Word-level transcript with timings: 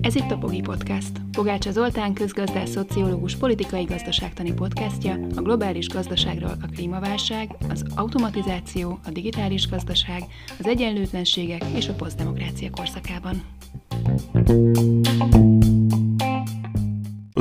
Ez 0.00 0.14
itt 0.14 0.30
a 0.30 0.38
Pogi 0.40 0.60
Podcast. 0.60 1.10
Pogácsa 1.32 1.70
Zoltán 1.70 2.12
közgazdás, 2.14 2.68
szociológus, 2.68 3.36
politikai 3.36 3.84
gazdaságtani 3.84 4.52
podcastja 4.52 5.18
a 5.36 5.40
globális 5.40 5.88
gazdaságról 5.88 6.56
a 6.62 6.66
klímaválság, 6.74 7.56
az 7.68 7.84
automatizáció, 7.94 8.98
a 9.06 9.10
digitális 9.10 9.68
gazdaság, 9.68 10.22
az 10.58 10.66
egyenlőtlenségek 10.66 11.64
és 11.76 11.88
a 11.88 11.94
posztdemokrácia 11.94 12.70
korszakában. 12.70 13.42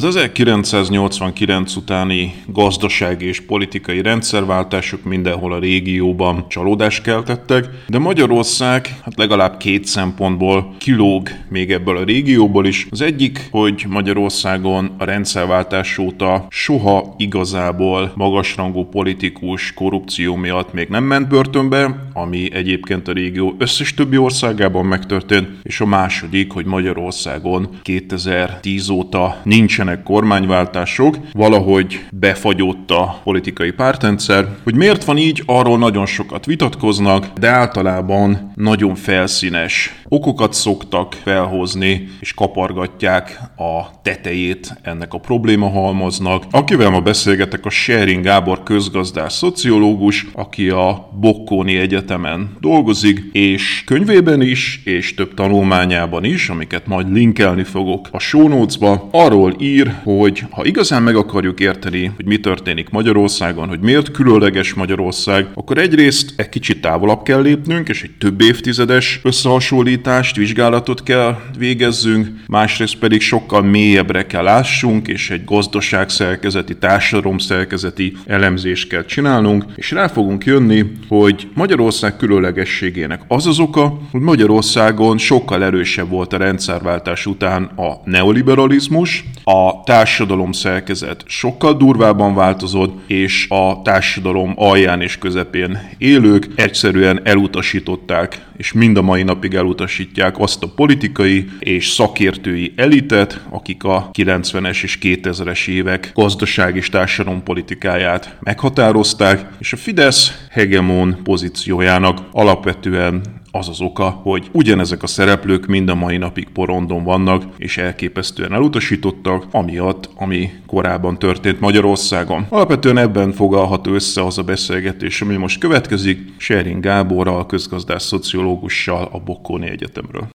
Az 0.04 0.16
1989 0.16 1.76
utáni 1.76 2.34
gazdasági 2.48 3.26
és 3.26 3.40
politikai 3.42 4.02
rendszerváltások 4.02 5.04
mindenhol 5.04 5.54
a 5.54 5.60
régióban 5.60 6.46
csalódást 6.48 7.04
keltettek, 7.04 7.70
de 7.88 8.00
Magyarország 8.00 8.88
hát 9.04 9.18
legalább 9.18 9.58
két 9.58 9.86
szempontból 9.86 10.76
kilóg 10.78 11.30
még 11.50 11.72
ebből 11.72 11.98
a 11.98 12.04
régióból 12.04 12.66
is. 12.66 12.88
Az 12.90 13.02
egyik, 13.02 13.48
hogy 13.52 13.86
Magyarországon 13.88 14.96
a 14.98 15.04
rendszerváltás 15.04 15.98
óta 15.98 16.46
soha 16.50 17.16
igazából 17.18 18.12
magasrangú 18.16 18.86
politikus 18.86 19.74
korrupció 19.74 20.36
miatt 20.36 20.74
még 20.74 20.88
nem 20.88 21.04
ment 21.04 21.28
börtönbe, 21.28 22.10
ami 22.14 22.54
egyébként 22.54 23.08
a 23.08 23.12
régió 23.12 23.56
összes 23.58 23.94
többi 23.94 24.18
országában 24.18 24.86
megtörtént, 24.86 25.48
és 25.64 25.82
a 25.82 25.86
második, 25.86 26.52
hogy 26.52 26.66
Magyarországon 26.66 27.70
2010 27.82 28.90
óta 28.90 29.42
nincsenek 29.44 29.92
nincsenek 29.94 30.04
kormányváltások, 30.04 31.18
valahogy 31.34 32.06
befagyott 32.12 32.92
a 32.92 33.20
politikai 33.24 33.72
pártrendszer. 33.72 34.48
Hogy 34.64 34.76
miért 34.76 35.04
van 35.04 35.18
így, 35.18 35.44
arról 35.46 35.78
nagyon 35.78 36.06
sokat 36.06 36.46
vitatkoznak, 36.46 37.28
de 37.40 37.48
általában 37.48 38.52
nagyon 38.56 38.96
felszínes 38.96 39.94
okokat 40.08 40.54
szoktak 40.54 41.14
felhozni, 41.24 42.10
és 42.20 42.34
kapargatják 42.34 43.40
a 43.58 44.02
tetejét 44.02 44.80
ennek 44.82 45.14
a 45.14 45.18
probléma 45.18 45.70
halmaznak. 45.70 46.44
Akivel 46.52 46.90
ma 46.90 47.00
beszélgetek, 47.02 47.66
a 47.66 47.70
Sharing 47.70 48.24
Gábor 48.24 48.64
közgazdás 48.64 49.34
szociológus, 49.34 50.26
aki 50.34 50.70
a 50.70 51.10
Bokkóni 51.20 51.78
Egyetemen 51.78 52.58
dolgozik, 52.60 53.30
és 53.32 53.84
könyvében 53.86 54.42
is, 54.42 54.82
és 54.84 55.14
több 55.14 55.34
tanulmányában 55.34 56.24
is, 56.24 56.50
amiket 56.50 56.88
majd 56.88 57.14
linkelni 57.14 57.64
fogok 57.64 58.08
a 58.12 58.20
show 58.20 58.48
notes-ba, 58.48 59.08
arról 59.12 59.56
ír, 59.60 59.83
ír, 59.84 59.94
hogy 60.04 60.44
ha 60.50 60.66
igazán 60.66 61.04
meg 61.04 61.16
akarjuk 61.16 61.60
érteni, 61.60 62.12
hogy 62.16 62.26
mi 62.26 62.38
történik 62.38 62.90
Magyarországon, 62.90 63.68
hogy 63.68 63.80
miért 63.80 64.12
különleges 64.12 64.74
Magyarország, 64.74 65.48
akkor 65.54 65.78
egyrészt 65.78 66.34
egy 66.36 66.50
kicsit 66.50 66.82
távolabb 66.82 67.24
kell 67.24 67.42
lépnünk, 67.42 67.90
és 67.90 68.04
egy 68.04 68.12
több 68.20 68.42
évtizedes 68.42 69.20
összehasonlítást, 69.24 70.36
vizsgálatot 70.36 71.04
kell 71.04 71.38
végezzünk, 71.58 72.28
másrészt 72.48 72.98
pedig 72.98 73.22
sokkal 73.22 73.62
mélyebbre 73.62 74.26
kell 74.26 74.44
lássunk, 74.44 75.08
és 75.08 75.30
egy 75.30 75.44
gazdaságszerkezeti, 75.44 76.78
társadalomszerkezeti 76.78 78.16
elemzést 78.26 78.88
kell 78.88 79.06
csinálnunk, 79.06 79.66
és 79.76 79.92
rá 79.92 80.08
fogunk 80.08 80.46
jönni, 80.46 80.86
hogy 81.08 81.48
Magyarország 81.54 82.18
különlegességének 82.18 83.22
az 83.28 83.48
az 83.48 83.60
oka, 83.60 84.00
hogy 84.12 84.22
Magyarországon 84.22 85.18
sokkal 85.18 85.64
erősebb 85.64 86.10
volt 86.10 86.34
a 86.34 86.38
rendszerváltás 86.38 87.26
után 87.26 87.64
a 87.64 88.02
neoliberalizmus, 88.06 89.24
a 89.44 89.73
társadalom 89.86 90.52
szerkezet 90.52 91.24
sokkal 91.28 91.74
durvábban 91.74 92.36
változott, 92.36 93.10
és 93.10 93.46
a 93.50 93.82
társadalom 93.82 94.54
alján 94.56 95.02
és 95.02 95.18
közepén 95.18 95.96
élők 95.98 96.48
egyszerűen 96.56 97.20
elutasították, 97.24 98.46
és 98.58 98.74
mind 98.74 98.98
a 98.98 99.02
mai 99.02 99.24
napig 99.24 99.54
elutasítják 99.54 100.40
azt 100.40 100.64
a 100.64 100.72
politikai 100.76 101.46
és 101.60 101.90
szakértői 101.90 102.74
elitet, 102.76 103.46
akik 103.50 103.84
a 103.84 104.10
90-es 104.14 104.84
és 104.84 104.98
2000-es 105.02 105.68
évek 105.68 106.12
gazdaság 106.16 106.76
és 106.76 106.90
társadalompolitikáját 106.90 108.38
meghatározták, 108.40 109.50
és 109.60 109.74
a 109.74 109.78
Fidesz 109.78 110.46
hegemon 110.50 111.18
pozíciójának 111.24 112.20
alapvetően 112.32 113.22
az 113.56 113.70
az 113.70 113.82
oka, 113.82 114.10
hogy 114.10 114.50
ugyanezek 114.52 115.04
a 115.04 115.08
szereplők 115.08 115.66
mind 115.66 115.90
a 115.90 115.96
mai 115.96 116.18
napig 116.18 116.50
porondon 116.50 117.04
vannak, 117.04 117.44
és 117.58 117.78
elképesztően 117.78 118.54
elutasítottak, 118.54 119.46
amiatt, 119.52 120.10
ami 120.16 120.50
korábban 120.66 121.20
történt 121.20 121.60
Magyarországon. 121.60 122.46
Alapvetően 122.50 122.98
ebben 122.98 123.32
fogalható 123.32 123.94
össze 123.94 124.26
az 124.26 124.38
a 124.38 124.44
beszélgetés, 124.44 125.22
ami 125.22 125.36
most 125.36 125.60
következik, 125.60 126.34
Sherin 126.38 126.82
Gáborral, 126.82 127.46
közgazdás 127.46 128.02
szociológussal 128.02 129.10
a 129.12 129.20
Bokkóni 129.20 129.70
Egyetemről. 129.70 130.28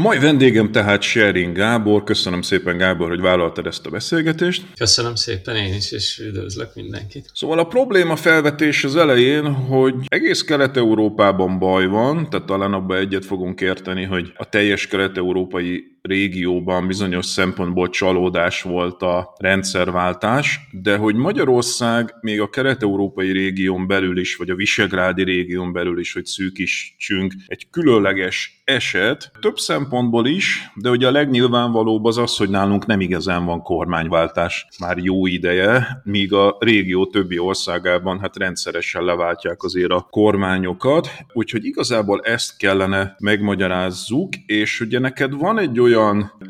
A 0.00 0.02
mai 0.02 0.18
vendégem 0.18 0.72
tehát 0.72 1.02
Sherin 1.02 1.52
Gábor. 1.52 2.04
Köszönöm 2.04 2.42
szépen, 2.42 2.76
Gábor, 2.76 3.08
hogy 3.08 3.20
vállaltad 3.20 3.66
ezt 3.66 3.86
a 3.86 3.90
beszélgetést. 3.90 4.62
Köszönöm 4.78 5.14
szépen 5.14 5.56
én 5.56 5.74
is, 5.74 5.92
és 5.92 6.18
üdvözlök 6.18 6.74
mindenkit. 6.74 7.30
Szóval 7.34 7.58
a 7.58 7.64
probléma 7.64 8.16
felvetés 8.16 8.84
az 8.84 8.96
elején, 8.96 9.52
hogy 9.52 9.94
egész 10.06 10.42
Kelet-Európában 10.42 11.58
baj 11.58 11.86
van, 11.86 12.30
tehát 12.30 12.46
talán 12.46 12.72
abban 12.72 12.96
egyet 12.96 13.24
fogunk 13.24 13.60
érteni, 13.60 14.04
hogy 14.04 14.32
a 14.36 14.48
teljes 14.48 14.86
kelet-európai 14.86 15.98
régióban 16.02 16.86
bizonyos 16.86 17.26
szempontból 17.26 17.88
csalódás 17.88 18.62
volt 18.62 19.02
a 19.02 19.34
rendszerváltás, 19.38 20.60
de 20.72 20.96
hogy 20.96 21.14
Magyarország 21.14 22.14
még 22.20 22.40
a 22.40 22.50
kelet-európai 22.50 23.32
régión 23.32 23.86
belül 23.86 24.18
is, 24.18 24.36
vagy 24.36 24.50
a 24.50 24.54
visegrádi 24.54 25.22
régión 25.22 25.72
belül 25.72 25.98
is, 25.98 26.12
hogy 26.12 26.24
szűkítsünk, 26.24 27.34
egy 27.46 27.66
különleges 27.70 28.62
eset, 28.64 29.32
több 29.40 29.58
szempontból 29.58 30.26
is, 30.26 30.70
de 30.74 30.90
ugye 30.90 31.06
a 31.06 31.10
legnyilvánvalóbb 31.10 32.04
az 32.04 32.18
az, 32.18 32.36
hogy 32.36 32.50
nálunk 32.50 32.86
nem 32.86 33.00
igazán 33.00 33.44
van 33.44 33.62
kormányváltás 33.62 34.66
már 34.78 34.98
jó 34.98 35.26
ideje, 35.26 36.00
míg 36.04 36.32
a 36.32 36.56
régió 36.60 37.06
többi 37.06 37.38
országában 37.38 38.20
hát 38.20 38.36
rendszeresen 38.36 39.04
leváltják 39.04 39.62
azért 39.62 39.90
a 39.90 40.06
kormányokat, 40.10 41.10
úgyhogy 41.32 41.64
igazából 41.64 42.20
ezt 42.20 42.56
kellene 42.56 43.14
megmagyarázzuk, 43.18 44.32
és 44.46 44.80
ugye 44.80 44.98
neked 44.98 45.32
van 45.32 45.58
egy 45.58 45.80
olyan 45.80 45.89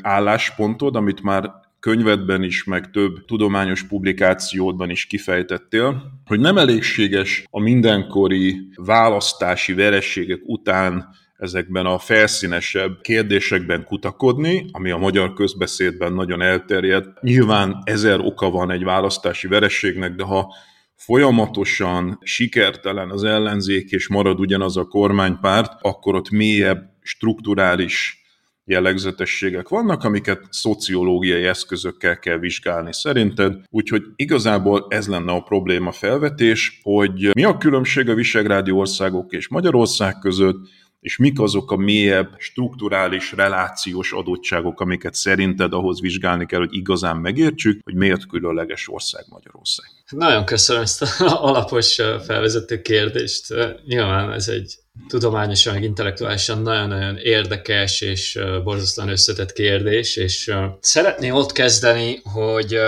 álláspontod, 0.01 0.95
amit 0.95 1.21
már 1.21 1.51
könyvedben 1.79 2.43
is, 2.43 2.63
meg 2.63 2.91
több 2.91 3.25
tudományos 3.25 3.83
publikációdban 3.83 4.89
is 4.89 5.05
kifejtettél, 5.05 6.03
hogy 6.25 6.39
nem 6.39 6.57
elégséges 6.57 7.45
a 7.49 7.59
mindenkori 7.59 8.69
választási 8.75 9.73
verességek 9.73 10.39
után 10.43 11.09
ezekben 11.37 11.85
a 11.85 11.97
felszínesebb 11.97 13.01
kérdésekben 13.01 13.83
kutakodni, 13.83 14.65
ami 14.71 14.91
a 14.91 14.97
magyar 14.97 15.33
közbeszédben 15.33 16.13
nagyon 16.13 16.41
elterjedt. 16.41 17.21
Nyilván 17.21 17.81
ezer 17.83 18.19
oka 18.19 18.49
van 18.49 18.71
egy 18.71 18.83
választási 18.83 19.47
verességnek, 19.47 20.15
de 20.15 20.23
ha 20.23 20.53
folyamatosan 20.95 22.19
sikertelen 22.21 23.09
az 23.09 23.23
ellenzék 23.23 23.91
és 23.91 24.07
marad 24.07 24.39
ugyanaz 24.39 24.77
a 24.77 24.85
kormánypárt, 24.85 25.73
akkor 25.81 26.15
ott 26.15 26.29
mélyebb 26.29 26.89
strukturális 27.01 28.20
jellegzetességek 28.65 29.69
vannak, 29.69 30.03
amiket 30.03 30.47
szociológiai 30.49 31.43
eszközökkel 31.43 32.19
kell 32.19 32.37
vizsgálni 32.37 32.93
szerinted. 32.93 33.55
Úgyhogy 33.69 34.03
igazából 34.15 34.85
ez 34.89 35.07
lenne 35.07 35.31
a 35.31 35.41
probléma 35.41 35.91
felvetés, 35.91 36.79
hogy 36.83 37.29
mi 37.33 37.43
a 37.43 37.57
különbség 37.57 38.09
a 38.09 38.13
visegrádi 38.13 38.71
országok 38.71 39.31
és 39.31 39.47
Magyarország 39.47 40.19
között, 40.19 40.57
és 41.01 41.17
mik 41.17 41.39
azok 41.39 41.71
a 41.71 41.75
mélyebb, 41.75 42.35
strukturális, 42.37 43.31
relációs 43.31 44.11
adottságok, 44.11 44.79
amiket 44.79 45.13
szerinted 45.13 45.73
ahhoz 45.73 46.01
vizsgálni 46.01 46.45
kell, 46.45 46.59
hogy 46.59 46.75
igazán 46.75 47.17
megértsük, 47.17 47.79
hogy 47.83 47.95
miért 47.95 48.27
különleges 48.27 48.89
ország 48.89 49.25
Magyarország. 49.29 49.85
Nagyon 50.09 50.45
köszönöm 50.45 50.81
ezt 50.81 51.01
a 51.01 51.41
alapos 51.49 52.01
felvezető 52.25 52.81
kérdést. 52.81 53.53
Nyilván 53.85 54.31
ez 54.31 54.47
egy 54.47 54.75
tudományosan, 55.07 55.73
meg 55.73 55.83
intellektuálisan 55.83 56.61
nagyon-nagyon 56.61 57.17
érdekes 57.17 58.01
és 58.01 58.39
borzasztóan 58.63 59.09
összetett 59.09 59.53
kérdés, 59.53 60.15
és 60.15 60.53
szeretném 60.79 61.33
ott 61.33 61.51
kezdeni, 61.51 62.19
hogy 62.23 62.79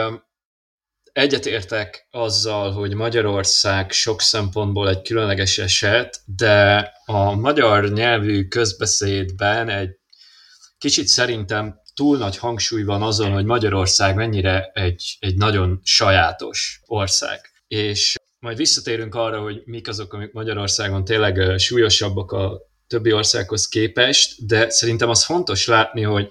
egyetértek 1.13 2.07
azzal, 2.11 2.71
hogy 2.71 2.93
Magyarország 2.93 3.91
sok 3.91 4.21
szempontból 4.21 4.89
egy 4.89 5.01
különleges 5.01 5.57
eset, 5.57 6.21
de 6.25 6.91
a 7.05 7.35
magyar 7.35 7.91
nyelvű 7.91 8.47
közbeszédben 8.47 9.69
egy 9.69 9.89
kicsit 10.77 11.07
szerintem 11.07 11.81
túl 11.93 12.17
nagy 12.17 12.37
hangsúly 12.37 12.83
van 12.83 13.01
azon, 13.01 13.31
hogy 13.31 13.45
Magyarország 13.45 14.15
mennyire 14.15 14.71
egy, 14.73 15.17
egy 15.19 15.35
nagyon 15.35 15.79
sajátos 15.83 16.81
ország. 16.85 17.39
És 17.67 18.15
majd 18.43 18.57
visszatérünk 18.57 19.15
arra, 19.15 19.41
hogy 19.41 19.61
mik 19.65 19.87
azok, 19.87 20.13
amik 20.13 20.31
Magyarországon 20.31 21.05
tényleg 21.05 21.59
súlyosabbak 21.59 22.31
a 22.31 22.61
többi 22.87 23.13
országhoz 23.13 23.67
képest, 23.67 24.45
de 24.45 24.69
szerintem 24.69 25.09
az 25.09 25.25
fontos 25.25 25.67
látni, 25.67 26.01
hogy 26.01 26.27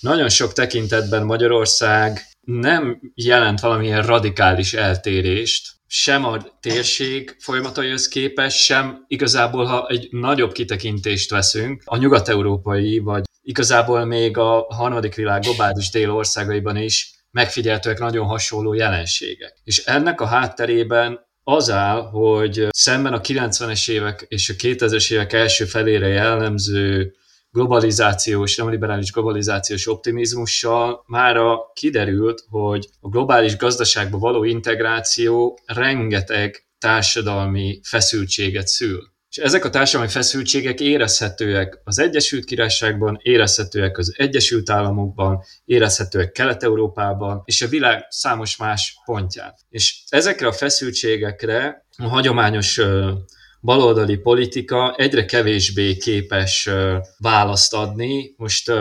nagyon 0.00 0.28
sok 0.28 0.52
tekintetben 0.52 1.24
Magyarország 1.24 2.20
nem 2.40 3.00
jelent 3.14 3.60
valamilyen 3.60 4.02
radikális 4.02 4.74
eltérést, 4.74 5.68
sem 5.86 6.24
a 6.24 6.58
térség 6.60 7.36
folyamataihoz 7.38 8.08
képest, 8.08 8.56
sem 8.56 9.04
igazából, 9.08 9.64
ha 9.64 9.86
egy 9.88 10.08
nagyobb 10.10 10.52
kitekintést 10.52 11.30
veszünk, 11.30 11.82
a 11.84 11.96
nyugat-európai, 11.96 12.98
vagy 12.98 13.24
igazából 13.42 14.04
még 14.04 14.36
a 14.36 14.66
harmadik 14.68 15.14
világ 15.14 15.40
globális 15.40 15.90
dél 15.90 16.10
országaiban 16.10 16.76
is 16.76 17.14
megfigyeltőek 17.30 17.98
nagyon 17.98 18.26
hasonló 18.26 18.72
jelenségek. 18.74 19.60
És 19.64 19.84
ennek 19.84 20.20
a 20.20 20.26
hátterében 20.26 21.28
az 21.44 21.70
áll, 21.70 22.02
hogy 22.02 22.66
szemben 22.70 23.12
a 23.12 23.20
90-es 23.20 23.90
évek 23.90 24.24
és 24.28 24.48
a 24.48 24.54
2000-es 24.54 25.12
évek 25.12 25.32
első 25.32 25.64
felére 25.64 26.06
jellemző 26.06 27.14
globalizációs, 27.52 28.56
nem 28.56 28.70
liberális 28.70 29.12
globalizációs 29.12 29.88
optimizmussal 29.88 31.04
mára 31.06 31.70
kiderült, 31.74 32.44
hogy 32.48 32.88
a 33.00 33.08
globális 33.08 33.56
gazdaságba 33.56 34.18
való 34.18 34.44
integráció 34.44 35.58
rengeteg 35.66 36.64
társadalmi 36.78 37.80
feszültséget 37.82 38.66
szül. 38.66 39.08
És 39.30 39.36
ezek 39.36 39.64
a 39.64 39.70
társadalmi 39.70 40.12
feszültségek 40.12 40.80
érezhetőek 40.80 41.80
az 41.84 41.98
Egyesült 41.98 42.44
Királyságban, 42.44 43.18
érezhetőek 43.22 43.98
az 43.98 44.14
Egyesült 44.16 44.70
Államokban, 44.70 45.42
érezhetőek 45.64 46.32
Kelet-Európában, 46.32 47.42
és 47.44 47.62
a 47.62 47.68
világ 47.68 48.06
számos 48.08 48.56
más 48.56 48.96
pontján. 49.04 49.54
És 49.68 50.02
ezekre 50.08 50.46
a 50.46 50.52
feszültségekre 50.52 51.86
a 51.96 52.08
hagyományos 52.08 52.80
baloldali 53.60 54.16
politika 54.16 54.94
egyre 54.96 55.24
kevésbé 55.24 55.96
képes 55.96 56.68
választ 57.18 57.74
adni. 57.74 58.34
Most 58.36 58.72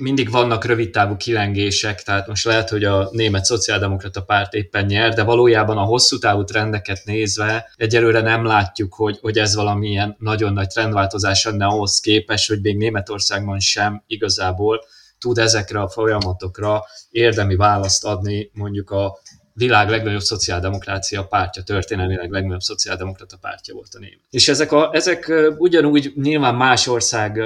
mindig 0.00 0.30
vannak 0.30 0.64
rövidtávú 0.64 1.16
kilengések, 1.16 2.02
tehát 2.02 2.26
most 2.26 2.44
lehet, 2.44 2.68
hogy 2.68 2.84
a 2.84 3.08
német 3.12 3.44
szociáldemokrata 3.44 4.22
párt 4.22 4.52
éppen 4.52 4.84
nyer, 4.84 5.14
de 5.14 5.22
valójában 5.22 5.78
a 5.78 5.82
hosszú 5.82 6.18
távú 6.18 6.44
trendeket 6.44 7.04
nézve 7.04 7.70
egyelőre 7.76 8.20
nem 8.20 8.44
látjuk, 8.44 8.94
hogy, 8.94 9.18
hogy 9.20 9.38
ez 9.38 9.54
valamilyen 9.54 10.16
nagyon 10.18 10.52
nagy 10.52 10.68
trendváltozás 10.68 11.44
lenne 11.44 11.66
ahhoz 11.66 12.00
képes, 12.00 12.48
hogy 12.48 12.60
még 12.60 12.76
Németországban 12.76 13.58
sem 13.58 14.02
igazából 14.06 14.84
tud 15.18 15.38
ezekre 15.38 15.80
a 15.80 15.88
folyamatokra 15.88 16.84
érdemi 17.10 17.56
választ 17.56 18.04
adni 18.04 18.50
mondjuk 18.52 18.90
a 18.90 19.18
világ 19.54 19.88
legnagyobb 19.88 20.20
szociáldemokrácia 20.20 21.24
pártja, 21.24 21.62
történelmileg 21.62 22.30
legnagyobb 22.30 22.60
szociáldemokrata 22.60 23.36
pártja 23.40 23.74
volt 23.74 23.94
a 23.94 23.98
német. 23.98 24.18
És 24.30 24.48
ezek, 24.48 24.72
a, 24.72 24.90
ezek 24.92 25.32
ugyanúgy 25.58 26.12
nyilván 26.16 26.54
más 26.54 26.86
ország 26.86 27.38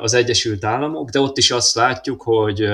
az 0.00 0.14
Egyesült 0.14 0.64
Államok, 0.64 1.10
de 1.10 1.20
ott 1.20 1.38
is 1.38 1.50
azt 1.50 1.74
látjuk, 1.74 2.22
hogy 2.22 2.68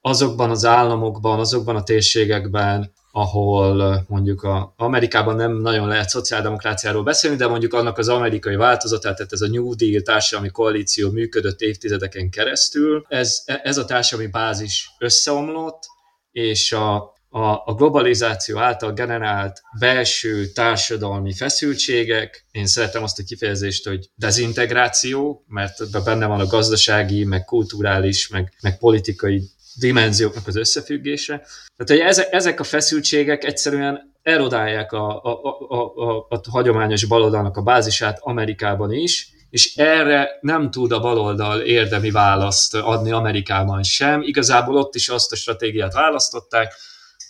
azokban 0.00 0.50
az 0.50 0.64
államokban, 0.64 1.38
azokban 1.38 1.76
a 1.76 1.82
térségekben, 1.82 2.92
ahol 3.12 4.04
mondjuk 4.08 4.42
a 4.42 4.74
Amerikában 4.76 5.36
nem 5.36 5.52
nagyon 5.52 5.88
lehet 5.88 6.08
szociáldemokráciáról 6.08 7.02
beszélni, 7.02 7.36
de 7.36 7.46
mondjuk 7.46 7.74
annak 7.74 7.98
az 7.98 8.08
amerikai 8.08 8.56
változatát, 8.56 9.16
tehát 9.16 9.32
ez 9.32 9.40
a 9.40 9.48
New 9.48 9.74
Deal 9.74 10.02
társadalmi 10.02 10.50
koalíció 10.50 11.10
működött 11.10 11.60
évtizedeken 11.60 12.30
keresztül, 12.30 13.04
ez, 13.08 13.42
ez 13.44 13.78
a 13.78 13.84
társadalmi 13.84 14.30
bázis 14.30 14.90
összeomlott, 14.98 15.86
és 16.32 16.72
a, 16.72 17.16
a, 17.30 17.40
a 17.40 17.74
globalizáció 17.76 18.58
által 18.58 18.92
generált 18.92 19.60
belső 19.78 20.46
társadalmi 20.46 21.34
feszültségek, 21.34 22.46
én 22.50 22.66
szeretem 22.66 23.02
azt 23.02 23.18
a 23.18 23.22
kifejezést, 23.26 23.86
hogy 23.86 24.10
dezintegráció, 24.14 25.44
mert 25.48 26.04
benne 26.04 26.26
van 26.26 26.40
a 26.40 26.46
gazdasági, 26.46 27.24
meg 27.24 27.44
kulturális, 27.44 28.28
meg, 28.28 28.52
meg 28.62 28.78
politikai 28.78 29.50
dimenzióknak 29.78 30.46
az 30.46 30.56
összefüggése. 30.56 31.36
Tehát, 31.76 32.02
hogy 32.02 32.10
ezek, 32.10 32.32
ezek 32.32 32.60
a 32.60 32.64
feszültségek 32.64 33.44
egyszerűen 33.44 34.14
erodálják 34.22 34.92
a, 34.92 35.22
a, 35.22 35.40
a, 35.68 36.08
a, 36.08 36.26
a 36.28 36.40
hagyományos 36.50 37.04
baloldalnak 37.04 37.56
a 37.56 37.62
bázisát 37.62 38.18
Amerikában 38.20 38.92
is, 38.92 39.30
és 39.50 39.76
erre 39.76 40.38
nem 40.40 40.70
tud 40.70 40.92
a 40.92 41.00
baloldal 41.00 41.60
érdemi 41.60 42.10
választ 42.10 42.74
adni 42.74 43.10
Amerikában 43.10 43.82
sem. 43.82 44.22
Igazából 44.22 44.76
ott 44.76 44.94
is 44.94 45.08
azt 45.08 45.32
a 45.32 45.36
stratégiát 45.36 45.92
választották, 45.92 46.74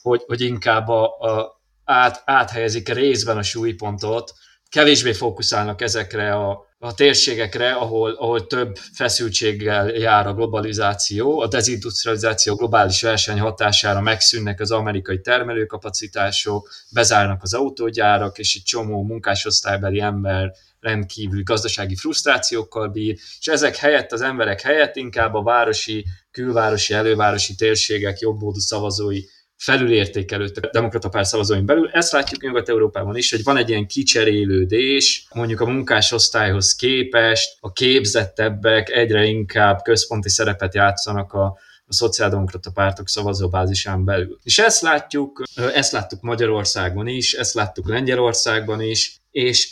hogy, 0.08 0.22
hogy 0.26 0.40
inkább 0.40 0.88
a, 0.88 1.05
a, 1.05 1.60
át, 1.84 2.22
áthelyezik 2.25 2.88
részben 2.88 3.37
a 3.37 3.43
súlypontot, 3.43 4.32
kevésbé 4.69 5.12
fókuszálnak 5.12 5.81
ezekre 5.81 6.34
a, 6.34 6.66
a 6.78 6.94
térségekre, 6.94 7.72
ahol, 7.72 8.10
ahol 8.10 8.46
több 8.46 8.76
feszültséggel 8.76 9.88
jár 9.88 10.26
a 10.26 10.34
globalizáció, 10.34 11.40
a 11.40 11.46
dezindustrializáció 11.46 12.55
globális 12.55 13.02
verseny 13.02 13.40
hatására 13.40 14.00
megszűnnek 14.00 14.60
az 14.60 14.70
amerikai 14.70 15.20
termelőkapacitások, 15.20 16.69
bezárnak 16.93 17.43
az 17.43 17.54
autógyárak, 17.54 18.38
és 18.38 18.54
egy 18.54 18.62
csomó 18.62 19.02
munkásosztálybeli 19.02 20.00
ember 20.00 20.52
rendkívül 20.81 21.43
gazdasági 21.43 21.96
frusztrációkkal 21.96 22.88
bír, 22.88 23.16
és 23.40 23.46
ezek 23.46 23.76
helyett 23.76 24.12
az 24.12 24.20
emberek 24.20 24.61
helyett 24.61 24.96
inkább 24.96 25.34
a 25.34 25.43
városi, 25.43 26.04
külvárosi, 26.31 26.94
elővárosi 26.94 27.54
térségek 27.54 28.19
jobbódú 28.19 28.58
szavazói 28.58 29.20
felülértékelődtek 29.58 30.64
a 30.64 30.70
demokrata 30.72 31.08
pár 31.08 31.26
szavazóin 31.26 31.66
belül. 31.66 31.90
Ezt 31.93 32.12
látjuk 32.12 32.43
Nyugat-Európában 32.43 33.16
is, 33.16 33.31
hogy 33.31 33.43
van 33.43 33.56
egy 33.56 33.69
ilyen 33.69 33.87
kicserélődés, 33.87 35.26
mondjuk 35.34 35.60
a 35.60 35.66
munkásosztályhoz 35.66 36.75
képest, 36.75 37.56
a 37.60 37.72
képzettebbek 37.72 38.90
egyre 38.90 39.25
inkább 39.25 39.82
központi 39.82 40.28
szerepet 40.28 40.75
játszanak 40.75 41.32
a, 41.32 41.44
a 41.87 41.94
szociáldemokrata 41.94 42.70
pártok 42.70 43.08
szavazóbázisán 43.08 44.05
belül. 44.05 44.38
És 44.43 44.58
ezt 44.58 44.82
látjuk, 44.82 45.43
ezt 45.75 45.93
láttuk 45.93 46.20
Magyarországon 46.20 47.06
is, 47.06 47.32
ezt 47.32 47.54
láttuk 47.54 47.88
Lengyelországban 47.88 48.81
is, 48.81 49.16
és 49.31 49.70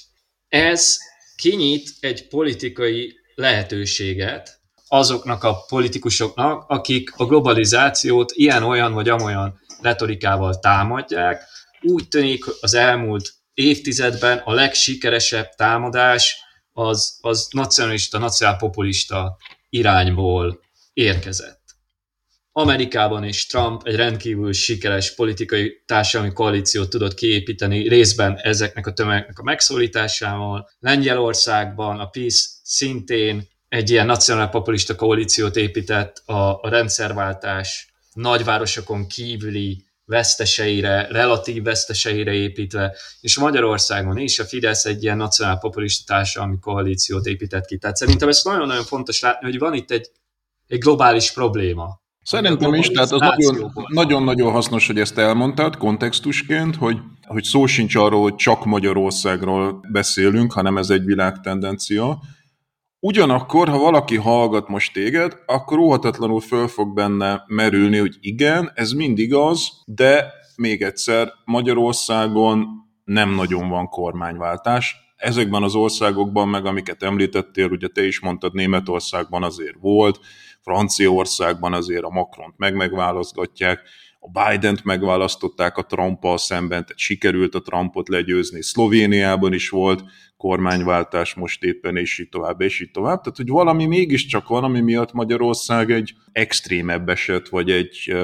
ez 0.48 0.98
kinyit 1.36 1.88
egy 2.00 2.28
politikai 2.28 3.14
lehetőséget 3.34 4.60
azoknak 4.88 5.44
a 5.44 5.64
politikusoknak, 5.68 6.64
akik 6.68 7.12
a 7.16 7.24
globalizációt 7.24 8.32
ilyen-olyan 8.34 8.92
vagy 8.92 9.08
amolyan 9.08 9.64
retorikával 9.82 10.58
támadják. 10.58 11.42
Úgy 11.80 12.08
tűnik 12.08 12.44
az 12.60 12.74
elmúlt 12.74 13.34
évtizedben 13.54 14.38
a 14.38 14.52
legsikeresebb 14.52 15.48
támadás 15.48 16.36
az, 16.72 17.18
az 17.20 17.48
nacionalista, 17.50 18.18
nacionálpopulista 18.18 19.36
irányból 19.68 20.60
érkezett. 20.92 21.64
Amerikában 22.52 23.24
is 23.24 23.46
Trump 23.46 23.86
egy 23.86 23.96
rendkívül 23.96 24.52
sikeres 24.52 25.14
politikai 25.14 25.82
társadalmi 25.86 26.32
koalíciót 26.32 26.90
tudott 26.90 27.14
kiépíteni 27.14 27.88
részben 27.88 28.38
ezeknek 28.42 28.86
a 28.86 28.92
tömegeknek 28.92 29.38
a 29.38 29.42
megszólításával. 29.42 30.70
Lengyelországban 30.78 32.00
a 32.00 32.06
PiS 32.06 32.48
szintén 32.62 33.48
egy 33.68 33.90
ilyen 33.90 34.06
nacionálpopulista 34.06 34.94
koalíciót 34.94 35.56
épített 35.56 36.22
a, 36.26 36.60
a 36.62 36.68
rendszerváltás 36.68 37.94
nagyvárosokon 38.16 39.06
kívüli 39.06 39.84
veszteseire, 40.04 41.06
relatív 41.10 41.62
veszteseire 41.62 42.32
építve, 42.32 42.96
és 43.20 43.38
Magyarországon 43.38 44.18
is 44.18 44.38
a 44.38 44.44
Fidesz 44.44 44.84
egy 44.84 45.02
ilyen 45.02 45.16
nacionálpopulista 45.16 46.14
társadalmi 46.14 46.58
koalíciót 46.58 47.26
épített 47.26 47.66
ki. 47.66 47.78
Tehát 47.78 47.96
szerintem 47.96 48.28
ez 48.28 48.40
nagyon-nagyon 48.44 48.84
fontos 48.84 49.20
látni, 49.20 49.50
hogy 49.50 49.58
van 49.58 49.74
itt 49.74 49.90
egy, 49.90 50.10
egy 50.66 50.78
globális 50.78 51.32
probléma. 51.32 52.00
Szerintem 52.22 52.74
is, 52.74 52.88
tehát 52.88 53.10
az 53.10 53.20
nagyon-nagyon 53.86 54.52
hasznos, 54.52 54.86
hogy 54.86 54.98
ezt 54.98 55.18
elmondtad 55.18 55.76
kontextusként, 55.76 56.76
hogy, 56.76 56.98
hogy 57.26 57.44
szó 57.44 57.66
sincs 57.66 57.94
arról, 57.94 58.22
hogy 58.22 58.34
csak 58.34 58.64
Magyarországról 58.64 59.80
beszélünk, 59.92 60.52
hanem 60.52 60.76
ez 60.78 60.90
egy 60.90 61.04
világtendencia, 61.04 62.20
Ugyanakkor, 63.06 63.68
ha 63.68 63.78
valaki 63.78 64.16
hallgat 64.16 64.68
most 64.68 64.92
téged, 64.92 65.36
akkor 65.46 65.78
óhatatlanul 65.78 66.40
föl 66.40 66.68
fog 66.68 66.94
benne 66.94 67.44
merülni, 67.46 67.98
hogy 67.98 68.16
igen, 68.20 68.70
ez 68.74 68.92
mindig 68.92 69.34
az, 69.34 69.68
de 69.84 70.32
még 70.56 70.82
egyszer, 70.82 71.32
Magyarországon 71.44 72.66
nem 73.04 73.34
nagyon 73.34 73.68
van 73.68 73.88
kormányváltás. 73.88 74.96
Ezekben 75.16 75.62
az 75.62 75.74
országokban, 75.74 76.48
meg 76.48 76.66
amiket 76.66 77.02
említettél, 77.02 77.68
ugye 77.70 77.88
te 77.88 78.06
is 78.06 78.20
mondtad, 78.20 78.54
Németországban 78.54 79.42
azért 79.42 79.76
volt, 79.80 80.20
Franciaországban 80.60 81.72
azért 81.72 82.04
a 82.04 82.10
Macront 82.10 82.54
meg-megválasztgatják, 82.56 83.80
a 84.20 84.28
Biden-t 84.40 84.84
megválasztották 84.84 85.76
a 85.76 85.86
Trumpal 85.86 86.38
szemben, 86.38 86.82
tehát 86.82 86.98
sikerült 86.98 87.54
a 87.54 87.62
Trumpot 87.62 88.08
legyőzni, 88.08 88.62
Szlovéniában 88.62 89.52
is 89.52 89.68
volt 89.68 90.04
kormányváltás 90.46 91.34
most 91.34 91.62
éppen, 91.62 91.96
és 91.96 92.18
így 92.18 92.28
tovább, 92.28 92.60
és 92.60 92.80
így 92.80 92.90
tovább. 92.90 93.20
Tehát, 93.20 93.36
hogy 93.36 93.48
valami 93.48 93.86
mégiscsak 93.86 94.48
van, 94.48 94.64
ami 94.64 94.80
miatt 94.80 95.12
Magyarország 95.12 95.90
egy 95.90 96.14
extrémebb 96.32 97.08
eset, 97.08 97.48
vagy 97.48 97.70
egy, 97.70 98.14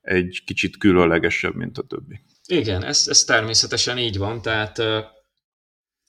egy 0.00 0.42
kicsit 0.46 0.76
különlegesebb, 0.76 1.54
mint 1.54 1.78
a 1.78 1.82
többi. 1.82 2.20
Igen, 2.46 2.84
ez, 2.84 3.04
ez 3.08 3.24
természetesen 3.24 3.98
így 3.98 4.18
van, 4.18 4.42
tehát 4.42 4.82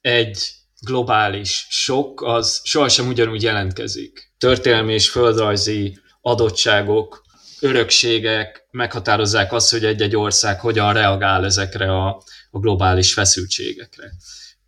egy 0.01 0.51
globális 0.81 1.67
sok 1.69 2.21
az 2.21 2.61
sohasem 2.63 3.07
ugyanúgy 3.07 3.43
jelentkezik. 3.43 4.31
Történelmi 4.37 4.93
és 4.93 5.09
földrajzi 5.09 5.99
adottságok, 6.21 7.23
örökségek 7.59 8.67
meghatározzák 8.71 9.53
azt, 9.53 9.71
hogy 9.71 9.85
egy-egy 9.85 10.15
ország 10.15 10.59
hogyan 10.59 10.93
reagál 10.93 11.45
ezekre 11.45 11.95
a, 11.95 12.23
a 12.51 12.59
globális 12.59 13.13
feszültségekre. 13.13 14.11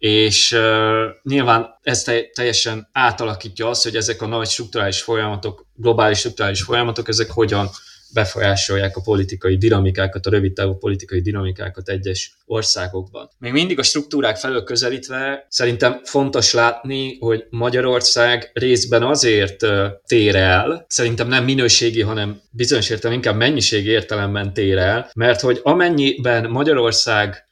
És 0.01 0.51
uh, 0.51 1.03
nyilván 1.24 1.77
ez 1.81 2.03
te, 2.03 2.22
teljesen 2.34 2.89
átalakítja 2.91 3.67
azt, 3.67 3.84
hogy 3.84 3.96
ezek 3.96 4.22
a 4.22 4.27
nagy 4.27 4.48
strukturális 4.48 5.01
folyamatok, 5.01 5.65
globális 5.75 6.17
strukturális 6.17 6.62
folyamatok, 6.62 7.08
ezek 7.08 7.31
hogyan 7.31 7.70
befolyásolják 8.13 8.98
a 8.98 9.01
politikai 9.01 9.58
dinamikákat, 9.58 10.25
a 10.25 10.29
rövid 10.29 10.53
távú 10.53 10.77
politikai 10.77 11.22
dinamikákat 11.22 11.89
egyes 11.89 12.38
országokban. 12.46 13.29
Még 13.38 13.51
mindig 13.51 13.79
a 13.79 13.84
struktúrák 13.84 14.38
felől 14.38 14.63
közelítve 14.63 15.46
szerintem 15.50 16.01
fontos 16.03 16.53
látni, 16.53 17.17
hogy 17.20 17.46
Magyarország 17.50 18.51
részben 18.53 19.03
azért 19.03 19.65
tér 20.05 20.36
el, 20.36 20.86
szerintem 20.88 21.27
nem 21.27 21.43
minőségi, 21.43 22.01
hanem 22.01 22.41
bizonyos 22.51 22.89
értelemben 22.89 23.24
inkább 23.24 23.48
mennyiségi 23.48 23.89
értelemben 23.89 24.53
tér 24.53 24.77
el, 24.77 25.10
mert 25.13 25.41
hogy 25.41 25.60
amennyiben 25.63 26.50
Magyarország 26.50 27.46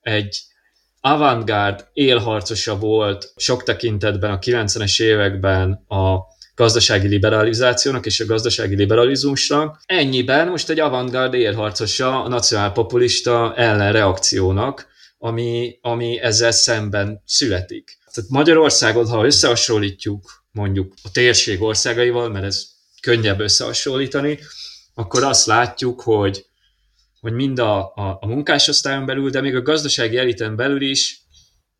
egy 0.00 0.48
avantgárd 1.00 1.86
élharcosa 1.92 2.78
volt 2.78 3.32
sok 3.36 3.62
tekintetben 3.62 4.30
a 4.30 4.38
90-es 4.38 5.02
években 5.02 5.72
a 5.88 6.18
gazdasági 6.54 7.08
liberalizációnak 7.08 8.06
és 8.06 8.20
a 8.20 8.26
gazdasági 8.26 8.74
liberalizmusnak. 8.74 9.82
Ennyiben 9.86 10.48
most 10.48 10.70
egy 10.70 10.80
avantgárd 10.80 11.34
élharcosa 11.34 12.22
a 12.22 12.28
nacionálpopulista 12.28 13.54
ellenreakciónak, 13.56 14.86
ami, 15.18 15.78
ami 15.80 16.20
ezzel 16.20 16.50
szemben 16.50 17.22
születik. 17.24 17.98
Tehát 18.14 18.30
Magyarországot, 18.30 19.08
ha 19.08 19.24
összehasonlítjuk 19.24 20.44
mondjuk 20.52 20.94
a 21.02 21.10
térség 21.12 21.62
országaival, 21.62 22.28
mert 22.28 22.44
ez 22.44 22.66
könnyebb 23.00 23.40
összehasonlítani, 23.40 24.38
akkor 24.94 25.24
azt 25.24 25.46
látjuk, 25.46 26.00
hogy, 26.00 26.46
hogy 27.20 27.32
mind 27.32 27.58
a, 27.58 27.78
a, 27.78 28.18
a 28.20 28.26
munkásosztályon 28.26 29.06
belül, 29.06 29.30
de 29.30 29.40
még 29.40 29.56
a 29.56 29.62
gazdasági 29.62 30.16
eliten 30.16 30.56
belül 30.56 30.82
is 30.82 31.20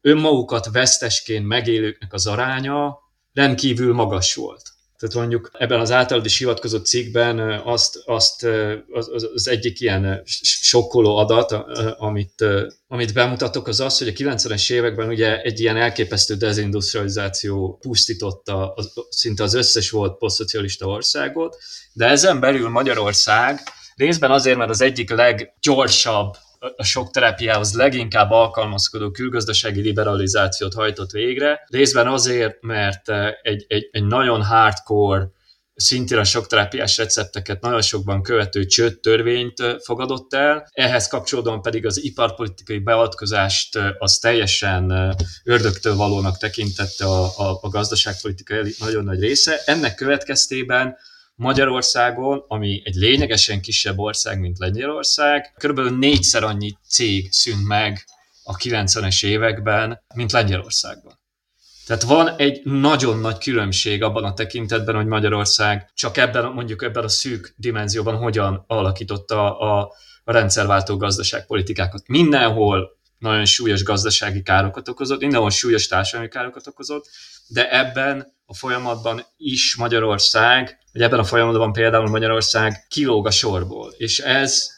önmagukat 0.01 0.69
vesztesként 0.73 1.47
megélőknek 1.47 2.13
az 2.13 2.27
aránya 2.27 2.99
rendkívül 3.33 3.95
magas 3.95 4.35
volt. 4.35 4.63
Tehát 5.01 5.15
mondjuk 5.15 5.51
ebben 5.53 5.81
az 5.81 5.91
általad 5.91 6.25
is 6.25 6.39
hivatkozott 6.39 6.87
cikkben 6.87 7.61
azt, 7.65 8.03
azt 8.05 8.47
az, 8.91 9.29
az 9.35 9.49
egyik 9.49 9.81
ilyen 9.81 10.23
sokkoló 10.43 11.17
adat, 11.17 11.53
amit, 11.99 12.45
amit 12.89 13.13
bemutatok, 13.13 13.69
az 13.69 13.81
az, 13.81 13.99
hogy 13.99 14.09
a 14.09 14.13
90-es 14.13 14.73
években 14.73 15.09
ugye 15.09 15.41
egy 15.41 15.61
ilyen 15.61 15.77
elképesztő 15.77 16.35
dezindustrializáció 16.35 17.79
pusztította 17.81 18.73
az, 18.73 18.93
szinte 19.11 19.43
az 19.43 19.55
összes 19.55 19.91
volt 19.91 20.19
posztszocialista 20.19 20.87
országot, 20.87 21.57
de 21.93 22.07
ezen 22.07 22.41
belül 22.41 22.69
Magyarország 22.69 23.61
részben 24.00 24.30
azért, 24.30 24.57
mert 24.57 24.71
az 24.71 24.80
egyik 24.80 25.11
leggyorsabb 25.11 26.37
a 26.76 26.85
sok 26.85 27.11
terápiához 27.11 27.75
leginkább 27.75 28.30
alkalmazkodó 28.30 29.11
külgazdasági 29.11 29.80
liberalizációt 29.80 30.75
hajtott 30.75 31.11
végre, 31.11 31.66
részben 31.66 32.07
azért, 32.07 32.62
mert 32.62 33.09
eh, 33.09 33.33
egy, 33.42 33.64
egy, 33.69 33.88
egy 33.92 34.04
nagyon 34.04 34.42
hardcore, 34.42 35.28
szintén 35.75 36.19
a 36.19 36.25
sok 36.25 36.47
terápiás 36.47 36.97
recepteket 36.97 37.61
nagyon 37.61 37.83
sokban 37.83 38.23
követő 38.23 38.66
csőd 38.66 38.99
törvényt 38.99 39.61
eh, 39.61 39.76
fogadott 39.78 40.35
el, 40.35 40.69
ehhez 40.73 41.09
kapcsolódóan 41.09 41.62
pedig 41.62 41.87
az 41.87 42.04
iparpolitikai 42.04 42.78
beavatkozást 42.78 43.76
eh, 43.76 43.90
az 43.99 44.19
teljesen 44.19 45.14
ördögtől 45.45 45.97
valónak 45.97 46.38
tekintette 46.38 47.04
a, 47.04 47.25
a, 47.25 47.59
a 47.61 47.69
gazdaságpolitikai 47.69 48.75
nagyon 48.78 49.04
nagy 49.04 49.21
része. 49.21 49.61
Ennek 49.64 49.95
következtében 49.95 50.97
Magyarországon, 51.41 52.45
ami 52.49 52.83
egy 52.85 52.95
lényegesen 52.95 53.61
kisebb 53.61 53.99
ország, 53.99 54.41
mint 54.41 54.59
Lengyelország, 54.59 55.55
körülbelül 55.59 55.99
négyszer 55.99 56.43
annyi 56.43 56.77
cég 56.89 57.33
szűnt 57.33 57.67
meg 57.67 58.05
a 58.45 58.57
90-es 58.57 59.25
években, 59.25 60.03
mint 60.15 60.33
Lengyelországban. 60.33 61.19
Tehát 61.87 62.03
van 62.03 62.37
egy 62.37 62.61
nagyon 62.65 63.19
nagy 63.19 63.39
különbség 63.39 64.03
abban 64.03 64.25
a 64.25 64.35
tekintetben, 64.35 64.95
hogy 64.95 65.07
Magyarország 65.07 65.91
csak 65.95 66.17
ebben, 66.17 66.53
mondjuk 66.53 66.83
ebben 66.83 67.05
a 67.05 67.09
szűk 67.09 67.55
dimenzióban 67.57 68.17
hogyan 68.17 68.65
alakította 68.67 69.59
a, 69.59 69.93
a 70.25 70.33
rendszerváltó 70.33 70.97
gazdaságpolitikákat. 70.97 72.09
Mindenhol 72.09 72.99
nagyon 73.19 73.45
súlyos 73.45 73.83
gazdasági 73.83 74.43
károkat 74.43 74.89
okozott, 74.89 75.21
mindenhol 75.21 75.51
súlyos 75.51 75.87
társadalmi 75.87 76.29
károkat 76.29 76.67
okozott, 76.67 77.09
de 77.47 77.79
ebben 77.79 78.39
a 78.50 78.54
folyamatban 78.54 79.26
is 79.37 79.76
Magyarország, 79.76 80.78
vagy 80.92 81.02
ebben 81.02 81.19
a 81.19 81.25
folyamatban 81.25 81.73
például 81.73 82.09
Magyarország 82.09 82.87
kilóg 82.88 83.26
a 83.26 83.30
sorból. 83.30 83.95
És 83.97 84.19
ez 84.19 84.69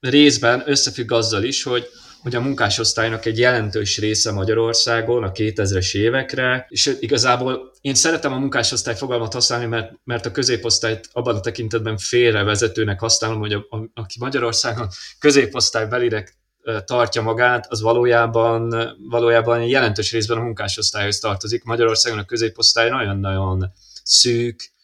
részben 0.00 0.62
összefügg 0.66 1.12
azzal 1.12 1.42
is, 1.42 1.62
hogy 1.62 1.88
hogy 2.22 2.34
a 2.34 2.40
munkásosztálynak 2.40 3.24
egy 3.24 3.38
jelentős 3.38 3.98
része 3.98 4.32
Magyarországon 4.32 5.22
a 5.22 5.32
2000-es 5.32 5.94
évekre, 5.94 6.66
és 6.68 6.96
igazából 7.00 7.72
én 7.80 7.94
szeretem 7.94 8.32
a 8.32 8.38
munkásosztály 8.38 8.96
fogalmat 8.96 9.32
használni, 9.32 9.66
mert, 9.66 9.92
mert 10.04 10.26
a 10.26 10.30
középosztályt 10.30 11.08
abban 11.12 11.36
a 11.36 11.40
tekintetben 11.40 11.96
félrevezetőnek 11.96 13.00
használom, 13.00 13.38
hogy 13.38 13.52
a, 13.52 13.66
a, 13.70 13.90
aki 13.94 14.18
Magyarországon 14.18 14.88
középosztály 15.18 15.86
belirek 15.86 16.36
tartja 16.84 17.22
magát, 17.22 17.66
az 17.68 17.80
valójában, 17.80 18.74
valójában 19.08 19.62
jelentős 19.62 20.12
részben 20.12 20.38
a 20.38 20.42
munkásosztályhoz 20.42 21.18
tartozik. 21.18 21.64
Magyarországon 21.64 22.18
a 22.18 22.24
középosztály 22.24 22.88
nagyon-nagyon 22.88 23.72
szűk, 24.02 24.74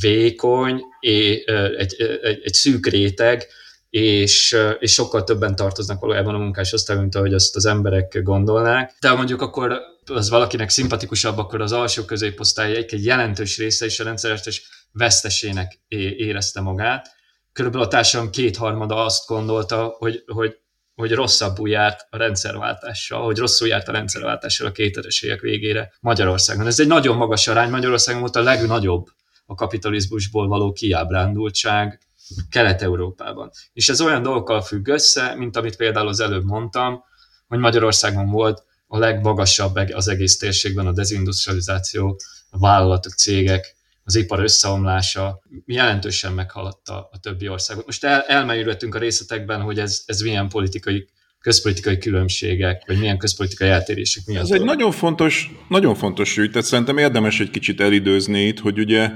vékony, 0.00 0.82
egy, 1.00 1.44
egy, 1.76 1.96
egy 2.42 2.54
szűk 2.54 2.86
réteg, 2.86 3.46
és, 3.90 4.56
és 4.78 4.92
sokkal 4.92 5.24
többen 5.24 5.56
tartoznak 5.56 6.00
valójában 6.00 6.34
a 6.34 6.38
munkásosztály, 6.38 6.96
mint 6.96 7.14
ahogy 7.14 7.34
azt 7.34 7.56
az 7.56 7.66
emberek 7.66 8.22
gondolnák. 8.22 8.96
De 9.00 9.12
mondjuk 9.12 9.42
akkor 9.42 9.80
az 10.06 10.30
valakinek 10.30 10.68
szimpatikusabb, 10.68 11.38
akkor 11.38 11.60
az 11.60 11.72
alsó 11.72 12.04
középosztály 12.04 12.76
egy, 12.76 12.94
egy 12.94 13.04
jelentős 13.04 13.58
része 13.58 13.86
is 13.86 14.00
a 14.00 14.04
rendszeres 14.04 14.62
vesztesének 14.92 15.78
érezte 16.16 16.60
magát. 16.60 17.08
Körülbelül 17.52 17.86
a 17.86 17.90
társadalom 17.90 18.32
kétharmada 18.32 19.04
azt 19.04 19.26
gondolta, 19.26 19.94
hogy, 19.98 20.22
hogy 20.26 20.56
hogy 21.00 21.12
rosszabbul 21.12 21.68
járt 21.68 22.06
a 22.10 22.16
rendszerváltással, 22.16 23.24
hogy 23.24 23.38
rosszul 23.38 23.68
járt 23.68 23.88
a 23.88 23.92
rendszerváltással 23.92 24.66
a 24.66 24.72
2000-es 24.72 25.24
évek 25.24 25.40
végére 25.40 25.92
Magyarországon. 26.00 26.66
Ez 26.66 26.80
egy 26.80 26.86
nagyon 26.86 27.16
magas 27.16 27.48
arány, 27.48 27.70
Magyarországon 27.70 28.20
volt 28.20 28.36
a 28.36 28.42
legnagyobb 28.42 29.06
a 29.46 29.54
kapitalizmusból 29.54 30.48
való 30.48 30.72
kiábrándultság 30.72 32.00
Kelet-Európában. 32.50 33.50
És 33.72 33.88
ez 33.88 34.00
olyan 34.00 34.22
dolgokkal 34.22 34.62
függ 34.62 34.88
össze, 34.88 35.34
mint 35.34 35.56
amit 35.56 35.76
például 35.76 36.08
az 36.08 36.20
előbb 36.20 36.44
mondtam, 36.44 37.04
hogy 37.48 37.58
Magyarországon 37.58 38.30
volt 38.30 38.64
a 38.86 38.98
legmagasabb 38.98 39.76
az 39.92 40.08
egész 40.08 40.38
térségben 40.38 40.86
a 40.86 40.92
dezindustrializáció, 40.92 42.20
a 42.50 42.58
vállalatok, 42.58 43.12
cégek 43.12 43.76
az 44.10 44.16
ipar 44.16 44.40
összeomlása 44.40 45.42
jelentősen 45.66 46.32
meghaladta 46.32 47.08
a 47.12 47.18
többi 47.18 47.48
országot. 47.48 47.86
Most 47.86 48.04
el, 48.04 48.20
elmerülhetünk 48.20 48.94
a 48.94 48.98
részletekben, 48.98 49.60
hogy 49.60 49.78
ez, 49.78 50.02
ez 50.06 50.20
milyen 50.20 50.48
politikai 50.48 51.08
közpolitikai 51.40 51.98
különbségek, 51.98 52.82
vagy 52.86 52.98
milyen 52.98 53.18
közpolitikai 53.18 53.68
eltérések 53.68 54.22
mi 54.26 54.36
Ez 54.36 54.50
egy 54.50 54.62
nagyon 54.62 54.90
fontos, 54.90 55.50
nagyon 55.68 55.94
fontos 55.94 56.36
ügy, 56.36 56.50
tehát 56.50 56.66
szerintem 56.66 56.98
érdemes 56.98 57.40
egy 57.40 57.50
kicsit 57.50 57.80
elidőzni 57.80 58.46
itt, 58.46 58.58
hogy 58.58 58.78
ugye 58.78 59.10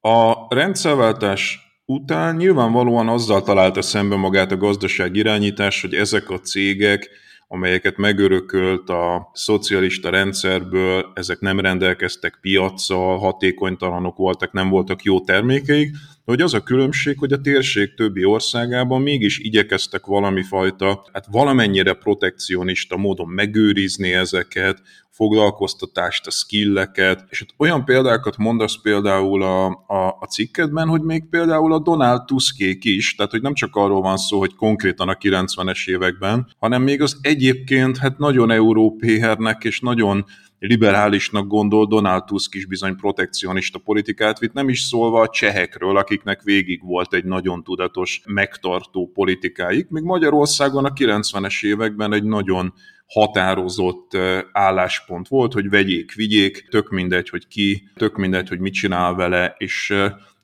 a 0.00 0.54
rendszerváltás 0.54 1.58
után 1.84 2.36
nyilvánvalóan 2.36 3.08
azzal 3.08 3.42
találta 3.42 3.82
szembe 3.82 4.16
magát 4.16 4.52
a 4.52 4.56
gazdaság 4.56 5.16
irányítás, 5.16 5.80
hogy 5.80 5.94
ezek 5.94 6.30
a 6.30 6.40
cégek 6.40 7.10
amelyeket 7.52 7.96
megörökölt 7.96 8.88
a 8.88 9.30
szocialista 9.32 10.10
rendszerből, 10.10 11.12
ezek 11.14 11.40
nem 11.40 11.60
rendelkeztek 11.60 12.38
piaccal, 12.40 13.18
hatékonytalanok 13.18 14.16
voltak, 14.16 14.52
nem 14.52 14.68
voltak 14.68 15.02
jó 15.02 15.20
termékeik, 15.20 15.96
hogy 16.30 16.40
az 16.40 16.54
a 16.54 16.62
különbség, 16.62 17.18
hogy 17.18 17.32
a 17.32 17.40
térség 17.40 17.94
többi 17.94 18.24
országában 18.24 19.02
mégis 19.02 19.38
igyekeztek 19.38 20.06
valami 20.06 20.42
fajta, 20.42 21.04
hát 21.12 21.26
valamennyire 21.30 21.92
protekcionista 21.92 22.96
módon 22.96 23.28
megőrizni 23.28 24.12
ezeket, 24.12 24.82
foglalkoztatást, 25.10 26.26
a 26.26 26.30
skilleket, 26.30 27.24
és 27.28 27.38
hát 27.38 27.48
olyan 27.56 27.84
példákat 27.84 28.36
mondasz 28.36 28.80
például 28.82 29.42
a, 29.42 29.66
a, 29.66 30.16
a 30.20 30.26
cikkedben, 30.30 30.88
hogy 30.88 31.02
még 31.02 31.28
például 31.30 31.72
a 31.72 31.78
Donald 31.78 32.24
Tuskék 32.24 32.84
is, 32.84 33.14
tehát 33.14 33.30
hogy 33.30 33.42
nem 33.42 33.54
csak 33.54 33.76
arról 33.76 34.00
van 34.00 34.16
szó, 34.16 34.38
hogy 34.38 34.54
konkrétan 34.54 35.08
a 35.08 35.14
90-es 35.14 35.88
években, 35.88 36.54
hanem 36.58 36.82
még 36.82 37.02
az 37.02 37.18
egyébként 37.20 37.96
hát 37.96 38.18
nagyon 38.18 38.50
európéhernek 38.50 39.64
és 39.64 39.80
nagyon 39.80 40.24
liberálisnak 40.60 41.46
gondol, 41.46 41.86
Donald 41.86 42.24
Tusk 42.24 42.54
is 42.54 42.66
bizony 42.66 42.96
protekcionista 42.96 43.78
politikát 43.78 44.38
vitt, 44.38 44.52
nem 44.52 44.68
is 44.68 44.80
szólva 44.80 45.20
a 45.20 45.28
csehekről, 45.28 45.96
akiknek 45.96 46.42
végig 46.42 46.82
volt 46.84 47.14
egy 47.14 47.24
nagyon 47.24 47.62
tudatos, 47.62 48.22
megtartó 48.26 49.10
politikáik, 49.14 49.88
míg 49.88 50.02
Magyarországon 50.02 50.84
a 50.84 50.92
90-es 50.92 51.64
években 51.64 52.12
egy 52.12 52.24
nagyon 52.24 52.72
határozott 53.06 54.16
álláspont 54.52 55.28
volt, 55.28 55.52
hogy 55.52 55.68
vegyék, 55.68 56.14
vigyék, 56.14 56.68
tök 56.68 56.90
mindegy, 56.90 57.28
hogy 57.28 57.46
ki, 57.46 57.88
tök 57.96 58.16
mindegy, 58.16 58.48
hogy 58.48 58.60
mit 58.60 58.72
csinál 58.72 59.14
vele, 59.14 59.54
és 59.58 59.94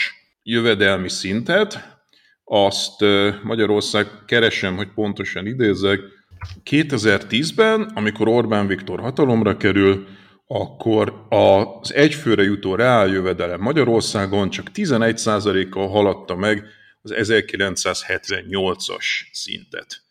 jövedelmi 0.43 1.09
szintet, 1.09 2.01
azt 2.43 3.01
Magyarország 3.43 4.07
keresem, 4.25 4.75
hogy 4.75 4.93
pontosan 4.93 5.45
idézek, 5.45 5.99
2010-ben, 6.69 7.81
amikor 7.81 8.27
Orbán 8.27 8.67
Viktor 8.67 8.99
hatalomra 8.99 9.57
kerül, 9.57 10.07
akkor 10.47 11.25
az 11.29 11.93
egyfőre 11.93 12.43
jutó 12.43 12.75
reáljövedelem 12.75 13.61
Magyarországon 13.61 14.49
csak 14.49 14.67
11%-kal 14.73 15.87
haladta 15.87 16.35
meg 16.35 16.65
az 17.01 17.13
1978-as 17.15 19.05
szintet. 19.31 20.01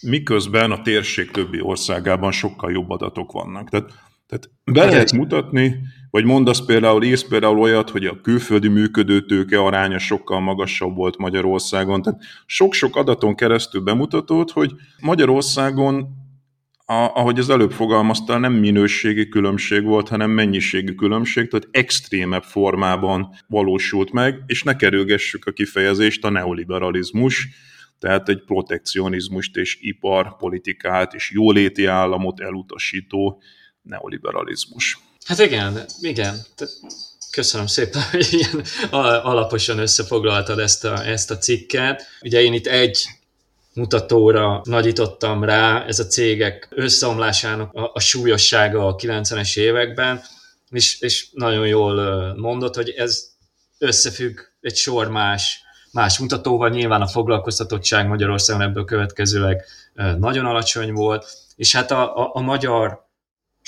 Miközben 0.00 0.70
a 0.70 0.82
térség 0.82 1.30
többi 1.30 1.60
országában 1.60 2.32
sokkal 2.32 2.72
jobb 2.72 2.90
adatok 2.90 3.32
vannak. 3.32 3.70
Tehát, 3.70 3.90
tehát 4.26 4.50
be 4.64 4.84
lehet 4.84 5.12
mutatni, 5.12 5.76
vagy 6.16 6.24
mondasz 6.24 6.64
például, 6.64 7.04
ész 7.04 7.22
például 7.22 7.58
olyat, 7.58 7.90
hogy 7.90 8.06
a 8.06 8.20
külföldi 8.20 8.68
működőtőke 8.68 9.58
aránya 9.58 9.98
sokkal 9.98 10.40
magasabb 10.40 10.96
volt 10.96 11.16
Magyarországon. 11.16 12.02
Tehát 12.02 12.20
sok-sok 12.46 12.96
adaton 12.96 13.34
keresztül 13.34 13.80
bemutatod, 13.80 14.50
hogy 14.50 14.72
Magyarországon 15.00 16.08
a, 16.86 16.92
ahogy 16.92 17.38
az 17.38 17.50
előbb 17.50 17.72
fogalmazta, 17.72 18.38
nem 18.38 18.52
minőségi 18.52 19.28
különbség 19.28 19.84
volt, 19.84 20.08
hanem 20.08 20.30
mennyiségi 20.30 20.94
különbség, 20.94 21.48
tehát 21.48 21.68
extrémebb 21.70 22.42
formában 22.42 23.28
valósult 23.46 24.12
meg, 24.12 24.42
és 24.46 24.62
ne 24.62 24.76
kerülgessük 24.76 25.44
a 25.44 25.52
kifejezést, 25.52 26.24
a 26.24 26.30
neoliberalizmus, 26.30 27.48
tehát 27.98 28.28
egy 28.28 28.42
protekcionizmust 28.44 29.56
és 29.56 29.78
iparpolitikát 29.80 31.14
és 31.14 31.30
jóléti 31.34 31.86
államot 31.86 32.40
elutasító 32.40 33.42
neoliberalizmus. 33.82 35.05
Hát 35.26 35.38
igen, 35.38 35.84
igen. 36.00 36.40
Köszönöm 37.30 37.66
szépen, 37.66 38.02
hogy 38.10 38.28
ilyen 38.30 38.64
alaposan 39.22 39.78
összefoglaltad 39.78 40.58
ezt 40.58 40.84
a, 40.84 41.06
ezt 41.06 41.30
a 41.30 41.38
cikket. 41.38 42.02
Ugye 42.20 42.40
én 42.40 42.52
itt 42.52 42.66
egy 42.66 43.06
mutatóra 43.74 44.60
nagyítottam 44.64 45.44
rá, 45.44 45.84
ez 45.84 45.98
a 45.98 46.06
cégek 46.06 46.68
összeomlásának 46.70 47.74
a, 47.74 47.90
a 47.94 48.00
súlyossága 48.00 48.86
a 48.86 48.96
90-es 48.96 49.58
években, 49.58 50.22
és, 50.70 51.00
és 51.00 51.28
nagyon 51.32 51.66
jól 51.66 52.34
mondott, 52.36 52.74
hogy 52.74 52.90
ez 52.90 53.24
összefügg 53.78 54.38
egy 54.60 54.76
sor 54.76 55.08
más, 55.08 55.60
más 55.92 56.18
mutatóval. 56.18 56.68
Nyilván 56.68 57.02
a 57.02 57.08
foglalkoztatottság 57.08 58.06
Magyarországon 58.06 58.62
ebből 58.62 58.84
következőleg 58.84 59.64
nagyon 60.18 60.46
alacsony 60.46 60.92
volt, 60.92 61.26
és 61.56 61.74
hát 61.74 61.90
a, 61.90 62.16
a, 62.16 62.30
a 62.32 62.40
magyar 62.40 63.05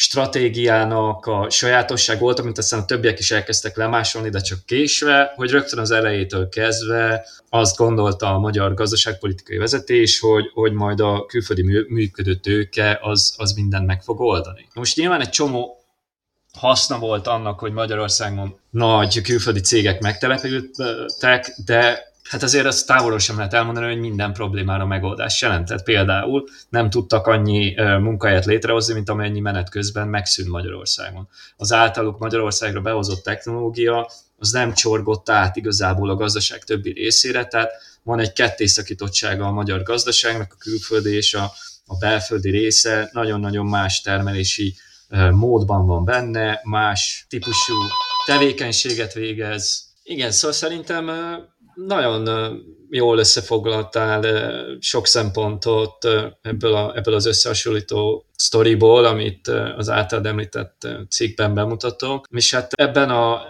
stratégiának 0.01 1.27
a 1.27 1.51
sajátosság 1.51 2.19
volt, 2.19 2.39
amit 2.39 2.59
aztán 2.59 2.81
a 2.81 2.85
többiek 2.85 3.19
is 3.19 3.31
elkezdtek 3.31 3.77
lemásolni, 3.77 4.29
de 4.29 4.41
csak 4.41 4.65
késve, 4.65 5.33
hogy 5.37 5.51
rögtön 5.51 5.79
az 5.79 5.91
elejétől 5.91 6.49
kezdve 6.49 7.27
azt 7.49 7.77
gondolta 7.77 8.35
a 8.35 8.39
magyar 8.39 8.75
gazdaságpolitikai 8.75 9.57
vezetés, 9.57 10.19
hogy, 10.21 10.51
hogy 10.55 10.73
majd 10.73 11.01
a 11.01 11.27
külföldi 11.27 11.63
működő 11.89 12.35
tőke 12.35 12.99
az, 13.03 13.35
az 13.37 13.53
mindent 13.53 13.87
meg 13.87 14.03
fog 14.03 14.21
oldani. 14.21 14.69
Most 14.75 14.97
nyilván 14.97 15.21
egy 15.21 15.29
csomó 15.29 15.85
haszna 16.53 16.99
volt 16.99 17.27
annak, 17.27 17.59
hogy 17.59 17.73
Magyarországon 17.73 18.59
nagy 18.71 19.21
külföldi 19.21 19.61
cégek 19.61 20.01
megtelepültek, 20.01 21.55
de 21.65 22.08
hát 22.29 22.43
azért 22.43 22.67
azt 22.67 22.87
távolról 22.87 23.19
sem 23.19 23.37
lehet 23.37 23.55
elmondani, 23.55 23.87
hogy 23.87 24.01
minden 24.01 24.33
problémára 24.33 24.87
megoldás 24.87 25.43
jelentett. 25.43 25.83
Például 25.83 26.45
nem 26.69 26.91
tudtak 26.91 27.27
annyi 27.27 27.75
munkahelyet 27.81 28.45
létrehozni, 28.45 28.95
mint 28.95 29.09
amennyi 29.09 29.41
menet 29.41 29.71
közben 29.71 30.09
megszűnt 30.09 30.49
Magyarországon. 30.49 31.29
Az 31.57 31.73
általuk 31.73 32.19
Magyarországra 32.19 32.81
behozott 32.81 33.23
technológia 33.23 34.11
az 34.39 34.51
nem 34.51 34.73
csorgott 34.73 35.31
át 35.31 35.57
igazából 35.57 36.11
a 36.11 36.15
gazdaság 36.15 36.65
többi 36.65 36.93
részére, 36.93 37.47
tehát 37.47 37.71
van 38.03 38.19
egy 38.19 38.33
kettészakítottsága 38.33 39.47
a 39.47 39.53
magyar 39.53 39.83
gazdaságnak, 39.83 40.53
a 40.53 40.57
külföldi 40.59 41.15
és 41.15 41.35
a, 41.35 41.53
a 41.87 41.97
belföldi 41.99 42.51
része 42.51 43.11
nagyon-nagyon 43.13 43.67
más 43.67 44.01
termelési 44.01 44.75
módban 45.31 45.87
van 45.87 46.05
benne, 46.05 46.61
más 46.65 47.27
típusú 47.29 47.75
tevékenységet 48.25 49.13
végez. 49.13 49.87
Igen, 50.03 50.31
szóval 50.31 50.57
szerintem 50.57 51.11
nagyon 51.87 52.29
jól 52.91 53.19
összefoglaltál 53.19 54.25
sok 54.81 55.07
szempontot 55.07 56.05
ebből, 56.43 56.75
a, 56.75 56.93
ebből 56.97 57.15
az 57.15 57.27
összehasonlító 57.27 58.27
sztoriból, 58.37 59.05
amit 59.05 59.49
az 59.77 59.91
általad 59.91 60.27
említett 60.27 60.89
cikkben 61.09 61.55
bemutatok. 61.55 62.27
És 62.31 62.55
hát 62.55 62.73
ebben 62.73 63.11
a, 63.11 63.43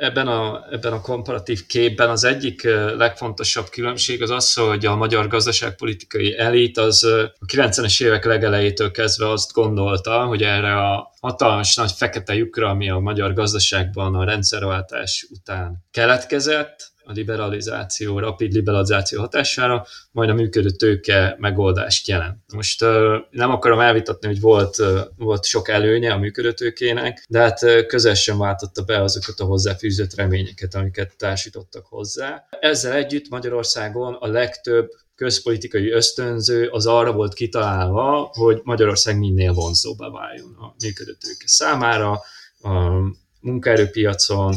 ebben 0.00 0.26
a, 0.26 0.66
ebben 0.70 0.92
a 0.92 1.00
komparatív 1.00 1.66
képben 1.66 2.10
az 2.10 2.24
egyik 2.24 2.62
legfontosabb 2.96 3.68
különbség 3.68 4.22
az 4.22 4.30
az, 4.30 4.52
hogy 4.52 4.86
a 4.86 4.96
magyar 4.96 5.28
gazdaságpolitikai 5.28 6.38
elit 6.38 6.78
az 6.78 7.04
a 7.04 7.32
90-es 7.52 8.02
évek 8.02 8.24
legelejétől 8.24 8.90
kezdve 8.90 9.30
azt 9.30 9.52
gondolta, 9.52 10.24
hogy 10.24 10.42
erre 10.42 10.76
a 10.76 11.12
hatalmas 11.20 11.76
nagy 11.76 11.92
fekete 11.92 12.34
lyukra, 12.34 12.68
ami 12.68 12.90
a 12.90 12.98
magyar 12.98 13.32
gazdaságban 13.32 14.14
a 14.14 14.24
rendszerváltás 14.24 15.26
után 15.30 15.84
keletkezett, 15.90 16.93
a 17.04 17.12
liberalizáció, 17.12 18.18
rapid 18.18 18.52
liberalizáció 18.52 19.20
hatására, 19.20 19.86
majd 20.10 20.30
a 20.30 20.34
működő 20.34 20.70
tőke 20.70 21.36
megoldást 21.38 22.08
jelent. 22.08 22.38
Most 22.54 22.84
nem 23.30 23.50
akarom 23.50 23.80
elvitatni, 23.80 24.26
hogy 24.26 24.40
volt, 24.40 24.76
volt 25.16 25.44
sok 25.44 25.68
előnye 25.68 26.12
a 26.12 26.18
működő 26.18 26.52
tőkének, 26.52 27.24
de 27.28 27.38
hát 27.38 27.86
közel 27.86 28.14
sem 28.14 28.38
váltotta 28.38 28.82
be 28.82 29.02
azokat 29.02 29.40
a 29.40 29.44
hozzáfűzött 29.44 30.14
reményeket, 30.14 30.74
amiket 30.74 31.16
társítottak 31.16 31.86
hozzá. 31.86 32.46
Ezzel 32.60 32.92
együtt 32.92 33.28
Magyarországon 33.28 34.14
a 34.14 34.26
legtöbb 34.26 34.88
közpolitikai 35.14 35.90
ösztönző 35.90 36.68
az 36.68 36.86
arra 36.86 37.12
volt 37.12 37.34
kitalálva, 37.34 38.30
hogy 38.32 38.60
Magyarország 38.64 39.18
minél 39.18 39.52
vonzóbbá 39.52 40.08
váljon 40.08 40.54
a 40.58 40.74
működő 40.84 41.12
tőke 41.12 41.46
számára, 41.46 42.20
munkaerőpiacon, 43.44 44.54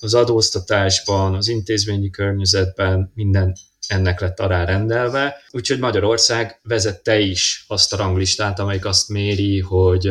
az 0.00 0.14
adóztatásban, 0.14 1.34
az 1.34 1.48
intézményi 1.48 2.10
környezetben 2.10 3.12
minden 3.14 3.54
ennek 3.88 4.20
lett 4.20 4.38
rendelve. 4.38 5.36
Úgyhogy 5.50 5.78
Magyarország 5.78 6.60
vezette 6.62 7.18
is 7.18 7.64
azt 7.68 7.92
a 7.92 7.96
ranglistát, 7.96 8.58
amelyik 8.58 8.84
azt 8.84 9.08
méri, 9.08 9.60
hogy, 9.60 10.06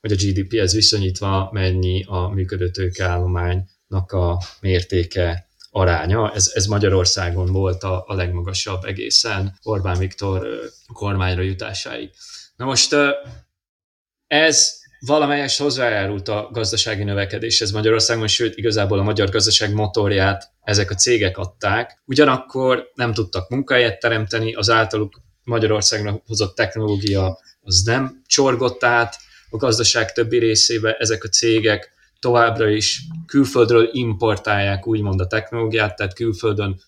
hogy 0.00 0.12
a 0.12 0.14
GDP-hez 0.14 0.74
viszonyítva 0.74 1.48
mennyi 1.52 2.04
a 2.06 2.28
működő 2.28 2.70
tőkeállománynak 2.70 4.12
a 4.12 4.42
mértéke 4.60 5.48
aránya. 5.70 6.32
Ez, 6.34 6.50
ez 6.54 6.66
Magyarországon 6.66 7.52
volt 7.52 7.82
a, 7.82 8.04
a 8.06 8.14
legmagasabb 8.14 8.84
egészen 8.84 9.58
Orbán 9.62 9.98
Viktor 9.98 10.48
kormányra 10.92 11.42
jutásáig. 11.42 12.10
Na 12.56 12.64
most 12.64 12.96
ez 14.26 14.84
valamelyes 15.00 15.58
hozzájárult 15.58 16.28
a 16.28 16.48
gazdasági 16.52 17.04
növekedéshez 17.04 17.70
Magyarországon, 17.70 18.26
sőt 18.26 18.56
igazából 18.56 18.98
a 18.98 19.02
magyar 19.02 19.28
gazdaság 19.28 19.72
motorját 19.72 20.50
ezek 20.62 20.90
a 20.90 20.94
cégek 20.94 21.38
adták. 21.38 22.02
Ugyanakkor 22.04 22.90
nem 22.94 23.12
tudtak 23.12 23.48
munkahelyet 23.48 24.00
teremteni, 24.00 24.54
az 24.54 24.70
általuk 24.70 25.20
Magyarországra 25.44 26.22
hozott 26.26 26.54
technológia 26.54 27.38
az 27.60 27.82
nem 27.84 28.22
csorgott 28.26 28.84
át 28.84 29.16
a 29.50 29.56
gazdaság 29.56 30.12
többi 30.12 30.38
részébe, 30.38 30.96
ezek 30.98 31.24
a 31.24 31.28
cégek 31.28 31.90
továbbra 32.20 32.68
is 32.68 33.02
külföldről 33.26 33.88
importálják 33.92 34.86
úgymond 34.86 35.20
a 35.20 35.26
technológiát, 35.26 35.96
tehát 35.96 36.14
külföldön 36.14 36.80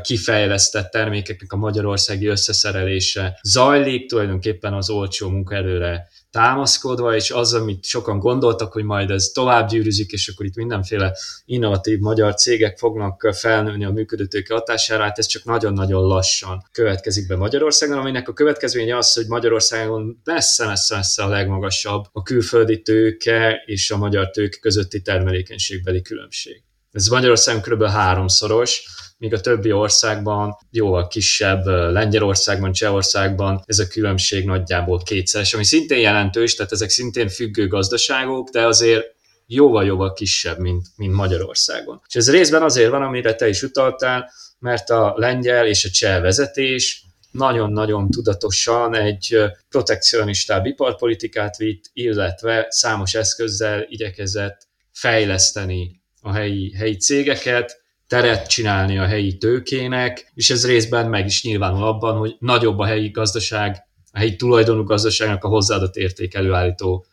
kifejlesztett 0.00 0.90
termékeknek 0.90 1.52
a 1.52 1.56
magyarországi 1.56 2.26
összeszerelése 2.26 3.38
zajlik, 3.42 4.08
tulajdonképpen 4.08 4.72
az 4.72 4.90
olcsó 4.90 5.28
munkaerőre 5.28 6.08
támaszkodva, 6.34 7.14
és 7.14 7.30
az, 7.30 7.54
amit 7.54 7.84
sokan 7.84 8.18
gondoltak, 8.18 8.72
hogy 8.72 8.84
majd 8.84 9.10
ez 9.10 9.30
tovább 9.34 9.68
gyűrűzik, 9.68 10.12
és 10.12 10.28
akkor 10.28 10.46
itt 10.46 10.54
mindenféle 10.54 11.16
innovatív 11.44 11.98
magyar 11.98 12.34
cégek 12.34 12.78
fognak 12.78 13.28
felnőni 13.32 13.84
a 13.84 13.90
működőtőke 13.90 14.54
hatására, 14.54 15.02
hát 15.02 15.18
ez 15.18 15.26
csak 15.26 15.44
nagyon-nagyon 15.44 16.02
lassan 16.02 16.68
következik 16.72 17.26
be 17.26 17.36
Magyarországon, 17.36 17.98
aminek 17.98 18.28
a 18.28 18.32
következménye 18.32 18.96
az, 18.96 19.12
hogy 19.12 19.26
Magyarországon 19.26 20.20
messze-messze 20.24 21.22
a 21.22 21.28
legmagasabb 21.28 22.04
a 22.12 22.22
külföldi 22.22 22.82
tőke 22.82 23.62
és 23.66 23.90
a 23.90 23.96
magyar 23.96 24.30
tőke 24.30 24.58
közötti 24.60 25.02
termelékenységbeli 25.02 26.02
különbség. 26.02 26.62
Ez 26.92 27.06
Magyarországon 27.06 27.62
kb. 27.62 27.84
háromszoros, 27.84 28.86
míg 29.24 29.34
a 29.34 29.40
többi 29.40 29.72
országban 29.72 30.56
jóval 30.70 31.06
kisebb, 31.06 31.66
Lengyelországban, 31.66 32.72
Csehországban 32.72 33.62
ez 33.66 33.78
a 33.78 33.86
különbség 33.86 34.44
nagyjából 34.44 35.02
kétszeres, 35.02 35.54
ami 35.54 35.64
szintén 35.64 35.98
jelentős, 35.98 36.54
tehát 36.54 36.72
ezek 36.72 36.88
szintén 36.88 37.28
függő 37.28 37.68
gazdaságok, 37.68 38.48
de 38.48 38.66
azért 38.66 39.04
jóval-jóval 39.46 40.12
kisebb, 40.12 40.58
mint, 40.58 40.86
mint 40.96 41.14
Magyarországon. 41.14 42.00
És 42.08 42.14
ez 42.14 42.30
részben 42.30 42.62
azért 42.62 42.90
van, 42.90 43.02
amire 43.02 43.34
te 43.34 43.48
is 43.48 43.62
utaltál, 43.62 44.30
mert 44.58 44.90
a 44.90 45.14
lengyel 45.16 45.66
és 45.66 45.84
a 45.84 45.90
cseh 45.90 46.20
vezetés 46.20 47.04
nagyon-nagyon 47.30 48.10
tudatosan 48.10 48.94
egy 48.94 49.38
protekcionistább 49.68 50.66
iparpolitikát 50.66 51.56
vitt, 51.56 51.90
illetve 51.92 52.66
számos 52.68 53.14
eszközzel 53.14 53.86
igyekezett 53.88 54.66
fejleszteni 54.92 56.02
a 56.20 56.32
helyi, 56.32 56.74
helyi 56.74 56.96
cégeket, 56.96 57.83
teret 58.14 58.46
csinálni 58.46 58.98
a 58.98 59.06
helyi 59.06 59.36
tőkének, 59.36 60.32
és 60.34 60.50
ez 60.50 60.66
részben 60.66 61.08
meg 61.08 61.26
is 61.26 61.42
nyilvánul 61.42 61.82
abban, 61.82 62.16
hogy 62.16 62.36
nagyobb 62.38 62.78
a 62.78 62.84
helyi 62.84 63.08
gazdaság, 63.08 63.86
a 64.12 64.18
helyi 64.18 64.36
tulajdonú 64.36 64.82
gazdaságnak 64.82 65.44
a 65.44 65.48
hozzáadott 65.48 65.96
érték 65.96 66.34
előállító 66.34 67.06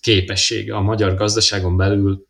képessége. 0.00 0.74
A 0.74 0.80
magyar 0.80 1.14
gazdaságon 1.14 1.76
belül 1.76 2.26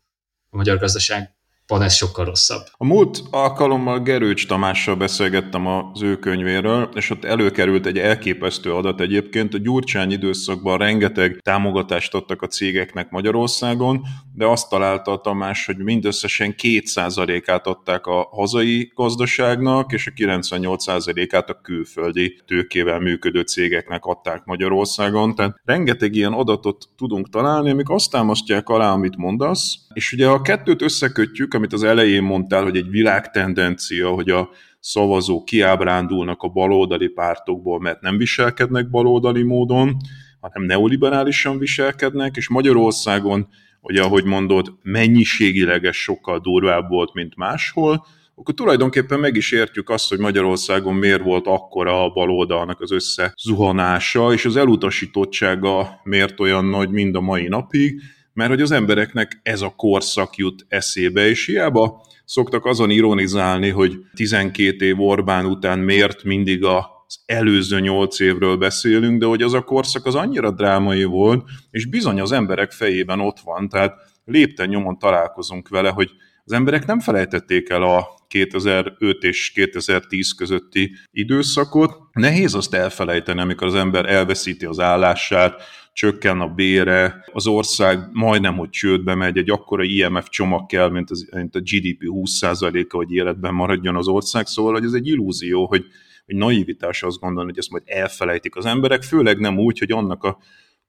a 0.49 0.57
magyar 0.57 0.77
gazdaság 0.77 1.35
van 1.69 1.81
ez 1.81 1.93
sokkal 1.93 2.25
rosszabb. 2.25 2.61
A 2.71 2.85
múlt 2.85 3.23
alkalommal 3.31 3.99
Gerőcs 3.99 4.47
Tamással 4.47 4.95
beszélgettem 4.95 5.67
az 5.67 6.01
ő 6.01 6.15
könyvéről, 6.17 6.89
és 6.95 7.09
ott 7.09 7.25
előkerült 7.25 7.85
egy 7.85 7.97
elképesztő 7.97 8.73
adat 8.73 9.01
egyébként. 9.01 9.53
A 9.53 9.57
Gyurcsány 9.57 10.11
időszakban 10.11 10.77
rengeteg 10.77 11.39
támogatást 11.41 12.13
adtak 12.13 12.41
a 12.41 12.47
cégeknek 12.47 13.09
Magyarországon, 13.09 14.01
de 14.33 14.45
azt 14.45 14.69
találta 14.69 15.11
a 15.11 15.21
Tamás, 15.21 15.65
hogy 15.65 15.77
mindösszesen 15.77 16.55
2%-át 16.57 17.67
adták 17.67 18.05
a 18.05 18.27
hazai 18.31 18.91
gazdaságnak, 18.95 19.91
és 19.91 20.07
a 20.07 20.11
98%-át 20.11 21.49
a 21.49 21.59
külföldi 21.61 22.41
tőkével 22.47 22.99
működő 22.99 23.41
cégeknek 23.41 24.05
adták 24.05 24.45
Magyarországon. 24.45 25.35
Tehát 25.35 25.55
rengeteg 25.65 26.15
ilyen 26.15 26.33
adatot 26.33 26.85
tudunk 26.97 27.29
találni, 27.29 27.69
amik 27.69 27.89
azt 27.89 28.11
támasztják 28.11 28.69
alá, 28.69 28.91
amit 28.91 29.17
mondasz, 29.17 29.77
és 29.93 30.13
ugye 30.13 30.27
a 30.27 30.41
kettőt 30.41 30.81
összekötjük, 30.81 31.53
amit 31.53 31.73
az 31.73 31.83
elején 31.83 32.23
mondtál, 32.23 32.63
hogy 32.63 32.77
egy 32.77 32.89
világtendencia, 32.89 34.09
hogy 34.09 34.29
a 34.29 34.49
szavazók 34.79 35.45
kiábrándulnak 35.45 36.41
a 36.41 36.47
baloldali 36.47 37.07
pártokból, 37.07 37.79
mert 37.79 38.01
nem 38.01 38.17
viselkednek 38.17 38.89
baloldali 38.89 39.43
módon, 39.43 39.97
hanem 40.39 40.67
neoliberálisan 40.67 41.57
viselkednek, 41.57 42.35
és 42.35 42.49
Magyarországon, 42.49 43.47
ugye 43.81 44.01
ahogy 44.01 44.23
mondod, 44.23 44.73
mennyiségileg 44.81 45.85
ez 45.85 45.95
sokkal 45.95 46.39
durvább 46.39 46.89
volt, 46.89 47.13
mint 47.13 47.35
máshol, 47.35 48.05
akkor 48.35 48.53
tulajdonképpen 48.53 49.19
meg 49.19 49.35
is 49.35 49.51
értjük 49.51 49.89
azt, 49.89 50.09
hogy 50.09 50.19
Magyarországon 50.19 50.95
miért 50.95 51.23
volt 51.23 51.47
akkora 51.47 52.03
a 52.03 52.09
baloldalnak 52.09 52.81
az 52.81 52.91
összezuhanása, 52.91 54.33
és 54.33 54.45
az 54.45 54.55
elutasítottsága 54.55 55.99
miért 56.03 56.39
olyan 56.39 56.65
nagy 56.65 56.89
mind 56.89 57.15
a 57.15 57.21
mai 57.21 57.47
napig, 57.47 58.01
mert 58.39 58.51
hogy 58.51 58.61
az 58.61 58.71
embereknek 58.71 59.39
ez 59.43 59.61
a 59.61 59.73
korszak 59.75 60.35
jut 60.35 60.65
eszébe, 60.67 61.27
és 61.27 61.45
hiába 61.45 62.05
szoktak 62.25 62.65
azon 62.65 62.89
ironizálni, 62.89 63.69
hogy 63.69 63.97
12 64.13 64.85
év 64.85 65.01
Orbán 65.01 65.45
után 65.45 65.79
miért 65.79 66.23
mindig 66.23 66.63
az 66.63 67.19
előző 67.25 67.79
nyolc 67.79 68.19
évről 68.19 68.57
beszélünk, 68.57 69.19
de 69.19 69.25
hogy 69.25 69.41
az 69.41 69.53
a 69.53 69.61
korszak 69.61 70.05
az 70.05 70.15
annyira 70.15 70.51
drámai 70.51 71.03
volt, 71.03 71.43
és 71.71 71.85
bizony 71.85 72.21
az 72.21 72.31
emberek 72.31 72.71
fejében 72.71 73.19
ott 73.19 73.39
van, 73.39 73.69
tehát 73.69 73.93
lépten 74.25 74.69
nyomon 74.69 74.99
találkozunk 74.99 75.67
vele, 75.67 75.89
hogy 75.89 76.11
az 76.43 76.51
emberek 76.51 76.85
nem 76.85 76.99
felejtették 76.99 77.69
el 77.69 77.83
a 77.83 78.07
2005 78.27 79.23
és 79.23 79.51
2010 79.51 80.33
közötti 80.33 80.91
időszakot. 81.11 81.97
Nehéz 82.11 82.53
azt 82.53 82.73
elfelejteni, 82.73 83.39
amikor 83.39 83.67
az 83.67 83.75
ember 83.75 84.05
elveszíti 84.05 84.65
az 84.65 84.79
állását, 84.79 85.61
csökken 85.93 86.39
a 86.39 86.47
bére, 86.47 87.23
az 87.33 87.47
ország 87.47 87.99
majdnem, 88.11 88.57
hogy 88.57 88.69
csődbe 88.69 89.15
megy, 89.15 89.37
egy 89.37 89.49
akkora 89.49 89.83
IMF 89.83 90.29
csomag 90.29 90.65
kell, 90.65 90.89
mint, 90.89 91.09
az, 91.09 91.29
mint 91.31 91.55
a 91.55 91.59
GDP 91.59 92.03
20%-a, 92.05 92.95
hogy 92.95 93.11
életben 93.11 93.53
maradjon 93.53 93.95
az 93.95 94.07
ország, 94.07 94.47
szóval 94.47 94.73
hogy 94.73 94.83
ez 94.83 94.93
egy 94.93 95.07
illúzió, 95.07 95.65
hogy, 95.65 95.85
hogy 96.25 96.35
naivitás 96.35 97.03
azt 97.03 97.19
gondolni, 97.19 97.49
hogy 97.49 97.59
ezt 97.59 97.71
majd 97.71 97.83
elfelejtik 97.85 98.55
az 98.55 98.65
emberek, 98.65 99.03
főleg 99.03 99.39
nem 99.39 99.57
úgy, 99.57 99.79
hogy 99.79 99.91
annak 99.91 100.23
a 100.23 100.37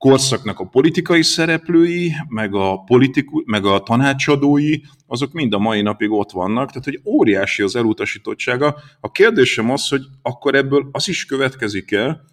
korszaknak 0.01 0.59
a 0.59 0.67
politikai 0.67 1.23
szereplői, 1.23 2.13
meg 2.29 2.55
a, 2.55 2.83
politiku, 2.87 3.43
meg 3.45 3.65
a 3.65 3.81
tanácsadói, 3.81 4.75
azok 5.07 5.33
mind 5.33 5.53
a 5.55 5.59
mai 5.59 5.83
napig 5.83 6.11
ott 6.11 6.31
vannak, 6.31 6.69
tehát 6.69 6.85
hogy 6.85 7.01
óriási 7.05 7.63
az 7.63 7.77
elutasítottsága. 7.77 8.77
A 9.01 9.11
kérdésem 9.11 9.71
az, 9.71 9.89
hogy 9.89 10.03
akkor 10.23 10.55
ebből 10.55 10.89
az 10.93 11.09
is 11.09 11.25
következik 11.25 11.93
el, 11.93 12.25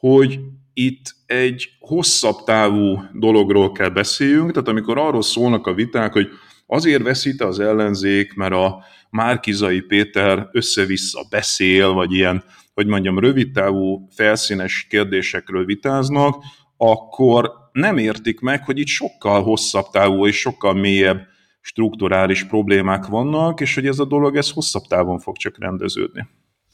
hogy 0.00 0.40
itt 0.74 1.14
egy 1.26 1.68
hosszabb 1.78 2.44
távú 2.44 3.02
dologról 3.12 3.72
kell 3.72 3.88
beszéljünk, 3.88 4.52
tehát 4.52 4.68
amikor 4.68 4.98
arról 4.98 5.22
szólnak 5.22 5.66
a 5.66 5.74
viták, 5.74 6.12
hogy 6.12 6.28
azért 6.66 7.02
veszít 7.02 7.40
az 7.40 7.60
ellenzék, 7.60 8.34
mert 8.34 8.52
a 8.52 8.84
Márkizai 9.10 9.80
Péter 9.80 10.48
össze-vissza 10.52 11.26
beszél, 11.30 11.92
vagy 11.92 12.12
ilyen, 12.12 12.44
hogy 12.74 12.86
mondjam, 12.86 13.18
rövidtávú, 13.18 14.08
felszínes 14.10 14.86
kérdésekről 14.90 15.64
vitáznak, 15.64 16.44
akkor 16.76 17.52
nem 17.72 17.98
értik 17.98 18.40
meg, 18.40 18.64
hogy 18.64 18.78
itt 18.78 18.86
sokkal 18.86 19.42
hosszabb 19.42 19.86
távú 19.90 20.26
és 20.26 20.38
sokkal 20.38 20.74
mélyebb 20.74 21.26
strukturális 21.60 22.44
problémák 22.44 23.06
vannak, 23.06 23.60
és 23.60 23.74
hogy 23.74 23.86
ez 23.86 23.98
a 23.98 24.04
dolog 24.04 24.36
ez 24.36 24.50
hosszabb 24.50 24.82
távon 24.82 25.18
fog 25.18 25.36
csak 25.36 25.58
rendeződni. 25.58 26.28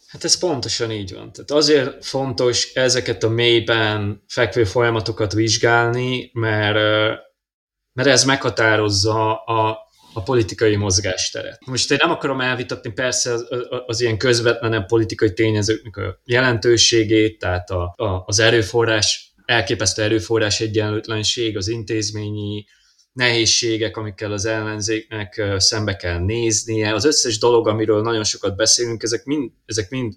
Hát 0.09 0.25
ez 0.25 0.39
pontosan 0.39 0.91
így 0.91 1.13
van. 1.13 1.33
Tehát 1.33 1.51
azért 1.51 2.05
fontos 2.05 2.75
ezeket 2.75 3.23
a 3.23 3.29
mélyben 3.29 4.23
fekvő 4.27 4.65
folyamatokat 4.65 5.33
vizsgálni, 5.33 6.31
mert, 6.33 6.75
mert 7.93 8.09
ez 8.09 8.25
meghatározza 8.25 9.45
a, 9.45 9.79
a 10.13 10.23
politikai 10.23 10.77
mozgásteret. 10.77 11.67
Most 11.67 11.91
én 11.91 11.99
nem 12.01 12.11
akarom 12.11 12.41
elvitatni 12.41 12.93
persze 12.93 13.33
az, 13.33 13.47
az, 13.87 14.01
ilyen 14.01 14.19
közvetlenebb 14.19 14.87
politikai 14.87 15.33
tényezőknek 15.33 15.97
a 15.97 16.21
jelentőségét, 16.25 17.39
tehát 17.39 17.71
a, 17.71 17.95
a, 17.97 18.23
az 18.27 18.39
erőforrás, 18.39 19.35
elképesztő 19.45 20.03
erőforrás 20.03 20.61
egyenlőtlenség, 20.61 21.57
az 21.57 21.69
intézményi 21.69 22.65
nehézségek, 23.13 23.97
amikkel 23.97 24.33
az 24.33 24.45
ellenzéknek 24.45 25.43
szembe 25.57 25.97
kell 25.97 26.19
néznie. 26.19 26.95
Az 26.95 27.05
összes 27.05 27.39
dolog, 27.39 27.69
amiről 27.69 28.03
nagyon 28.03 28.25
sokat 28.25 28.57
beszélünk, 28.57 29.03
ezek 29.03 29.25
mind, 29.25 29.51
ezek 29.67 29.91
mind 29.91 30.15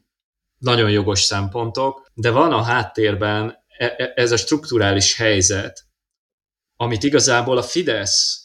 nagyon 0.57 0.89
jogos 0.89 1.21
szempontok, 1.21 2.09
de 2.13 2.31
van 2.31 2.51
a 2.51 2.61
háttérben 2.61 3.57
e, 3.77 3.85
e, 3.97 4.11
ez 4.15 4.31
a 4.31 4.37
strukturális 4.37 5.15
helyzet, 5.15 5.85
amit 6.75 7.03
igazából 7.03 7.57
a 7.57 7.63
Fidesz 7.63 8.41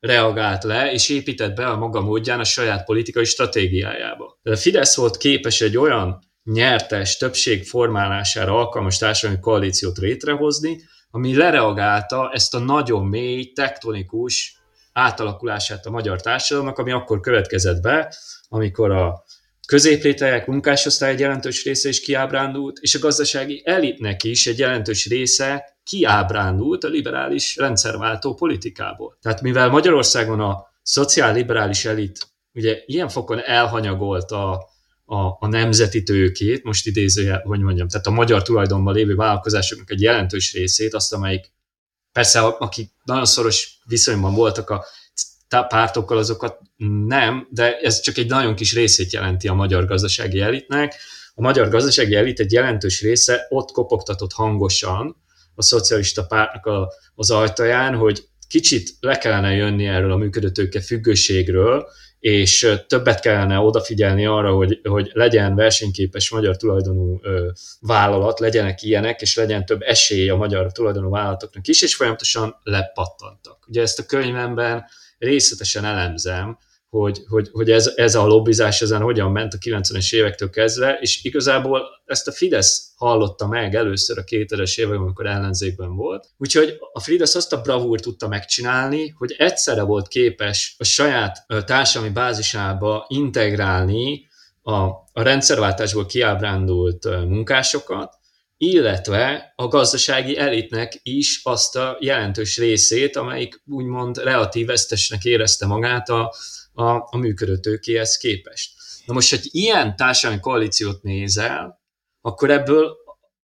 reagált 0.00 0.64
le, 0.64 0.92
és 0.92 1.08
épített 1.08 1.54
be 1.54 1.66
a 1.66 1.76
maga 1.76 2.00
módján 2.00 2.40
a 2.40 2.44
saját 2.44 2.84
politikai 2.84 3.24
stratégiájába. 3.24 4.38
De 4.42 4.50
a 4.50 4.56
Fidesz 4.56 4.96
volt 4.96 5.16
képes 5.16 5.60
egy 5.60 5.76
olyan 5.76 6.18
nyertes 6.42 7.16
többség 7.16 7.66
formálására 7.66 8.58
alkalmas 8.58 8.98
társadalmi 8.98 9.40
koalíciót 9.40 9.96
létrehozni, 9.96 10.80
ami 11.14 11.36
lereagálta 11.36 12.30
ezt 12.32 12.54
a 12.54 12.58
nagyon 12.58 13.06
mély, 13.06 13.52
tektonikus 13.52 14.58
átalakulását 14.92 15.86
a 15.86 15.90
magyar 15.90 16.20
társadalomnak, 16.20 16.78
ami 16.78 16.92
akkor 16.92 17.20
következett 17.20 17.82
be, 17.82 18.14
amikor 18.48 18.90
a 18.90 19.24
középrétegek, 19.66 20.46
munkásosztály 20.46 21.10
egy 21.10 21.20
jelentős 21.20 21.64
része 21.64 21.88
is 21.88 22.00
kiábrándult, 22.00 22.78
és 22.78 22.94
a 22.94 22.98
gazdasági 22.98 23.62
elitnek 23.64 24.24
is 24.24 24.46
egy 24.46 24.58
jelentős 24.58 25.06
része 25.06 25.76
kiábrándult 25.84 26.84
a 26.84 26.88
liberális 26.88 27.56
rendszerváltó 27.56 28.34
politikából. 28.34 29.18
Tehát 29.20 29.42
mivel 29.42 29.68
Magyarországon 29.68 30.40
a 30.40 30.66
szociál-liberális 30.82 31.84
elit 31.84 32.26
ugye 32.54 32.82
ilyen 32.86 33.08
fokon 33.08 33.40
elhanyagolta 33.44 34.68
a, 35.04 35.16
a 35.16 35.46
nemzeti 35.46 36.02
tőkét, 36.02 36.64
most 36.64 36.86
idézője, 36.86 37.40
hogy 37.44 37.60
mondjam, 37.60 37.88
tehát 37.88 38.06
a 38.06 38.10
magyar 38.10 38.42
tulajdonban 38.42 38.94
lévő 38.94 39.14
vállalkozásoknak 39.14 39.90
egy 39.90 40.00
jelentős 40.00 40.52
részét, 40.52 40.94
azt, 40.94 41.12
amelyik 41.12 41.52
persze, 42.12 42.40
akik 42.40 42.90
nagyon 43.04 43.24
szoros 43.24 43.78
viszonyban 43.84 44.34
voltak 44.34 44.70
a 44.70 44.84
pártokkal, 45.48 46.18
azokat 46.18 46.58
nem, 47.06 47.48
de 47.50 47.78
ez 47.78 48.00
csak 48.00 48.16
egy 48.16 48.28
nagyon 48.28 48.54
kis 48.54 48.74
részét 48.74 49.12
jelenti 49.12 49.48
a 49.48 49.54
magyar 49.54 49.86
gazdasági 49.86 50.40
elitnek. 50.40 50.94
A 51.34 51.40
magyar 51.40 51.68
gazdasági 51.68 52.14
elit 52.14 52.40
egy 52.40 52.52
jelentős 52.52 53.02
része 53.02 53.46
ott 53.48 53.70
kopogtatott 53.70 54.32
hangosan, 54.32 55.16
a 55.54 55.62
szocialista 55.62 56.26
pártnak 56.26 56.66
a, 56.66 56.92
az 57.14 57.30
ajtaján, 57.30 57.94
hogy 57.94 58.28
kicsit 58.48 58.90
le 59.00 59.18
kellene 59.18 59.54
jönni 59.54 59.86
erről 59.86 60.12
a 60.12 60.16
működőtőke 60.16 60.80
függőségről, 60.80 61.86
és 62.24 62.68
többet 62.86 63.20
kellene 63.20 63.58
odafigyelni 63.58 64.26
arra, 64.26 64.52
hogy, 64.52 64.80
hogy 64.82 65.10
legyen 65.12 65.54
versenyképes 65.54 66.30
magyar 66.30 66.56
tulajdonú 66.56 67.20
vállalat, 67.80 68.40
legyenek 68.40 68.82
ilyenek, 68.82 69.20
és 69.20 69.36
legyen 69.36 69.66
több 69.66 69.82
esély 69.82 70.28
a 70.28 70.36
magyar 70.36 70.72
tulajdonú 70.72 71.10
vállalatoknak 71.10 71.66
is, 71.66 71.82
és 71.82 71.94
folyamatosan 71.94 72.56
lepattantak. 72.62 73.68
Ugye 73.68 73.82
ezt 73.82 73.98
a 73.98 74.06
könyvemben 74.06 74.84
részletesen 75.18 75.84
elemzem, 75.84 76.58
hogy, 76.98 77.22
hogy, 77.28 77.48
hogy 77.52 77.70
ez, 77.70 77.92
ez 77.96 78.14
a 78.14 78.26
lobbizás 78.26 78.82
ezen 78.82 79.00
hogyan 79.00 79.32
ment 79.32 79.54
a 79.54 79.58
90-es 79.58 80.14
évektől 80.14 80.50
kezdve, 80.50 80.98
és 81.00 81.24
igazából 81.24 81.82
ezt 82.04 82.28
a 82.28 82.32
Fidesz 82.32 82.92
hallotta 82.96 83.46
meg 83.46 83.74
először 83.74 84.18
a 84.18 84.24
2000-es 84.24 84.78
években, 84.78 85.00
amikor 85.00 85.26
ellenzékben 85.26 85.96
volt. 85.96 86.26
Úgyhogy 86.36 86.76
a 86.92 87.00
Fidesz 87.00 87.34
azt 87.34 87.52
a 87.52 87.60
bravúr 87.60 88.00
tudta 88.00 88.28
megcsinálni, 88.28 89.08
hogy 89.08 89.34
egyszerre 89.38 89.82
volt 89.82 90.08
képes 90.08 90.74
a 90.78 90.84
saját 90.84 91.46
társadalmi 91.66 92.14
bázisába 92.14 93.04
integrálni 93.08 94.26
a, 94.62 94.74
a 95.12 95.22
rendszerváltásból 95.22 96.06
kiábrándult 96.06 97.04
munkásokat, 97.04 98.14
illetve 98.56 99.52
a 99.56 99.68
gazdasági 99.68 100.38
elitnek 100.38 101.00
is 101.02 101.40
azt 101.42 101.76
a 101.76 101.96
jelentős 102.00 102.58
részét, 102.58 103.16
amelyik 103.16 103.62
úgymond 103.66 104.18
relatív 104.18 104.66
vesztesnek 104.66 105.24
érezte 105.24 105.66
magát 105.66 106.08
a, 106.08 106.34
a, 106.74 106.90
a 106.92 107.16
működőtőkéhez 107.16 108.16
képest. 108.16 108.72
Na 109.06 109.12
most, 109.12 109.30
hogy 109.30 109.48
ilyen 109.50 109.96
társadalmi 109.96 110.40
koalíciót 110.40 111.02
nézel, 111.02 111.80
akkor 112.20 112.50
ebből, 112.50 112.96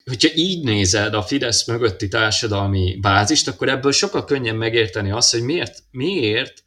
hogyha 0.04 0.28
így 0.34 0.64
nézed 0.64 1.14
a 1.14 1.22
Fidesz 1.22 1.66
mögötti 1.66 2.08
társadalmi 2.08 2.98
bázist, 3.00 3.48
akkor 3.48 3.68
ebből 3.68 3.92
sokkal 3.92 4.24
könnyen 4.24 4.56
megérteni 4.56 5.10
azt, 5.10 5.32
hogy 5.32 5.42
miért, 5.42 5.82
miért 5.90 6.64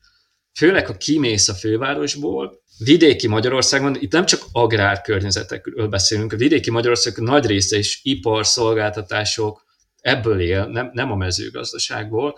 főleg 0.54 0.88
ha 0.88 0.98
kimész 0.98 1.48
a 1.48 1.54
fővárosból, 1.54 2.62
vidéki 2.78 3.28
Magyarországon, 3.28 3.96
itt 4.00 4.12
nem 4.12 4.26
csak 4.26 4.42
agrárkörnyezetekről 4.52 5.88
beszélünk, 5.88 6.34
a 6.34 6.38
vidéki 6.38 6.72
Magyarország 6.72 7.18
nagy 7.18 7.46
része 7.46 7.78
is 7.78 8.00
ipar, 8.04 8.46
szolgáltatások, 8.46 9.66
ebből 10.02 10.40
él, 10.42 10.66
nem, 10.66 10.90
nem 10.94 11.12
a 11.12 11.16
mezőgazdaságból, 11.16 12.38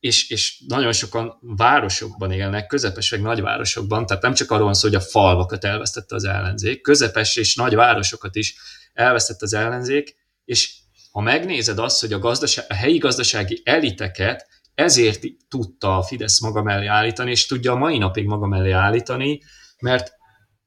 és, 0.00 0.30
és 0.30 0.62
nagyon 0.66 0.92
sokan 0.92 1.38
városokban 1.40 2.32
élnek, 2.32 2.66
közepes 2.66 3.10
vagy 3.10 3.22
nagyvárosokban, 3.22 4.06
tehát 4.06 4.22
nem 4.22 4.34
csak 4.34 4.50
arról 4.50 4.64
van 4.64 4.74
szó, 4.74 4.88
hogy 4.88 4.96
a 4.96 5.00
falvakat 5.00 5.64
elvesztette 5.64 6.14
az 6.14 6.24
ellenzék, 6.24 6.80
közepes 6.80 7.36
és 7.36 7.54
nagy 7.54 7.74
városokat 7.74 8.36
is 8.36 8.56
elvesztett 8.92 9.42
az 9.42 9.54
ellenzék, 9.54 10.16
és 10.44 10.76
ha 11.10 11.20
megnézed 11.20 11.78
azt, 11.78 12.00
hogy 12.00 12.12
a, 12.12 12.18
gazdaság, 12.18 12.64
a 12.68 12.74
helyi 12.74 12.98
gazdasági 12.98 13.60
eliteket 13.64 14.46
ezért 14.74 15.22
tudta 15.48 15.96
a 15.96 16.02
Fidesz 16.02 16.40
maga 16.40 16.62
mellé 16.62 16.86
állítani, 16.86 17.30
és 17.30 17.46
tudja 17.46 17.72
a 17.72 17.76
mai 17.76 17.98
napig 17.98 18.26
maga 18.26 18.46
mellé 18.46 18.70
állítani, 18.70 19.40
mert 19.80 20.12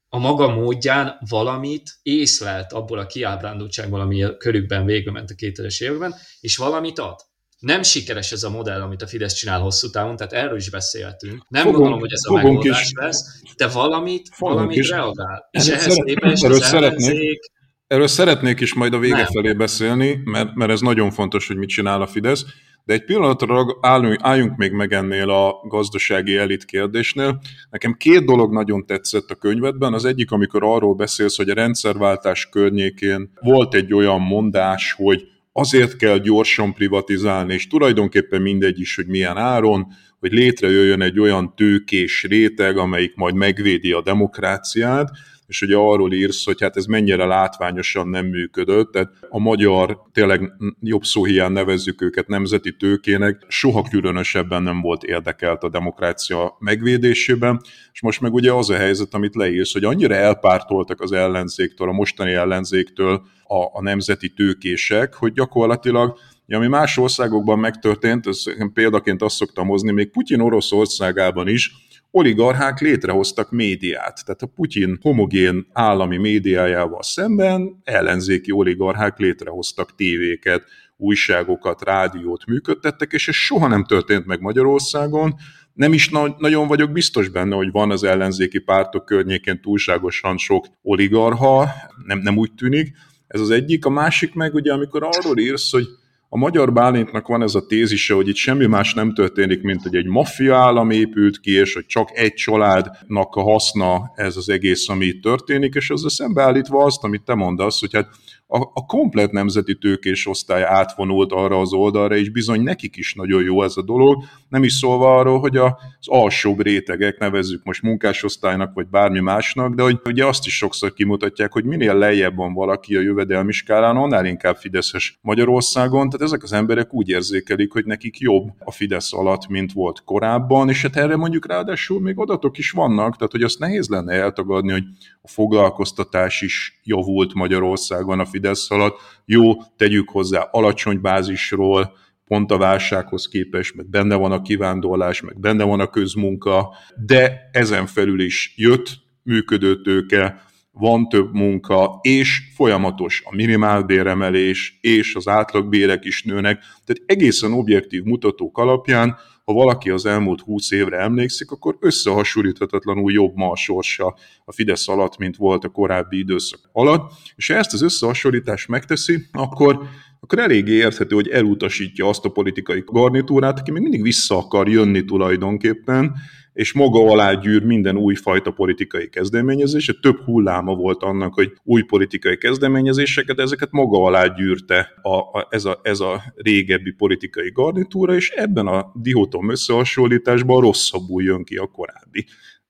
a 0.08 0.18
maga 0.18 0.48
módján 0.48 1.16
valamit 1.28 1.98
észlelt 2.02 2.72
abból 2.72 2.98
a 2.98 3.06
kiábrándultságból, 3.06 4.00
ami 4.00 4.22
a 4.22 4.36
körükben 4.36 4.84
végbe 4.84 5.10
ment 5.10 5.30
a 5.30 5.34
2000-es 5.34 5.82
években, 5.82 6.14
és 6.40 6.56
valamit 6.56 6.98
ad 6.98 7.20
nem 7.62 7.82
sikeres 7.82 8.32
ez 8.32 8.42
a 8.42 8.50
modell, 8.50 8.80
amit 8.80 9.02
a 9.02 9.06
Fidesz 9.06 9.34
csinál 9.34 9.60
hosszú 9.60 9.90
távon, 9.90 10.16
tehát 10.16 10.32
erről 10.32 10.56
is 10.56 10.70
beszéltünk. 10.70 11.44
Nem 11.48 11.62
fogunk, 11.62 11.76
gondolom, 11.76 12.00
hogy 12.00 12.12
ez 12.12 12.20
a 12.28 12.32
megoldás 12.32 12.82
is. 12.82 12.92
lesz, 12.94 13.40
de 13.56 13.68
valamit, 13.68 14.28
valamit 14.38 14.76
is. 14.76 14.88
reagál. 14.88 15.48
És 15.50 15.68
ehhez 15.68 15.82
szeret, 15.82 16.04
képest 16.04 16.44
erről 16.44 16.60
szeretnék, 16.60 17.08
ellenzék... 17.08 17.50
Erről 17.86 18.06
szeretnék 18.06 18.60
is 18.60 18.74
majd 18.74 18.94
a 18.94 18.98
vége 18.98 19.16
nem. 19.16 19.26
felé 19.26 19.52
beszélni, 19.52 20.20
mert, 20.24 20.54
mert 20.54 20.70
ez 20.70 20.80
nagyon 20.80 21.10
fontos, 21.10 21.46
hogy 21.46 21.56
mit 21.56 21.68
csinál 21.68 22.02
a 22.02 22.06
Fidesz. 22.06 22.44
De 22.84 22.92
egy 22.92 23.04
pillanatra 23.04 23.64
álljunk, 23.80 24.18
álljunk 24.22 24.56
még 24.56 24.72
meg 24.72 24.92
ennél 24.92 25.30
a 25.30 25.66
gazdasági 25.68 26.36
elit 26.36 26.64
kérdésnél. 26.64 27.40
Nekem 27.70 27.92
két 27.92 28.24
dolog 28.24 28.52
nagyon 28.52 28.86
tetszett 28.86 29.30
a 29.30 29.34
könyvedben. 29.34 29.92
Az 29.92 30.04
egyik, 30.04 30.30
amikor 30.30 30.64
arról 30.64 30.94
beszélsz, 30.94 31.36
hogy 31.36 31.48
a 31.48 31.54
rendszerváltás 31.54 32.48
környékén 32.48 33.30
volt 33.40 33.74
egy 33.74 33.94
olyan 33.94 34.20
mondás, 34.20 34.94
hogy 34.96 35.31
azért 35.52 35.96
kell 35.96 36.18
gyorsan 36.18 36.74
privatizálni, 36.74 37.54
és 37.54 37.66
tulajdonképpen 37.66 38.42
mindegy 38.42 38.80
is, 38.80 38.96
hogy 38.96 39.06
milyen 39.06 39.36
áron, 39.36 39.86
hogy 40.18 40.32
létrejöjjön 40.32 41.02
egy 41.02 41.20
olyan 41.20 41.54
tőkés 41.56 42.22
réteg, 42.22 42.76
amelyik 42.76 43.14
majd 43.14 43.34
megvédi 43.34 43.92
a 43.92 44.02
demokráciát, 44.02 45.10
és 45.52 45.62
ugye 45.62 45.76
arról 45.76 46.12
írsz, 46.12 46.44
hogy 46.44 46.60
hát 46.60 46.76
ez 46.76 46.84
mennyire 46.84 47.24
látványosan 47.24 48.08
nem 48.08 48.26
működött, 48.26 48.92
tehát 48.92 49.10
a 49.28 49.38
magyar, 49.38 50.02
tényleg 50.12 50.52
jobb 50.80 51.04
szó 51.04 51.24
hiány 51.24 51.52
nevezzük 51.52 52.02
őket 52.02 52.28
nemzeti 52.28 52.76
tőkének, 52.76 53.44
soha 53.48 53.82
különösebben 53.90 54.62
nem 54.62 54.80
volt 54.80 55.02
érdekelt 55.02 55.62
a 55.62 55.68
demokrácia 55.68 56.56
megvédésében, 56.58 57.60
és 57.92 58.00
most 58.00 58.20
meg 58.20 58.32
ugye 58.32 58.52
az 58.52 58.70
a 58.70 58.76
helyzet, 58.76 59.14
amit 59.14 59.34
leírsz, 59.34 59.72
hogy 59.72 59.84
annyira 59.84 60.14
elpártoltak 60.14 61.00
az 61.00 61.12
ellenzéktől, 61.12 61.88
a 61.88 61.92
mostani 61.92 62.32
ellenzéktől 62.32 63.22
a, 63.44 63.78
a 63.78 63.82
nemzeti 63.82 64.28
tőkések, 64.28 65.14
hogy 65.14 65.32
gyakorlatilag 65.32 66.18
Ja, 66.46 66.58
ami 66.58 66.66
más 66.66 66.96
országokban 66.96 67.58
megtörtént, 67.58 68.26
ez 68.26 68.42
példaként 68.72 69.22
azt 69.22 69.36
szoktam 69.36 69.68
hozni, 69.68 69.92
még 69.92 70.10
Putyin 70.10 70.40
Oroszországában 70.40 71.48
is, 71.48 71.70
oligarchák 72.14 72.80
létrehoztak 72.80 73.50
médiát. 73.50 74.24
Tehát 74.24 74.42
a 74.42 74.46
Putyin 74.46 74.98
homogén 75.00 75.66
állami 75.72 76.16
médiájával 76.16 77.02
szemben 77.02 77.80
ellenzéki 77.84 78.50
oligarchák 78.50 79.18
létrehoztak 79.18 79.94
tévéket, 79.94 80.64
újságokat, 80.96 81.84
rádiót 81.84 82.46
működtettek, 82.46 83.12
és 83.12 83.28
ez 83.28 83.34
soha 83.34 83.66
nem 83.66 83.84
történt 83.84 84.26
meg 84.26 84.40
Magyarországon. 84.40 85.34
Nem 85.72 85.92
is 85.92 86.08
na- 86.08 86.36
nagyon 86.38 86.66
vagyok 86.66 86.92
biztos 86.92 87.28
benne, 87.28 87.54
hogy 87.54 87.70
van 87.70 87.90
az 87.90 88.04
ellenzéki 88.04 88.58
pártok 88.58 89.04
környékén 89.04 89.60
túlságosan 89.60 90.36
sok 90.36 90.66
oligarha, 90.82 91.68
nem, 92.06 92.18
nem 92.18 92.36
úgy 92.36 92.52
tűnik. 92.54 92.92
Ez 93.26 93.40
az 93.40 93.50
egyik. 93.50 93.84
A 93.84 93.90
másik 93.90 94.34
meg 94.34 94.54
ugye, 94.54 94.72
amikor 94.72 95.02
arról 95.02 95.38
írsz, 95.38 95.70
hogy 95.70 95.86
a 96.34 96.38
magyar 96.38 96.72
Bálintnak 96.72 97.26
van 97.26 97.42
ez 97.42 97.54
a 97.54 97.66
tézise, 97.66 98.14
hogy 98.14 98.28
itt 98.28 98.34
semmi 98.34 98.66
más 98.66 98.94
nem 98.94 99.14
történik, 99.14 99.62
mint 99.62 99.82
hogy 99.82 99.96
egy 99.96 100.06
maffia 100.06 100.56
állam 100.56 100.90
épült 100.90 101.40
ki, 101.40 101.50
és 101.50 101.74
hogy 101.74 101.86
csak 101.86 102.08
egy 102.12 102.34
családnak 102.34 103.34
a 103.34 103.42
haszna 103.42 104.12
ez 104.14 104.36
az 104.36 104.48
egész, 104.48 104.88
ami 104.88 105.04
itt 105.06 105.22
történik, 105.22 105.74
és 105.74 105.90
ezzel 105.90 106.08
szembeállítva 106.08 106.84
azt, 106.84 107.04
amit 107.04 107.22
te 107.22 107.34
mondasz, 107.34 107.80
hogy 107.80 107.92
hát 107.92 108.08
a, 108.52 108.70
a 108.74 108.86
komplet 108.86 109.32
nemzeti 109.32 109.78
tőkés 109.78 110.26
osztály 110.26 110.62
átvonult 110.62 111.32
arra 111.32 111.60
az 111.60 111.72
oldalra, 111.72 112.16
és 112.16 112.30
bizony 112.30 112.62
nekik 112.62 112.96
is 112.96 113.14
nagyon 113.14 113.42
jó 113.42 113.62
ez 113.62 113.76
a 113.76 113.82
dolog, 113.82 114.24
nem 114.48 114.64
is 114.64 114.72
szólva 114.72 115.18
arról, 115.18 115.38
hogy 115.38 115.56
az 115.56 115.72
alsóbb 116.04 116.62
rétegek, 116.62 117.18
nevezzük 117.18 117.64
most 117.64 117.82
munkásosztálynak, 117.82 118.74
vagy 118.74 118.86
bármi 118.86 119.20
másnak, 119.20 119.74
de 119.74 119.82
hogy 119.82 120.00
ugye 120.04 120.26
azt 120.26 120.46
is 120.46 120.56
sokszor 120.56 120.92
kimutatják, 120.92 121.52
hogy 121.52 121.64
minél 121.64 121.94
lejjebb 121.94 122.36
van 122.36 122.52
valaki 122.52 122.96
a 122.96 123.00
jövedelmi 123.00 123.52
skálán, 123.52 123.96
annál 123.96 124.26
inkább 124.26 124.56
Fideszes 124.56 125.18
Magyarországon, 125.20 126.10
tehát 126.10 126.26
ezek 126.26 126.42
az 126.42 126.52
emberek 126.52 126.94
úgy 126.94 127.08
érzékelik, 127.08 127.72
hogy 127.72 127.84
nekik 127.84 128.18
jobb 128.18 128.48
a 128.58 128.70
Fidesz 128.70 129.12
alatt, 129.12 129.48
mint 129.48 129.72
volt 129.72 130.02
korábban, 130.04 130.68
és 130.68 130.82
hát 130.82 130.96
erre 130.96 131.16
mondjuk 131.16 131.46
ráadásul 131.46 132.00
még 132.00 132.18
adatok 132.18 132.58
is 132.58 132.70
vannak, 132.70 133.16
tehát 133.16 133.32
hogy 133.32 133.42
azt 133.42 133.58
nehéz 133.58 133.88
lenne 133.88 134.12
eltagadni, 134.12 134.72
hogy 134.72 134.84
a 135.22 135.28
foglalkoztatás 135.28 136.42
is 136.42 136.80
javult 136.84 137.34
Magyarországon 137.34 138.20
a 138.20 138.24
Fidesz 138.24 138.40
alatt. 138.68 139.00
Jó, 139.24 139.52
tegyük 139.76 140.08
hozzá 140.08 140.48
alacsony 140.50 141.00
bázisról, 141.00 141.92
pont 142.24 142.50
a 142.50 142.58
válsághoz 142.58 143.28
képest, 143.28 143.74
meg 143.74 143.88
benne 143.88 144.14
van 144.14 144.32
a 144.32 144.42
kivándorlás, 144.42 145.20
meg 145.20 145.40
benne 145.40 145.64
van 145.64 145.80
a 145.80 145.86
közmunka, 145.86 146.74
de 147.06 147.48
ezen 147.52 147.86
felül 147.86 148.20
is 148.20 148.54
jött 148.56 148.98
működő 149.22 149.80
tőke, 149.80 150.42
van 150.70 151.08
több 151.08 151.34
munka, 151.34 151.98
és 152.02 152.40
folyamatos 152.54 153.22
a 153.24 153.34
minimálbéremelés, 153.34 154.78
és 154.80 155.14
az 155.14 155.28
átlagbérek 155.28 156.04
is 156.04 156.22
nőnek. 156.22 156.58
Tehát 156.58 157.02
egészen 157.06 157.52
objektív 157.52 158.02
mutatók 158.02 158.58
alapján 158.58 159.16
ha 159.52 159.58
valaki 159.58 159.90
az 159.90 160.06
elmúlt 160.06 160.40
húsz 160.40 160.70
évre 160.70 160.98
emlékszik, 160.98 161.50
akkor 161.50 161.76
összehasonlíthatatlanul 161.80 163.12
jobb 163.12 163.36
ma 163.36 163.50
a 163.50 163.56
sorsa 163.56 164.14
a 164.44 164.52
Fidesz 164.52 164.88
alatt, 164.88 165.18
mint 165.18 165.36
volt 165.36 165.64
a 165.64 165.68
korábbi 165.68 166.18
időszak 166.18 166.60
alatt, 166.72 167.12
és 167.36 167.46
ha 167.46 167.54
ezt 167.54 167.72
az 167.72 167.82
összehasonlítást 167.82 168.68
megteszi, 168.68 169.26
akkor 169.32 169.80
akkor 170.20 170.38
eléggé 170.38 170.72
érthető, 170.72 171.14
hogy 171.14 171.28
elutasítja 171.28 172.08
azt 172.08 172.24
a 172.24 172.30
politikai 172.30 172.82
garnitúrát, 172.86 173.58
aki 173.58 173.70
még 173.70 173.82
mindig 173.82 174.02
vissza 174.02 174.36
akar 174.36 174.68
jönni 174.68 175.04
tulajdonképpen, 175.04 176.14
és 176.52 176.72
maga 176.72 177.10
alá 177.10 177.34
gyűr 177.34 177.62
minden 177.62 177.96
újfajta 177.96 178.50
politikai 178.50 179.08
kezdeményezés. 179.08 179.98
Több 180.02 180.18
hulláma 180.24 180.74
volt 180.74 181.02
annak, 181.02 181.34
hogy 181.34 181.52
új 181.64 181.82
politikai 181.82 182.36
kezdeményezéseket, 182.36 183.38
ezeket 183.38 183.70
maga 183.70 184.04
alá 184.04 184.26
gyűrte 184.26 184.92
a, 185.02 185.16
a, 185.16 185.46
ez, 185.50 185.64
a, 185.64 185.80
ez 185.82 186.00
a 186.00 186.22
régebbi 186.34 186.90
politikai 186.90 187.50
garnitúra, 187.50 188.14
és 188.14 188.30
ebben 188.30 188.66
a 188.66 188.92
dihotom 188.94 189.50
összehasonlításban 189.50 190.60
rosszabbul 190.60 191.22
jön 191.22 191.44
ki 191.44 191.56
a 191.56 191.66
korábbi. 191.66 192.26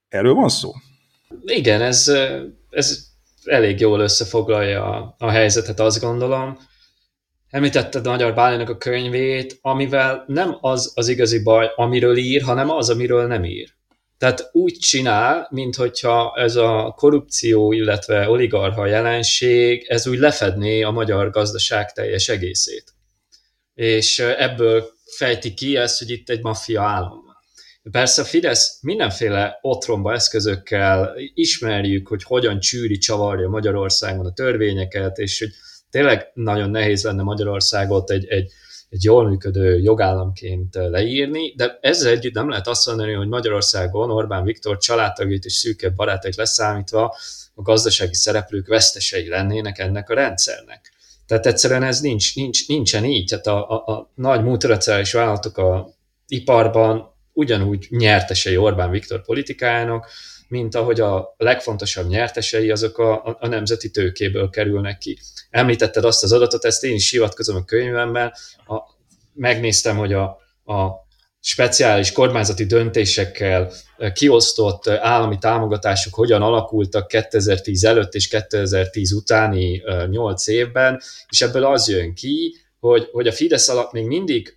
Erről 0.09 0.35
van 0.35 0.49
szó? 0.49 0.71
Igen, 1.45 1.81
ez, 1.81 2.13
ez 2.71 3.11
elég 3.45 3.81
jól 3.81 4.01
összefoglalja 4.01 4.85
a, 4.85 5.15
a 5.19 5.31
helyzetet, 5.31 5.81
azt 5.81 6.01
gondolom. 6.01 6.59
Említetted 7.53 8.07
Magyar 8.07 8.35
Bálinak 8.35 8.69
a 8.69 8.77
könyvét, 8.77 9.59
amivel 9.61 10.25
nem 10.27 10.57
az 10.61 10.93
az 10.95 11.09
igazi 11.09 11.43
baj, 11.43 11.71
amiről 11.75 12.17
ír, 12.17 12.43
hanem 12.43 12.71
az, 12.71 12.91
amiről 12.91 13.27
nem 13.27 13.45
ír. 13.45 13.69
Tehát 14.19 14.49
úgy 14.53 14.73
csinál, 14.79 15.49
mintha 15.51 16.33
ez 16.37 16.57
a 16.57 16.95
korrupció, 16.97 17.73
illetve 17.73 18.29
oligarha 18.29 18.87
jelenség, 18.87 19.85
ez 19.89 20.07
úgy 20.07 20.19
lefedné 20.19 20.83
a 20.83 20.91
magyar 20.91 21.31
gazdaság 21.31 21.93
teljes 21.93 22.29
egészét. 22.29 22.85
És 23.75 24.19
ebből 24.19 24.85
fejti 25.17 25.55
ki 25.55 25.77
ezt, 25.77 25.99
hogy 25.99 26.11
itt 26.11 26.31
egy 26.31 26.43
maffia 26.43 26.83
állam 26.83 27.23
van. 27.25 27.37
Persze 27.91 28.23
a 28.23 28.25
Fidesz 28.25 28.79
mindenféle 28.83 29.59
otromba 29.61 30.13
eszközökkel 30.13 31.15
ismerjük, 31.35 32.09
hogy 32.09 32.23
hogyan 32.23 32.61
csűri, 32.61 32.99
csavarja 32.99 33.49
Magyarországon 33.49 34.27
a 34.27 34.33
törvényeket, 34.33 35.19
és 35.19 35.39
hogy 35.39 35.51
tényleg 35.93 36.31
nagyon 36.35 36.71
nehéz 36.71 37.05
lenne 37.05 37.23
Magyarországot 37.23 38.11
egy, 38.11 38.27
egy, 38.27 38.51
egy 38.89 39.05
jól 39.05 39.29
működő 39.29 39.79
jogállamként 39.79 40.75
leírni, 40.75 41.55
de 41.57 41.79
ezzel 41.81 42.11
együtt 42.13 42.35
nem 42.35 42.49
lehet 42.49 42.69
azt 42.69 42.87
mondani, 42.87 43.13
hogy 43.13 43.29
Magyarországon 43.29 44.11
Orbán 44.11 44.45
Viktor 44.45 44.79
családtagjait 44.79 45.45
és 45.45 45.53
szűkebb 45.53 45.95
barátait 45.95 46.37
leszámítva 46.37 47.17
a 47.55 47.63
gazdasági 47.63 48.15
szereplők 48.15 48.67
vesztesei 48.67 49.29
lennének 49.29 49.79
ennek 49.79 50.11
a 50.11 50.15
rendszernek. 50.15 50.93
Tehát 51.27 51.47
egyszerűen 51.47 51.83
ez 51.83 52.01
nincs, 52.01 52.37
nincs, 52.37 52.69
nincsen 52.69 53.05
így. 53.05 53.27
Tehát 53.29 53.47
a, 53.47 53.71
a, 53.71 53.93
a 53.93 54.11
nagy 54.15 54.43
multinacionális 54.43 55.13
vállalatok 55.13 55.59
a 55.59 55.95
iparban 56.27 57.15
ugyanúgy 57.33 57.87
nyertesei 57.91 58.57
Orbán 58.57 58.91
Viktor 58.91 59.23
politikájának, 59.25 60.07
mint 60.49 60.75
ahogy 60.75 61.01
a 61.01 61.35
legfontosabb 61.37 62.09
nyertesei 62.09 62.71
azok 62.71 62.99
a, 62.99 63.37
a 63.41 63.47
nemzeti 63.47 63.91
tőkéből 63.91 64.51
kerülnek 64.51 64.99
ki. 64.99 65.19
Említetted 65.53 66.05
azt 66.05 66.23
az 66.23 66.33
adatot, 66.33 66.65
ezt 66.65 66.85
én 66.85 66.95
is 66.95 67.11
hivatkozom 67.11 67.57
a 67.57 67.65
könyvemben, 67.65 68.33
a, 68.67 68.75
megnéztem, 69.35 69.97
hogy 69.97 70.13
a, 70.13 70.25
a 70.65 71.07
speciális 71.41 72.13
kormányzati 72.13 72.65
döntésekkel 72.65 73.73
kiosztott 74.13 74.89
állami 74.89 75.39
támogatások 75.39 76.15
hogyan 76.15 76.43
alakultak 76.43 77.09
2010 77.09 77.85
előtt 77.85 78.15
és 78.15 78.29
2010 78.29 79.13
utáni 79.13 79.83
8 80.11 80.47
évben, 80.47 81.01
és 81.29 81.41
ebből 81.41 81.65
az 81.65 81.89
jön 81.89 82.15
ki, 82.15 82.55
hogy, 82.81 83.09
hogy 83.13 83.27
a 83.27 83.33
Fidesz 83.33 83.69
alatt 83.69 83.93
még 83.93 84.07
mindig 84.07 84.57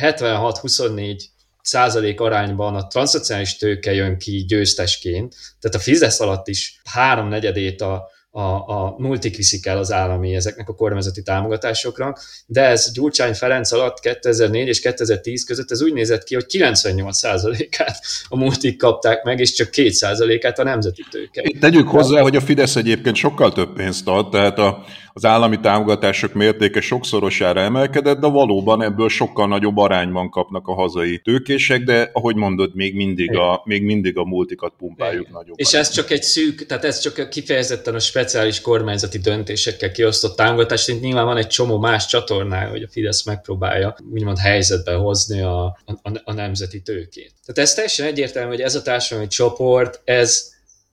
76-24 0.00 1.22
százalék 1.62 2.20
arányban 2.20 2.74
a 2.74 2.86
transzacionális 2.86 3.56
tőke 3.56 3.92
jön 3.92 4.18
ki 4.18 4.44
győztesként, 4.44 5.34
tehát 5.60 5.76
a 5.76 5.82
Fidesz 5.82 6.20
alatt 6.20 6.48
is 6.48 6.80
háromnegyedét 6.84 7.80
a, 7.80 8.08
a, 8.36 8.40
a 8.42 8.94
multik 8.98 9.36
viszik 9.36 9.66
el 9.66 9.78
az 9.78 9.92
állami 9.92 10.34
ezeknek 10.34 10.68
a 10.68 10.74
kormányzati 10.74 11.22
támogatásokra, 11.22 12.14
de 12.46 12.62
ez 12.62 12.92
Gyurcsány 12.92 13.34
Ferenc 13.34 13.72
alatt 13.72 14.00
2004 14.00 14.66
és 14.66 14.80
2010 14.80 15.44
között 15.44 15.70
ez 15.70 15.82
úgy 15.82 15.92
nézett 15.92 16.24
ki, 16.24 16.34
hogy 16.34 16.44
98%-át 16.48 17.98
a 18.28 18.36
multik 18.36 18.78
kapták 18.78 19.22
meg, 19.22 19.40
és 19.40 19.52
csak 19.52 19.68
2%-át 19.72 20.58
a 20.58 20.62
nemzeti 20.62 21.04
tőke. 21.10 21.42
Tegyük 21.60 21.88
hozzá, 21.88 22.20
hogy 22.20 22.36
a 22.36 22.40
Fidesz 22.40 22.76
egyébként 22.76 23.16
sokkal 23.16 23.52
több 23.52 23.74
pénzt 23.74 24.08
ad, 24.08 24.30
tehát 24.30 24.58
a, 24.58 24.84
az 25.16 25.24
állami 25.24 25.60
támogatások 25.60 26.32
mértéke 26.32 26.80
sokszorosára 26.80 27.60
emelkedett, 27.60 28.18
de 28.18 28.26
valóban 28.26 28.82
ebből 28.82 29.08
sokkal 29.08 29.48
nagyobb 29.48 29.76
arányban 29.76 30.30
kapnak 30.30 30.66
a 30.66 30.74
hazai 30.74 31.18
tőkések, 31.18 31.82
de 31.82 32.10
ahogy 32.12 32.36
mondod, 32.36 32.74
még 32.74 32.94
mindig 32.94 33.36
a, 33.36 33.62
még 33.64 33.82
mindig 33.82 34.18
a 34.18 34.24
multikat 34.24 34.74
pumpáljuk 34.78 35.30
nagyobb. 35.30 35.54
És 35.58 35.68
arányban. 35.68 35.90
ez 35.90 35.96
csak 35.96 36.10
egy 36.10 36.22
szűk, 36.22 36.66
tehát 36.66 36.84
ez 36.84 36.98
csak 36.98 37.28
kifejezetten 37.28 37.94
a 37.94 37.98
speciális 37.98 38.60
kormányzati 38.60 39.18
döntésekkel 39.18 39.90
kiosztott 39.90 40.36
támogatás, 40.36 40.86
mint 40.86 41.00
nyilván 41.00 41.24
van 41.24 41.36
egy 41.36 41.46
csomó 41.46 41.78
más 41.78 42.06
csatornája, 42.06 42.68
hogy 42.68 42.82
a 42.82 42.88
Fidesz 42.88 43.24
megpróbálja 43.24 43.96
úgymond 44.12 44.38
helyzetbe 44.38 44.94
hozni 44.94 45.40
a, 45.40 45.64
a, 45.84 46.10
a 46.24 46.32
nemzeti 46.32 46.82
tőkét. 46.82 47.32
Tehát 47.46 47.68
ez 47.68 47.74
teljesen 47.74 48.06
egyértelmű, 48.06 48.48
hogy 48.48 48.60
ez 48.60 48.74
a 48.74 48.82
társadalmi 48.82 49.28
csoport, 49.28 50.00
ez, 50.04 50.52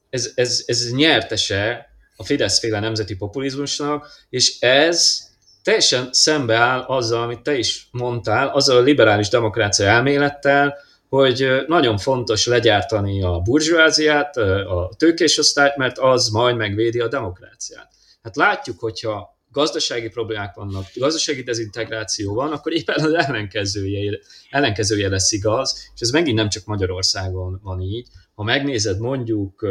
ez, 0.09 0.31
ez, 0.35 0.63
ez 0.65 0.91
nyertese 0.91 1.90
a 2.21 2.23
Fidesz-féle 2.23 2.79
nemzeti 2.79 3.15
populizmusnak, 3.15 4.07
és 4.29 4.59
ez 4.59 5.19
teljesen 5.63 6.09
szembeáll 6.11 6.79
azzal, 6.79 7.23
amit 7.23 7.41
te 7.41 7.57
is 7.57 7.87
mondtál, 7.91 8.47
azzal 8.47 8.77
a 8.77 8.81
liberális 8.81 9.29
demokrácia 9.29 9.85
elmélettel, 9.85 10.77
hogy 11.09 11.47
nagyon 11.67 11.97
fontos 11.97 12.45
legyártani 12.45 13.23
a 13.23 13.39
burzsóáziát, 13.39 14.37
a 14.37 14.91
tőkésosztályt, 14.97 15.75
mert 15.75 15.97
az 15.97 16.29
majd 16.29 16.55
megvédi 16.55 16.99
a 16.99 17.07
demokráciát. 17.07 17.89
Hát 18.23 18.35
látjuk, 18.35 18.79
hogyha 18.79 19.39
gazdasági 19.51 20.09
problémák 20.09 20.55
vannak, 20.55 20.85
gazdasági 20.95 21.43
dezintegráció 21.43 22.33
van, 22.33 22.51
akkor 22.51 22.73
éppen 22.73 22.95
az 23.03 23.13
ellenkezője, 23.13 24.19
ellenkezője 24.49 25.09
lesz 25.09 25.31
igaz, 25.31 25.91
és 25.95 26.01
ez 26.01 26.09
megint 26.09 26.37
nem 26.37 26.49
csak 26.49 26.65
Magyarországon 26.65 27.59
van 27.63 27.81
így, 27.81 28.07
ha 28.41 28.47
megnézed 28.47 28.99
mondjuk 28.99 29.67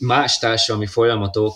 más 0.00 0.38
társadalmi 0.38 0.86
folyamatok 0.86 1.54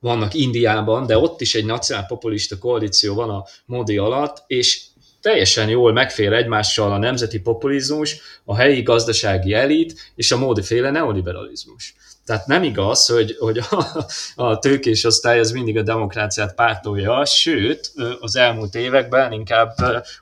vannak 0.00 0.34
Indiában, 0.34 1.06
de 1.06 1.18
ott 1.18 1.40
is 1.40 1.54
egy 1.54 1.64
nacionálpopulista 1.64 2.58
koalíció 2.58 3.14
van 3.14 3.30
a 3.30 3.44
Modi 3.64 3.96
alatt, 3.96 4.44
és 4.46 4.82
teljesen 5.20 5.68
jól 5.68 5.92
megfér 5.92 6.32
egymással 6.32 6.92
a 6.92 6.98
nemzeti 6.98 7.40
populizmus, 7.40 8.20
a 8.44 8.56
helyi 8.56 8.82
gazdasági 8.82 9.52
elit 9.52 10.12
és 10.14 10.32
a 10.32 10.38
módiféle 10.38 10.90
neoliberalizmus. 10.90 11.94
Tehát 12.24 12.46
nem 12.46 12.62
igaz, 12.62 13.06
hogy, 13.06 13.36
hogy 13.38 13.58
a, 13.58 14.06
a 14.34 14.58
tőkés 14.58 15.04
osztály 15.04 15.38
az 15.38 15.50
mindig 15.50 15.76
a 15.76 15.82
demokráciát 15.82 16.54
pártolja, 16.54 17.24
sőt, 17.24 17.92
az 18.20 18.36
elmúlt 18.36 18.74
években 18.74 19.32
inkább 19.32 19.74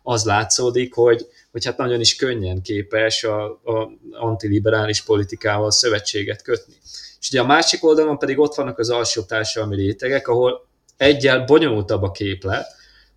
az 0.03 0.25
látszódik, 0.25 0.95
hogy, 0.95 1.27
hogy 1.51 1.65
hát 1.65 1.77
nagyon 1.77 2.01
is 2.01 2.17
könnyen 2.17 2.63
képes 2.63 3.25
a, 3.25 3.45
a 3.45 3.91
antiliberális 4.13 5.03
politikával 5.03 5.71
szövetséget 5.71 6.43
kötni. 6.43 6.75
És 7.21 7.29
ugye 7.29 7.41
a 7.41 7.47
másik 7.47 7.85
oldalon 7.85 8.19
pedig 8.19 8.39
ott 8.39 8.55
vannak 8.55 8.79
az 8.79 8.91
alsó 8.91 9.23
társadalmi 9.23 9.77
rétegek, 9.77 10.29
ahol 10.29 10.67
egyel 10.97 11.45
bonyolultabb 11.45 12.03
a 12.03 12.11
képlet, 12.11 12.67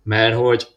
mert 0.02 0.36
hogy 0.36 0.68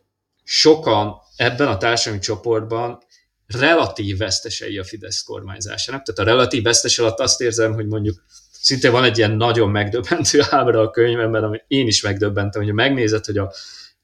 sokan 0.44 1.16
ebben 1.36 1.68
a 1.68 1.78
társadalmi 1.78 2.24
csoportban 2.24 3.00
relatív 3.48 4.18
vesztesei 4.18 4.78
a 4.78 4.84
Fidesz 4.84 5.22
kormányzásának. 5.22 6.04
Tehát 6.04 6.32
a 6.32 6.34
relatív 6.34 6.64
vesztes 6.64 7.00
alatt 7.00 7.20
azt 7.20 7.42
érzem, 7.42 7.74
hogy 7.74 7.88
mondjuk 7.88 8.24
szinte 8.52 8.90
van 8.90 9.04
egy 9.04 9.18
ilyen 9.18 9.32
nagyon 9.32 9.70
megdöbbentő 9.70 10.42
ábra 10.50 10.82
a 10.82 10.90
könyvemben, 10.90 11.44
ami 11.44 11.62
én 11.68 11.88
is 11.88 12.02
megdöbbentem, 12.02 12.64
hogy 12.64 12.74
megnézed, 12.74 13.26
hogy 13.26 13.38
a 13.38 13.54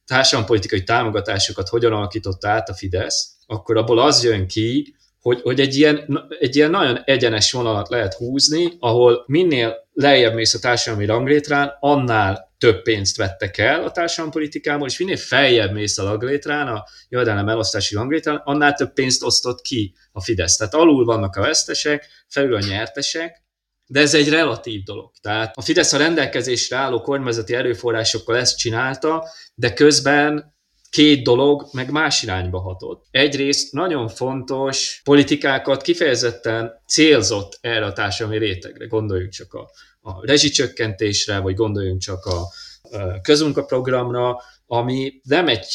társadalompolitikai 0.05 0.83
támogatásokat 0.83 1.69
hogyan 1.69 1.93
alakította 1.93 2.49
át 2.49 2.69
a 2.69 2.73
Fidesz, 2.73 3.35
akkor 3.45 3.77
abból 3.77 3.99
az 3.99 4.23
jön 4.23 4.47
ki, 4.47 4.95
hogy, 5.21 5.41
hogy 5.41 5.59
egy, 5.59 5.75
ilyen, 5.75 6.25
egy 6.39 6.55
ilyen 6.55 6.69
nagyon 6.69 7.01
egyenes 7.05 7.51
vonalat 7.51 7.89
lehet 7.89 8.13
húzni, 8.13 8.73
ahol 8.79 9.23
minél 9.27 9.82
lejjebb 9.93 10.33
mész 10.33 10.53
a 10.53 10.59
társadalmi 10.59 11.05
ranglétrán, 11.05 11.77
annál 11.79 12.53
több 12.57 12.81
pénzt 12.81 13.17
vettek 13.17 13.57
el 13.57 13.83
a 13.83 13.91
társadalompolitikából, 13.91 14.87
és 14.87 14.99
minél 14.99 15.17
feljebb 15.17 15.71
mész 15.71 15.97
a 15.97 16.03
ranglétrán, 16.03 16.67
a 16.67 16.83
jövedelem 17.09 17.49
elosztási 17.49 17.95
ranglétrán, 17.95 18.41
annál 18.43 18.73
több 18.73 18.93
pénzt 18.93 19.23
osztott 19.23 19.61
ki 19.61 19.95
a 20.11 20.21
Fidesz. 20.21 20.55
Tehát 20.55 20.73
alul 20.73 21.05
vannak 21.05 21.35
a 21.35 21.41
vesztesek, 21.41 22.07
felül 22.27 22.55
a 22.55 22.59
nyertesek, 22.59 23.41
de 23.85 23.99
ez 23.99 24.13
egy 24.13 24.29
relatív 24.29 24.83
dolog. 24.83 25.11
Tehát 25.21 25.57
a 25.57 25.61
Fidesz 25.61 25.93
a 25.93 25.97
rendelkezésre 25.97 26.77
álló 26.77 27.01
kormányzati 27.01 27.53
erőforrásokkal 27.53 28.37
ezt 28.37 28.57
csinálta, 28.57 29.27
de 29.55 29.73
közben 29.73 30.55
két 30.93 31.23
dolog 31.23 31.67
meg 31.71 31.91
más 31.91 32.23
irányba 32.23 32.59
hatott. 32.59 33.05
Egyrészt 33.11 33.71
nagyon 33.71 34.07
fontos 34.07 35.01
politikákat 35.03 35.81
kifejezetten 35.81 36.71
célzott 36.87 37.57
erre 37.61 37.85
a 37.85 37.93
társadalmi 37.93 38.37
rétegre. 38.37 38.85
Gondoljunk 38.85 39.31
csak 39.31 39.53
a, 39.53 39.69
a 40.01 40.25
rezsicsökkentésre, 40.25 41.39
vagy 41.39 41.55
gondoljunk 41.55 42.01
csak 42.01 42.25
a, 42.25 42.39
a 42.97 43.21
közmunkaprogramra, 43.21 44.41
ami 44.65 45.21
nem 45.23 45.47
egy 45.47 45.65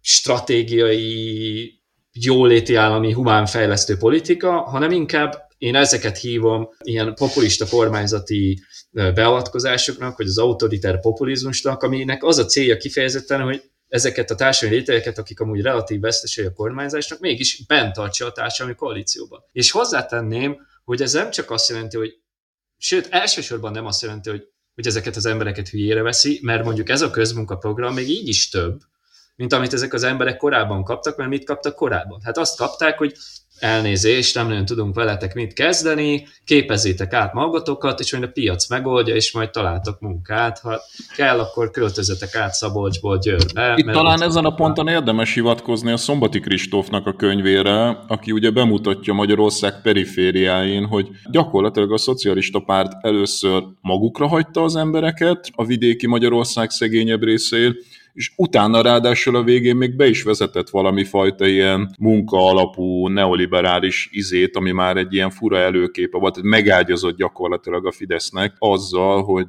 stratégiai 0.00 1.72
jóléti 2.12 2.74
állami 2.74 3.12
humánfejlesztő 3.12 3.96
politika, 3.96 4.60
hanem 4.60 4.90
inkább 4.90 5.46
én 5.56 5.74
ezeket 5.74 6.18
hívom 6.18 6.68
ilyen 6.82 7.14
populista 7.14 7.66
kormányzati 7.66 8.62
beavatkozásoknak, 8.90 10.16
vagy 10.16 10.26
az 10.26 10.38
autoriter 10.38 11.00
populizmusnak, 11.00 11.82
aminek 11.82 12.24
az 12.24 12.38
a 12.38 12.44
célja 12.44 12.76
kifejezetten, 12.76 13.40
hogy 13.40 13.62
ezeket 13.88 14.30
a 14.30 14.34
társadalmi 14.34 14.78
rétegeket, 14.78 15.18
akik 15.18 15.40
amúgy 15.40 15.60
relatív 15.60 16.00
vesztesei 16.00 16.44
a 16.44 16.52
kormányzásnak, 16.52 17.20
mégis 17.20 17.66
bent 17.66 17.94
tartsa 17.94 18.26
a 18.26 18.32
társadalmi 18.32 18.74
koalícióban. 18.74 19.44
És 19.52 19.70
hozzátenném, 19.70 20.66
hogy 20.84 21.02
ez 21.02 21.12
nem 21.12 21.30
csak 21.30 21.50
azt 21.50 21.68
jelenti, 21.68 21.96
hogy 21.96 22.18
sőt, 22.78 23.08
elsősorban 23.10 23.72
nem 23.72 23.86
azt 23.86 24.02
jelenti, 24.02 24.30
hogy, 24.30 24.48
hogy 24.74 24.86
ezeket 24.86 25.16
az 25.16 25.26
embereket 25.26 25.68
hülyére 25.68 26.02
veszi, 26.02 26.40
mert 26.42 26.64
mondjuk 26.64 26.88
ez 26.88 27.02
a 27.02 27.10
közmunkaprogram 27.10 27.94
még 27.94 28.08
így 28.08 28.28
is 28.28 28.48
több, 28.48 28.80
mint 29.36 29.52
amit 29.52 29.72
ezek 29.72 29.92
az 29.92 30.02
emberek 30.02 30.36
korábban 30.36 30.84
kaptak, 30.84 31.16
mert 31.16 31.30
mit 31.30 31.44
kaptak 31.44 31.74
korábban? 31.74 32.20
Hát 32.24 32.38
azt 32.38 32.56
kapták, 32.56 32.98
hogy 32.98 33.14
elnézést, 33.60 34.34
nem 34.34 34.48
nagyon 34.48 34.64
tudunk 34.64 34.94
veletek 34.94 35.34
mit 35.34 35.52
kezdeni, 35.52 36.26
képezzétek 36.44 37.12
át 37.12 37.32
magatokat, 37.32 38.00
és 38.00 38.12
majd 38.12 38.24
a 38.24 38.28
piac 38.28 38.68
megoldja, 38.68 39.14
és 39.14 39.32
majd 39.32 39.50
találtok 39.50 40.00
munkát. 40.00 40.58
Ha 40.58 40.80
kell, 41.16 41.38
akkor 41.38 41.70
költözetek 41.70 42.34
át 42.34 42.52
Szabolcsból 42.52 43.18
Győrbe. 43.18 43.74
Itt 43.76 43.90
talán 43.90 44.22
ezen 44.22 44.44
a 44.44 44.54
ponton 44.54 44.88
érdemes 44.88 45.34
hivatkozni 45.34 45.92
a 45.92 45.96
Szombati 45.96 46.40
Kristófnak 46.40 47.06
a 47.06 47.12
könyvére, 47.12 48.04
aki 48.08 48.32
ugye 48.32 48.50
bemutatja 48.50 49.12
Magyarország 49.12 49.82
perifériáin, 49.82 50.86
hogy 50.86 51.08
gyakorlatilag 51.30 51.92
a 51.92 51.98
szocialista 51.98 52.60
párt 52.60 52.92
először 53.00 53.62
magukra 53.80 54.26
hagyta 54.26 54.62
az 54.62 54.76
embereket 54.76 55.50
a 55.54 55.64
vidéki 55.64 56.06
Magyarország 56.06 56.70
szegényebb 56.70 57.22
részén, 57.22 57.76
és 58.18 58.32
utána 58.36 58.82
ráadásul 58.82 59.36
a 59.36 59.42
végén 59.42 59.76
még 59.76 59.96
be 59.96 60.06
is 60.06 60.22
vezetett 60.22 60.68
valami 60.68 61.04
fajta 61.04 61.46
ilyen 61.46 61.94
munka 61.98 62.36
alapú 62.36 63.08
neoliberális 63.08 64.08
izét, 64.12 64.56
ami 64.56 64.70
már 64.70 64.96
egy 64.96 65.14
ilyen 65.14 65.30
fura 65.30 65.58
előképe 65.58 66.18
volt, 66.18 66.42
megágyazott 66.42 67.16
gyakorlatilag 67.16 67.86
a 67.86 67.92
Fidesznek 67.92 68.54
azzal, 68.58 69.22
hogy 69.22 69.48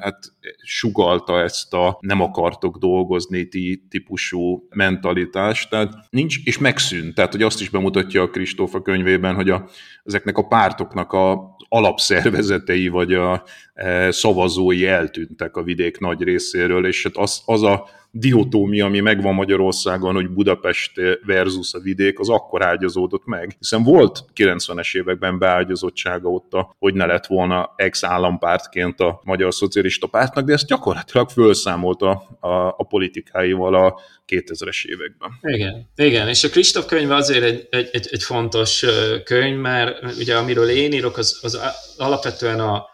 hát 0.00 0.18
sugalta 0.62 1.40
ezt 1.40 1.74
a 1.74 1.98
nem 2.00 2.20
akartok 2.20 2.76
dolgozni 2.76 3.48
ti 3.48 3.84
típusú 3.90 4.66
mentalitást, 4.70 5.70
tehát 5.70 5.92
nincs, 6.10 6.36
és 6.44 6.58
megszűnt, 6.58 7.14
tehát 7.14 7.32
hogy 7.32 7.42
azt 7.42 7.60
is 7.60 7.68
bemutatja 7.68 8.22
a 8.22 8.30
Kristóf 8.30 8.74
a 8.74 8.82
könyvében, 8.82 9.34
hogy 9.34 9.50
a, 9.50 9.68
ezeknek 10.04 10.38
a 10.38 10.46
pártoknak 10.46 11.12
a 11.12 11.56
alapszervezetei 11.68 12.88
vagy 12.88 13.12
a 13.12 13.44
e, 13.74 14.10
szavazói 14.10 14.86
eltűntek 14.86 15.56
a 15.56 15.62
vidék 15.62 15.98
nagy 15.98 16.22
részéről, 16.22 16.86
és 16.86 17.02
hát 17.02 17.16
az, 17.16 17.42
az 17.44 17.62
a 17.62 18.00
diotómia, 18.14 18.84
ami 18.84 19.00
megvan 19.00 19.34
Magyarországon, 19.34 20.14
hogy 20.14 20.28
Budapest 20.28 20.92
versus 21.26 21.74
a 21.74 21.78
vidék, 21.78 22.18
az 22.18 22.28
akkor 22.28 22.64
ágyazódott 22.64 23.24
meg. 23.24 23.56
Hiszen 23.58 23.82
volt 23.82 24.24
90-es 24.36 24.96
években 24.96 25.38
beágyazottsága 25.38 26.28
ott, 26.28 26.52
hogy 26.78 26.94
ne 26.94 27.06
lett 27.06 27.26
volna 27.26 27.72
ex-állampártként 27.76 29.00
a 29.00 29.20
Magyar 29.24 29.54
Szocialista 29.54 30.06
Pártnak, 30.06 30.44
de 30.44 30.52
ezt 30.52 30.66
gyakorlatilag 30.66 31.28
felszámolta 31.28 32.10
a, 32.40 32.48
a 32.56 32.86
politikáival 32.88 33.74
a 33.74 34.00
2000-es 34.28 34.84
években. 34.84 35.30
Igen, 35.40 35.90
igen, 35.96 36.28
és 36.28 36.44
a 36.44 36.48
Kristóf 36.48 36.86
könyv 36.86 37.10
azért 37.10 37.44
egy, 37.44 37.66
egy, 37.70 37.88
egy, 37.92 38.08
egy 38.10 38.22
fontos 38.22 38.84
könyv, 39.24 39.58
mert 39.58 40.16
ugye 40.18 40.36
amiről 40.36 40.68
én 40.68 40.92
írok, 40.92 41.16
az, 41.16 41.38
az 41.42 41.60
alapvetően 41.96 42.60
a, 42.60 42.90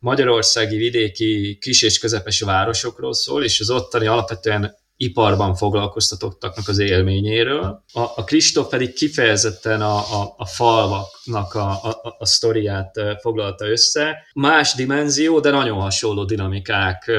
magyarországi 0.00 0.76
vidéki 0.76 1.58
kis 1.60 1.82
és 1.82 1.98
közepes 1.98 2.40
városokról 2.40 3.14
szól, 3.14 3.44
és 3.44 3.60
az 3.60 3.70
ottani 3.70 4.06
alapvetően 4.06 4.78
iparban 4.96 5.54
foglalkoztatottaknak 5.54 6.68
az 6.68 6.78
élményéről. 6.78 7.84
A, 7.92 8.00
a 8.00 8.24
Kristóf 8.24 8.68
pedig 8.68 8.92
kifejezetten 8.92 9.82
a, 9.82 9.96
a, 9.96 10.34
a 10.36 10.46
falvaknak 10.46 11.54
a, 11.54 11.70
a, 11.70 12.16
a 12.18 12.26
sztoriát 12.26 13.00
foglalta 13.20 13.68
össze. 13.68 14.16
Más 14.34 14.74
dimenzió, 14.74 15.40
de 15.40 15.50
nagyon 15.50 15.80
hasonló 15.80 16.24
dinamikák 16.24 17.10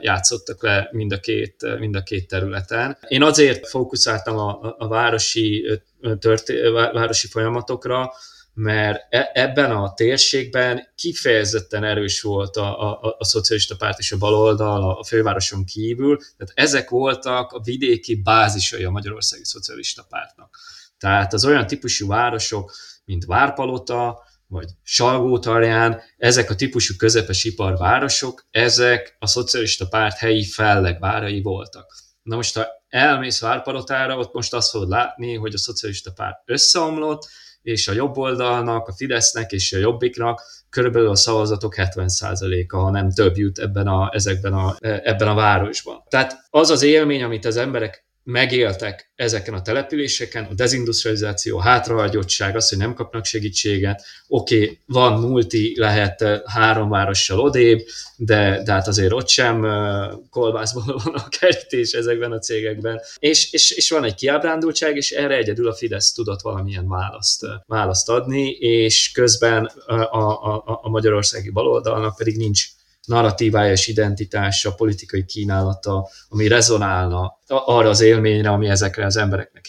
játszottak 0.00 0.62
le 0.62 0.88
mind 0.92 1.12
a 1.12 1.18
két, 1.18 1.78
mind 1.78 1.96
a 1.96 2.02
két 2.02 2.28
területen. 2.28 2.98
Én 3.08 3.22
azért 3.22 3.68
fókuszáltam 3.68 4.38
a, 4.38 4.74
a 4.78 4.88
városi, 4.88 5.80
történ- 6.18 6.72
városi 6.72 7.26
folyamatokra, 7.26 8.12
mert 8.58 9.14
e, 9.14 9.30
ebben 9.34 9.70
a 9.70 9.92
térségben 9.94 10.92
kifejezetten 10.94 11.84
erős 11.84 12.22
volt 12.22 12.56
a, 12.56 12.90
a, 12.90 13.16
a 13.18 13.24
szocialista 13.24 13.76
párt 13.76 13.98
és 13.98 14.12
a 14.12 14.18
baloldal 14.18 14.90
a 14.90 15.04
fővároson 15.04 15.64
kívül, 15.64 16.18
tehát 16.18 16.52
ezek 16.54 16.90
voltak 16.90 17.52
a 17.52 17.60
vidéki 17.60 18.14
bázisai 18.14 18.84
a 18.84 18.90
magyarországi 18.90 19.44
szocialista 19.44 20.06
pártnak. 20.08 20.58
Tehát 20.98 21.32
az 21.32 21.44
olyan 21.44 21.66
típusú 21.66 22.06
városok, 22.06 22.72
mint 23.04 23.24
Várpalota, 23.24 24.22
vagy 24.46 24.68
Salgótarján, 24.82 26.00
ezek 26.16 26.50
a 26.50 26.54
típusú 26.54 26.94
közepes 26.96 27.44
iparvárosok, 27.44 28.46
ezek 28.50 29.16
a 29.18 29.26
szocialista 29.26 29.86
párt 29.88 30.16
helyi 30.16 30.44
fellegvárai 30.44 31.42
voltak. 31.42 31.94
Na 32.22 32.36
most, 32.36 32.54
ha 32.54 32.66
elmész 32.88 33.40
Várpalotára, 33.40 34.18
ott 34.18 34.32
most 34.32 34.54
azt 34.54 34.70
fogod 34.70 34.88
látni, 34.88 35.34
hogy 35.34 35.54
a 35.54 35.58
szocialista 35.58 36.12
párt 36.12 36.42
összeomlott, 36.44 37.28
és 37.66 37.88
a 37.88 37.92
jobb 37.92 38.16
oldalnak, 38.16 38.88
a 38.88 38.92
Fidesznek 38.92 39.52
és 39.52 39.72
a 39.72 39.78
Jobbiknak 39.78 40.42
körülbelül 40.70 41.08
a 41.08 41.16
szavazatok 41.16 41.74
70%-a, 41.76 42.76
ha 42.76 42.90
nem 42.90 43.10
több 43.10 43.36
jut 43.36 43.58
ebben 43.58 43.86
a, 43.86 44.10
ezekben 44.12 44.52
a, 44.52 44.76
ebben 44.80 45.28
a 45.28 45.34
városban. 45.34 46.02
Tehát 46.08 46.46
az 46.50 46.70
az 46.70 46.82
élmény, 46.82 47.22
amit 47.22 47.44
az 47.44 47.56
emberek 47.56 48.05
megéltek 48.26 49.10
ezeken 49.14 49.54
a 49.54 49.62
településeken, 49.62 50.44
a 50.44 50.54
dezindustrializáció, 50.54 51.58
a 51.58 51.62
hátrahagyottság, 51.62 52.56
az, 52.56 52.68
hogy 52.68 52.78
nem 52.78 52.94
kapnak 52.94 53.24
segítséget, 53.24 54.02
oké, 54.28 54.62
okay, 54.62 54.78
van 54.86 55.20
multi, 55.20 55.74
lehet 55.78 56.22
eh, 56.22 56.40
három 56.44 56.88
várossal 56.88 57.40
odébb, 57.40 57.80
de, 58.16 58.62
de 58.64 58.72
hát 58.72 58.88
azért 58.88 59.12
ott 59.12 59.28
sem 59.28 59.62
uh, 59.62 60.28
kolbászból 60.30 61.00
van 61.04 61.14
a 61.14 61.28
kerítés 61.28 61.92
ezekben 61.92 62.32
a 62.32 62.38
cégekben, 62.38 63.00
és, 63.18 63.52
és, 63.52 63.70
és 63.70 63.90
van 63.90 64.04
egy 64.04 64.14
kiábrándultság, 64.14 64.96
és 64.96 65.10
erre 65.10 65.36
egyedül 65.36 65.68
a 65.68 65.74
Fidesz 65.74 66.12
tudott 66.12 66.40
valamilyen 66.40 66.88
választ, 66.88 67.44
eh, 67.44 67.50
választ 67.66 68.08
adni, 68.08 68.50
és 68.50 69.10
közben 69.12 69.64
a, 69.86 69.94
a, 69.94 70.54
a, 70.66 70.78
a 70.82 70.88
magyarországi 70.88 71.50
baloldalnak 71.50 72.16
pedig 72.16 72.36
nincs 72.36 72.66
narratívája 73.06 73.72
és 73.72 73.86
identitása, 73.86 74.74
politikai 74.74 75.24
kínálata, 75.24 76.08
ami 76.28 76.48
rezonálna 76.48 77.38
arra 77.46 77.88
az 77.88 78.00
élményre, 78.00 78.50
ami 78.50 78.68
ezekre 78.68 79.04
az 79.04 79.16
embereknek 79.16 79.66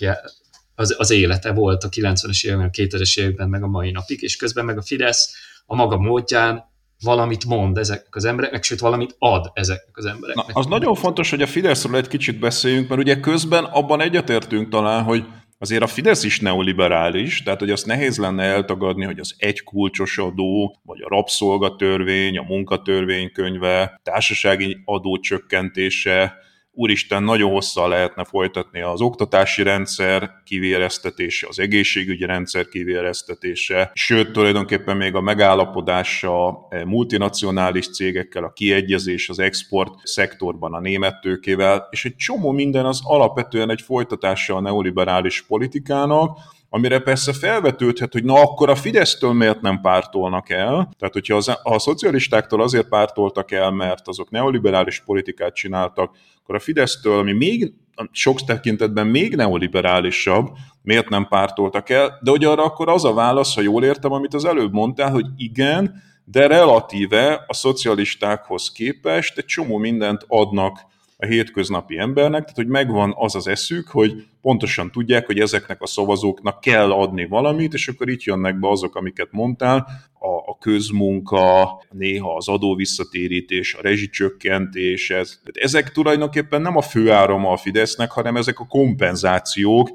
az, 0.76 0.96
az 0.98 1.12
élete 1.12 1.52
volt 1.52 1.84
a 1.84 1.90
90-es 1.90 2.46
években, 2.46 2.68
a 2.68 2.70
2000-es 2.70 3.20
években, 3.20 3.50
meg 3.50 3.64
a 3.64 3.68
mai 3.68 3.92
napig, 3.92 4.22
és 4.22 4.36
közben 4.36 4.66
meg 4.66 4.78
a 4.78 4.82
Fidesz 4.82 5.34
a 5.66 5.76
maga 5.76 5.98
módján 5.98 6.64
valamit 7.04 7.46
mond 7.46 7.78
ezeknek 7.78 8.16
az 8.16 8.26
embereknek, 8.26 8.64
sőt 8.64 8.80
valamit 8.80 9.16
ad 9.20 9.52
ezeknek 9.54 9.98
az 9.98 10.06
embereknek. 10.06 10.54
Na, 10.54 10.60
az 10.60 10.66
nagyon 10.66 10.96
fontos, 10.96 11.30
hogy 11.30 11.42
a 11.42 11.48
Fideszről 11.48 11.96
egy 11.96 12.08
kicsit 12.08 12.40
beszéljünk, 12.40 12.88
mert 12.90 13.02
ugye 13.02 13.20
közben 13.20 13.64
abban 13.64 14.02
egyetértünk 14.02 14.70
talán, 14.70 15.04
hogy 15.04 15.26
azért 15.58 15.84
a 15.84 15.88
Fidesz 15.88 16.24
is 16.24 16.39
neoliberális, 16.39 17.43
tehát 17.43 17.60
hogy 17.60 17.72
azt 17.72 17.86
nehéz 17.86 18.18
lenne 18.18 18.43
eltagadni, 18.43 19.05
hogy 19.05 19.20
az 19.20 19.36
egy 19.38 19.64
kulcsos 19.64 20.18
adó, 20.18 20.80
vagy 20.84 21.01
a 21.01 21.10
rabszolgatörvény, 21.10 22.38
a 22.38 22.45
munkatörvénykönyve, 22.47 23.99
társasági 24.03 24.82
adó 24.86 25.18
csökkentése, 25.18 26.45
úristen, 26.78 27.23
nagyon 27.23 27.51
hosszal 27.51 27.89
lehetne 27.89 28.23
folytatni 28.23 28.82
az 28.82 29.01
oktatási 29.01 29.63
rendszer 29.63 30.32
kivéreztetése, 30.43 31.47
az 31.49 31.59
egészségügyi 31.59 32.25
rendszer 32.25 32.67
kivéreztetése, 32.67 33.91
sőt, 33.93 34.32
tulajdonképpen 34.32 34.97
még 34.97 35.15
a 35.15 35.21
megállapodása 35.21 36.67
multinacionális 36.86 37.89
cégekkel, 37.89 38.43
a 38.43 38.53
kiegyezés 38.53 39.30
az 39.30 39.39
export 39.39 39.93
szektorban 40.03 40.73
a 40.73 40.80
német 40.80 41.21
tőkével, 41.21 41.88
és 41.89 42.05
egy 42.05 42.15
csomó 42.15 42.51
minden 42.51 42.86
az 42.86 42.99
alapvetően 43.03 43.69
egy 43.69 43.82
folytatása 43.82 44.55
a 44.55 44.61
neoliberális 44.61 45.45
politikának, 45.47 46.38
amire 46.70 46.99
persze 46.99 47.34
felvetődhet, 47.34 48.13
hogy 48.13 48.24
na 48.24 48.34
akkor 48.34 48.70
a 48.70 48.76
Fidesztől 48.76 49.34
miért 49.34 49.61
nem 49.61 49.82
pártolnak 49.82 50.49
el. 50.49 50.93
Tehát, 50.99 51.13
hogyha 51.13 51.36
az, 51.36 51.57
a 51.63 51.80
szocialistáktól 51.80 52.61
azért 52.61 52.88
pártoltak 52.88 53.51
el, 53.51 53.72
mert 53.72 54.07
azok 54.07 54.30
neoliberális 54.30 54.99
politikát 54.99 55.55
csináltak, 55.55 56.15
akkor 56.41 56.55
a 56.55 56.59
Fidesztől, 56.59 57.20
ami 57.20 57.34
még 57.34 57.74
sok 58.11 58.43
tekintetben 58.43 59.07
még 59.07 59.36
neoliberálisabb, 59.36 60.47
miért 60.82 61.09
nem 61.09 61.28
pártoltak 61.28 61.89
el, 61.89 62.20
de 62.22 62.30
hogy 62.30 62.43
arra 62.43 62.63
akkor 62.63 62.89
az 62.89 63.05
a 63.05 63.13
válasz, 63.13 63.55
ha 63.55 63.61
jól 63.61 63.84
értem, 63.84 64.11
amit 64.11 64.34
az 64.34 64.45
előbb 64.45 64.74
mondtál, 64.74 65.11
hogy 65.11 65.26
igen, 65.38 66.01
de 66.26 66.47
relatíve 66.47 67.43
a 67.47 67.53
szocialistákhoz 67.53 68.72
képest 68.72 69.38
egy 69.38 69.45
csomó 69.45 69.78
mindent 69.78 70.26
adnak 70.28 70.86
a 71.20 71.26
hétköznapi 71.26 71.97
embernek, 71.97 72.41
tehát 72.41 72.55
hogy 72.55 72.68
megvan 72.68 73.13
az 73.18 73.36
az 73.36 73.47
eszük, 73.47 73.88
hogy 73.88 74.26
pontosan 74.41 74.91
tudják, 74.91 75.26
hogy 75.26 75.39
ezeknek 75.39 75.82
a 75.82 75.88
szavazóknak 75.88 76.59
kell 76.59 76.91
adni 76.91 77.26
valamit, 77.26 77.74
és 77.74 77.88
akkor 77.88 78.09
itt 78.09 78.24
jönnek 78.24 78.59
be 78.59 78.70
azok, 78.70 78.95
amiket 78.95 79.32
mondtál, 79.32 79.88
a, 80.20 80.28
a 80.28 80.57
közmunka, 80.59 81.82
néha 81.91 82.36
az 82.36 82.47
adóvisszatérítés, 82.47 83.74
a 83.74 83.82
rezsicsökkentés, 83.82 85.09
ez. 85.09 85.39
ezek 85.53 85.91
tulajdonképpen 85.91 86.61
nem 86.61 86.78
a 86.78 86.82
főárama 86.82 87.51
a 87.51 87.57
Fidesznek, 87.57 88.11
hanem 88.11 88.36
ezek 88.36 88.59
a 88.59 88.68
kompenzációk, 88.68 89.89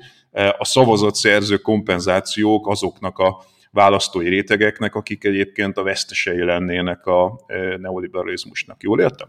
a 0.59 0.65
szavazatszerző 0.65 1.57
kompenzációk 1.57 2.69
azoknak 2.69 3.19
a 3.19 3.43
választói 3.71 4.29
rétegeknek, 4.29 4.95
akik 4.95 5.25
egyébként 5.25 5.77
a 5.77 5.83
vesztesei 5.83 6.45
lennének 6.45 7.07
a 7.07 7.41
neoliberalizmusnak. 7.79 8.83
Jól 8.83 9.01
értem? 9.01 9.29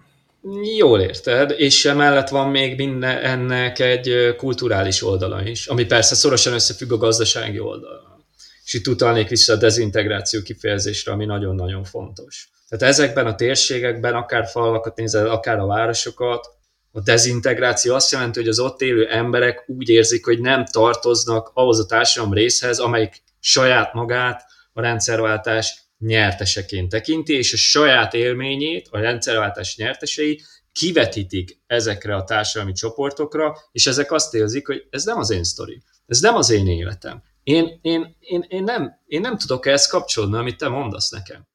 Jól 0.78 1.02
érted, 1.02 1.54
és 1.58 1.86
emellett 1.86 2.30
van 2.30 2.50
még 2.50 2.76
minden 2.76 3.18
ennek 3.18 3.80
egy 3.80 4.36
kulturális 4.38 5.04
oldala 5.04 5.44
is, 5.48 5.68
ami 5.68 5.86
persze 5.86 6.16
szorosan 6.16 6.54
összefügg 6.54 6.92
a 6.92 6.98
gazdasági 6.98 7.60
oldalon. 7.60 8.26
És 8.66 8.74
itt 8.74 8.88
utalnék 8.88 9.28
vissza 9.28 9.54
a 9.54 9.56
dezintegráció 9.56 10.42
kifejezésre, 10.42 11.12
ami 11.12 11.26
nagyon-nagyon 11.26 11.84
fontos. 11.84 12.50
Tehát 12.70 12.94
ezekben 12.94 13.26
a 13.26 13.36
térségekben, 13.36 14.14
akár 14.14 14.48
falakat 14.48 14.96
nézel, 14.96 15.28
akár 15.28 15.60
a 15.60 15.66
városokat, 15.66 16.48
a 16.92 17.02
dezintegráció 17.02 17.94
azt 17.94 18.12
jelenti, 18.12 18.40
hogy 18.40 18.48
az 18.48 18.60
ott 18.60 18.82
élő 18.82 19.08
emberek 19.08 19.64
úgy 19.68 19.90
érzik, 19.90 20.26
hogy 20.26 20.40
nem 20.40 20.66
tartoznak 20.66 21.52
ahhoz 21.54 21.80
a 21.80 21.86
társadalom 21.86 22.34
részhez, 22.34 22.80
amelyik 22.80 23.22
saját 23.40 23.94
magát 23.94 24.46
a 24.74 24.82
rendszerváltás 24.82 25.83
nyerteseként 26.06 26.90
tekinti, 26.90 27.34
és 27.34 27.54
a 27.54 27.58
saját 27.58 28.14
élményét 28.14 28.88
a 28.92 29.00
rendszerváltás 29.00 29.76
nyertesei 29.76 30.42
kivetítik 30.72 31.60
ezekre 31.68 32.16
a 32.16 32.24
társadalmi 32.24 32.74
csoportokra, 32.74 33.58
és 33.72 33.88
ezek 33.88 34.12
azt 34.12 34.34
érzik, 34.34 34.68
hogy 34.68 34.88
ez 34.90 35.04
nem 35.04 35.18
az 35.18 35.30
én 35.30 35.44
sztori, 35.44 35.82
ez 36.08 36.20
nem 36.20 36.36
az 36.36 36.50
én 36.50 36.68
életem. 36.68 37.24
Én, 37.44 37.80
én, 37.82 38.16
én, 38.20 38.46
én, 38.48 38.64
nem, 38.64 39.00
én 39.06 39.22
nem 39.22 39.38
tudok 39.38 39.66
ezt 39.66 39.90
kapcsolódni, 39.90 40.38
amit 40.38 40.58
te 40.58 40.68
mondasz 40.68 41.10
nekem. 41.10 41.48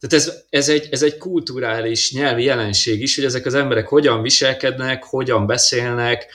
Tehát 0.00 0.26
ez, 0.26 0.42
ez, 0.50 0.68
egy, 0.68 0.88
ez 0.90 1.02
egy 1.02 1.16
kulturális 1.16 2.12
nyelvi 2.12 2.42
jelenség 2.42 3.00
is, 3.00 3.14
hogy 3.14 3.24
ezek 3.24 3.46
az 3.46 3.54
emberek 3.54 3.88
hogyan 3.88 4.22
viselkednek, 4.22 5.04
hogyan 5.04 5.46
beszélnek, 5.46 6.26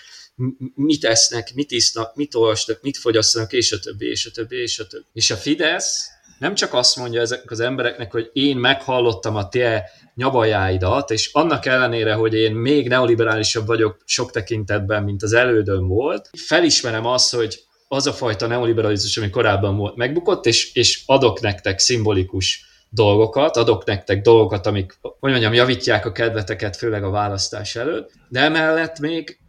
mit 0.75 1.05
esznek, 1.05 1.53
mit 1.53 1.71
isznak, 1.71 2.15
mit 2.15 2.35
olvasnak, 2.35 2.81
mit 2.81 2.97
fogyasztanak, 2.97 3.53
és 3.53 3.71
a 3.71 3.79
többi, 3.79 4.09
és 4.09 4.25
a 4.25 4.31
többi, 4.31 4.55
és 4.55 4.79
a 4.79 4.87
többi. 4.87 5.05
És 5.13 5.31
a 5.31 5.35
Fidesz 5.35 6.07
nem 6.43 6.55
csak 6.55 6.73
azt 6.73 6.95
mondja 6.95 7.21
ezek 7.21 7.51
az 7.51 7.59
embereknek, 7.59 8.11
hogy 8.11 8.29
én 8.33 8.57
meghallottam 8.57 9.35
a 9.35 9.49
te 9.49 9.89
nyavajáidat, 10.15 11.11
és 11.11 11.29
annak 11.33 11.65
ellenére, 11.65 12.13
hogy 12.13 12.33
én 12.33 12.55
még 12.55 12.87
neoliberálisabb 12.87 13.65
vagyok 13.65 13.97
sok 14.05 14.31
tekintetben, 14.31 15.03
mint 15.03 15.23
az 15.23 15.33
elődön 15.33 15.87
volt, 15.87 16.29
felismerem 16.37 17.05
azt, 17.05 17.35
hogy 17.35 17.59
az 17.87 18.07
a 18.07 18.13
fajta 18.13 18.47
neoliberalizmus, 18.47 19.17
ami 19.17 19.29
korábban 19.29 19.77
volt, 19.77 19.95
megbukott, 19.95 20.45
és, 20.45 20.73
és 20.73 21.03
adok 21.05 21.41
nektek 21.41 21.79
szimbolikus 21.79 22.65
dolgokat, 22.89 23.57
adok 23.57 23.85
nektek 23.85 24.21
dolgokat, 24.21 24.65
amik, 24.65 24.97
hogy 25.01 25.31
mondjam, 25.31 25.53
javítják 25.53 26.05
a 26.05 26.11
kedveteket, 26.11 26.75
főleg 26.75 27.03
a 27.03 27.09
választás 27.09 27.75
előtt, 27.75 28.11
de 28.29 28.39
emellett 28.39 28.99
még 28.99 29.39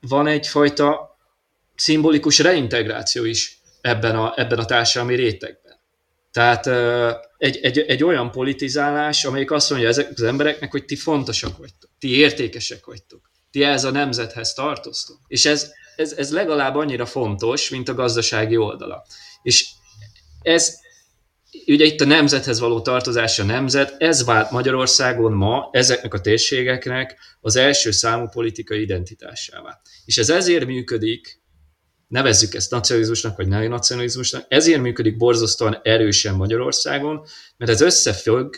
van 0.00 0.26
egyfajta 0.26 1.16
szimbolikus 1.74 2.38
reintegráció 2.38 3.24
is 3.24 3.60
ebben 3.80 4.16
a, 4.16 4.32
ebben 4.36 4.58
a 4.58 4.64
társadalmi 4.64 5.14
rétegben. 5.14 5.59
Tehát 6.32 6.66
egy, 7.38 7.56
egy, 7.56 7.78
egy 7.78 8.04
olyan 8.04 8.30
politizálás, 8.30 9.24
amelyik 9.24 9.50
azt 9.50 9.70
mondja 9.70 9.88
ezek 9.88 10.10
az 10.14 10.22
embereknek, 10.22 10.70
hogy 10.70 10.84
ti 10.84 10.96
fontosak 10.96 11.58
vagytok, 11.58 11.90
ti 11.98 12.16
értékesek 12.16 12.86
vagytok, 12.86 13.30
ti 13.50 13.62
ez 13.62 13.84
a 13.84 13.90
nemzethez 13.90 14.52
tartoztok. 14.52 15.18
És 15.26 15.44
ez, 15.44 15.72
ez, 15.96 16.12
ez 16.12 16.32
legalább 16.32 16.74
annyira 16.74 17.06
fontos, 17.06 17.68
mint 17.68 17.88
a 17.88 17.94
gazdasági 17.94 18.56
oldala. 18.56 19.04
És 19.42 19.66
ez, 20.42 20.74
ugye 21.66 21.84
itt 21.84 22.00
a 22.00 22.04
nemzethez 22.04 22.60
való 22.60 22.80
tartozás 22.80 23.38
a 23.38 23.44
nemzet, 23.44 23.94
ez 23.98 24.24
vált 24.24 24.50
Magyarországon 24.50 25.32
ma 25.32 25.68
ezeknek 25.72 26.14
a 26.14 26.20
térségeknek 26.20 27.18
az 27.40 27.56
első 27.56 27.90
számú 27.90 28.28
politikai 28.28 28.80
identitásává. 28.80 29.80
És 30.04 30.18
ez 30.18 30.30
ezért 30.30 30.66
működik, 30.66 31.39
nevezzük 32.10 32.54
ezt 32.54 32.70
nacionalizmusnak, 32.70 33.36
vagy 33.36 33.48
nacionalizmusnak, 33.48 34.44
ezért 34.48 34.80
működik 34.80 35.16
borzasztóan 35.16 35.78
erősen 35.82 36.34
Magyarországon, 36.34 37.22
mert 37.56 37.70
ez 37.70 37.80
összefügg 37.80 38.54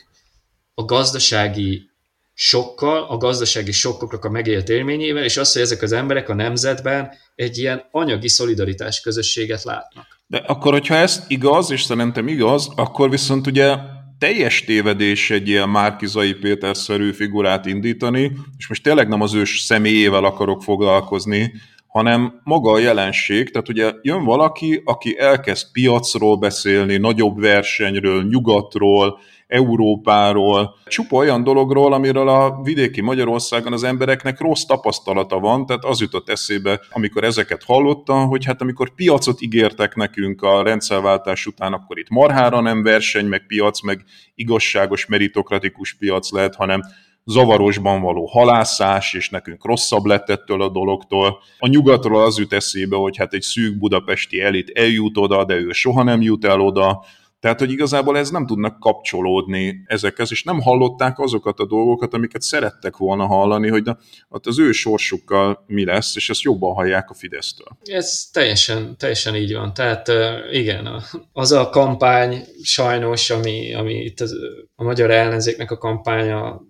a 0.75 0.85
gazdasági 0.85 1.91
sokkal, 2.35 3.03
a 3.03 3.17
gazdasági 3.17 3.73
sokkoknak 3.73 4.25
a 4.25 4.31
megélt 4.31 4.69
élményével, 4.69 5.25
és 5.25 5.37
az, 5.37 5.53
hogy 5.53 5.63
ezek 5.63 5.83
az 5.83 5.93
emberek 5.93 6.29
a 6.29 6.35
nemzetben 6.35 7.11
egy 7.35 7.59
ilyen 7.59 7.89
anyagi 7.91 8.29
szolidaritás 8.29 9.01
közösséget 9.01 9.63
látnak. 9.63 10.07
De 10.27 10.39
akkor, 10.39 10.73
hogyha 10.73 10.95
ez 10.95 11.25
igaz, 11.29 11.71
és 11.71 11.83
szerintem 11.83 12.29
igaz, 12.29 12.69
akkor 12.77 13.11
viszont 13.11 13.47
ugye 13.47 13.77
teljes 14.19 14.65
tévedés 14.65 15.31
egy 15.31 15.49
ilyen 15.49 15.69
Márkizai 15.69 16.35
Péter-szerű 16.35 17.13
figurát 17.13 17.67
indítani, 17.67 18.33
és 18.57 18.69
most 18.69 18.83
tényleg 18.83 19.09
nem 19.09 19.21
az 19.21 19.35
ős 19.35 19.61
személyével 19.61 20.25
akarok 20.25 20.63
foglalkozni, 20.63 21.53
hanem 21.93 22.41
maga 22.45 22.71
a 22.71 22.79
jelenség, 22.79 23.51
tehát 23.51 23.69
ugye 23.69 23.93
jön 24.03 24.25
valaki, 24.25 24.83
aki 24.85 25.19
elkezd 25.19 25.73
piacról 25.73 26.37
beszélni, 26.37 26.97
nagyobb 26.97 27.41
versenyről, 27.41 28.23
nyugatról, 28.23 29.19
Európáról, 29.47 30.75
csupa 30.87 31.17
olyan 31.17 31.43
dologról, 31.43 31.93
amiről 31.93 32.29
a 32.29 32.61
vidéki 32.63 33.01
Magyarországon 33.01 33.73
az 33.73 33.83
embereknek 33.83 34.41
rossz 34.41 34.63
tapasztalata 34.63 35.39
van, 35.39 35.67
tehát 35.67 35.85
az 35.85 36.01
jutott 36.01 36.29
eszébe, 36.29 36.81
amikor 36.91 37.25
ezeket 37.25 37.63
hallotta, 37.63 38.15
hogy 38.15 38.45
hát 38.45 38.61
amikor 38.61 38.95
piacot 38.95 39.41
ígértek 39.41 39.95
nekünk 39.95 40.43
a 40.43 40.63
rendszerváltás 40.63 41.47
után, 41.47 41.73
akkor 41.73 41.99
itt 41.99 42.09
marhára 42.09 42.61
nem 42.61 42.83
verseny, 42.83 43.27
meg 43.27 43.47
piac, 43.47 43.83
meg 43.83 44.05
igazságos, 44.35 45.07
meritokratikus 45.07 45.95
piac 45.95 46.33
lehet, 46.33 46.55
hanem 46.55 46.83
zavarosban 47.25 48.03
való 48.03 48.27
halászás, 48.27 49.15
és 49.15 49.31
nekünk 49.31 49.65
rosszabb 49.65 50.05
lett 50.05 50.31
ettől 50.31 50.63
a 50.63 50.69
dologtól. 50.69 51.39
A 51.59 51.69
nyugatról 51.69 52.23
az 52.23 52.39
jut 52.39 52.53
eszébe, 52.53 52.97
hogy 52.97 53.17
hát 53.17 53.33
egy 53.33 53.43
szűk 53.43 53.79
budapesti 53.79 54.41
elit 54.41 54.71
eljut 54.75 55.17
oda, 55.17 55.45
de 55.45 55.55
ő 55.55 55.71
soha 55.71 56.03
nem 56.03 56.23
jut 56.23 56.45
el 56.45 56.61
oda, 56.61 57.05
tehát, 57.43 57.59
hogy 57.59 57.71
igazából 57.71 58.19
ez 58.19 58.31
nem 58.31 58.47
tudnak 58.47 58.79
kapcsolódni 58.79 59.83
ezekhez, 59.87 60.31
és 60.31 60.43
nem 60.43 60.61
hallották 60.61 61.19
azokat 61.19 61.59
a 61.59 61.67
dolgokat, 61.67 62.15
amiket 62.15 62.43
szerettek 62.43 62.97
volna 62.97 63.27
hallani, 63.27 63.69
hogy 63.69 63.89
ott 64.29 64.47
az 64.47 64.59
ő 64.59 64.73
sorsukkal 64.73 65.65
mi 65.67 65.85
lesz, 65.85 66.17
és 66.17 66.31
ezt 66.31 66.43
jobban 66.43 66.75
hallják 66.75 67.11
a 67.11 67.15
Fidesztől. 67.15 67.67
Ez 67.83 68.29
teljesen, 68.33 68.97
teljesen 68.99 69.37
így 69.37 69.55
van. 69.55 69.75
Tehát 69.75 70.11
igen, 70.51 71.03
az 71.33 71.53
a 71.53 71.69
kampány 71.69 72.45
sajnos, 72.63 73.31
ami, 73.31 73.75
ami 73.75 73.95
itt 73.95 74.21
az, 74.21 74.35
a 74.75 74.85
magyar 74.85 75.11
ellenzéknek 75.11 75.71
a 75.71 75.79
kampánya, 75.79 76.61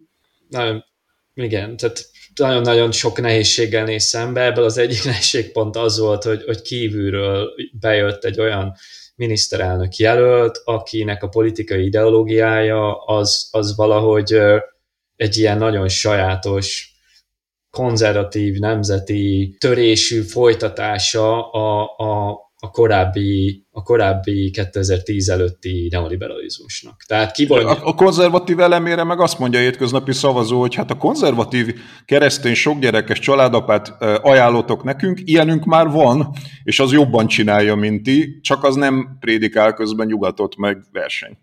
nagyon, 0.52 0.84
igen, 1.34 1.76
tehát 1.76 2.10
nagyon-nagyon 2.34 2.92
sok 2.92 3.20
nehézséggel 3.20 3.84
néz 3.84 4.04
szembe. 4.04 4.44
Ebből 4.44 4.64
az 4.64 4.78
egyik 4.78 5.04
nehézségpont 5.10 5.76
az 5.76 5.98
volt, 5.98 6.22
hogy, 6.22 6.42
hogy 6.44 6.62
kívülről 6.62 7.50
bejött 7.80 8.24
egy 8.24 8.40
olyan 8.40 8.74
miniszterelnök 9.14 9.96
jelölt, 9.96 10.60
akinek 10.64 11.22
a 11.22 11.28
politikai 11.28 11.84
ideológiája 11.84 12.96
az, 12.96 13.48
az 13.50 13.76
valahogy 13.76 14.38
egy 15.16 15.36
ilyen 15.36 15.58
nagyon 15.58 15.88
sajátos, 15.88 16.92
konzervatív, 17.70 18.58
nemzeti 18.58 19.56
törésű 19.58 20.20
folytatása 20.20 21.50
a, 21.50 21.82
a, 21.96 22.38
a 22.64 22.70
korábbi, 22.70 23.66
a 23.70 23.82
korábbi 23.82 24.50
2010 24.50 25.28
előtti 25.28 25.88
neoliberalizmusnak. 25.90 27.02
Tehát 27.06 27.32
ki 27.32 27.46
vagy... 27.46 27.64
A, 27.64 27.78
a 27.86 27.94
konzervatív 27.94 28.60
elemére 28.60 29.04
meg 29.04 29.20
azt 29.20 29.38
mondja 29.38 29.58
a 29.58 29.62
hétköznapi 29.62 30.12
szavazó, 30.12 30.60
hogy 30.60 30.74
hát 30.74 30.90
a 30.90 30.96
konzervatív 30.96 31.74
keresztény 32.04 32.54
sokgyerekes 32.54 33.18
családapát 33.18 34.02
ajánlotok 34.22 34.84
nekünk, 34.84 35.20
ilyenünk 35.24 35.64
már 35.64 35.88
van, 35.88 36.30
és 36.62 36.80
az 36.80 36.92
jobban 36.92 37.26
csinálja, 37.26 37.74
mint 37.74 38.02
ti, 38.02 38.40
csak 38.40 38.64
az 38.64 38.74
nem 38.74 39.16
prédikál 39.20 39.74
közben 39.74 40.06
nyugatot 40.06 40.56
meg 40.56 40.84
verseny. 40.92 41.38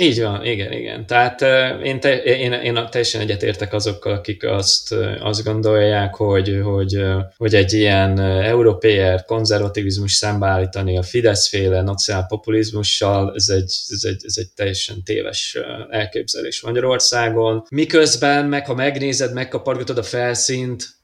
Így 0.00 0.22
van, 0.22 0.44
igen, 0.44 0.72
igen. 0.72 1.06
Tehát 1.06 1.40
én, 1.82 2.00
te, 2.00 2.22
én, 2.22 2.52
én 2.52 2.74
teljesen 2.90 3.20
egyetértek 3.20 3.72
azokkal, 3.72 4.12
akik 4.12 4.44
azt, 4.44 4.94
azt 5.20 5.44
gondolják, 5.44 6.14
hogy, 6.14 6.60
hogy, 6.64 7.02
hogy 7.36 7.54
egy 7.54 7.72
ilyen 7.72 8.20
európér 8.20 9.24
konzervativizmus 9.24 10.12
szembeállítani 10.12 10.98
a 10.98 11.02
Fidesz-féle 11.02 11.82
nacionálpopulizmussal, 11.82 13.32
ez 13.34 13.48
egy, 13.48 13.72
ez, 13.88 14.02
egy, 14.02 14.22
ez 14.24 14.34
egy 14.36 14.48
teljesen 14.54 15.02
téves 15.04 15.58
elképzelés 15.90 16.60
Magyarországon. 16.60 17.64
Miközben 17.70 18.46
meg, 18.46 18.66
ha 18.66 18.74
megnézed, 18.74 19.32
megkapargatod 19.32 19.98
a 19.98 20.02
felszínt, 20.02 20.97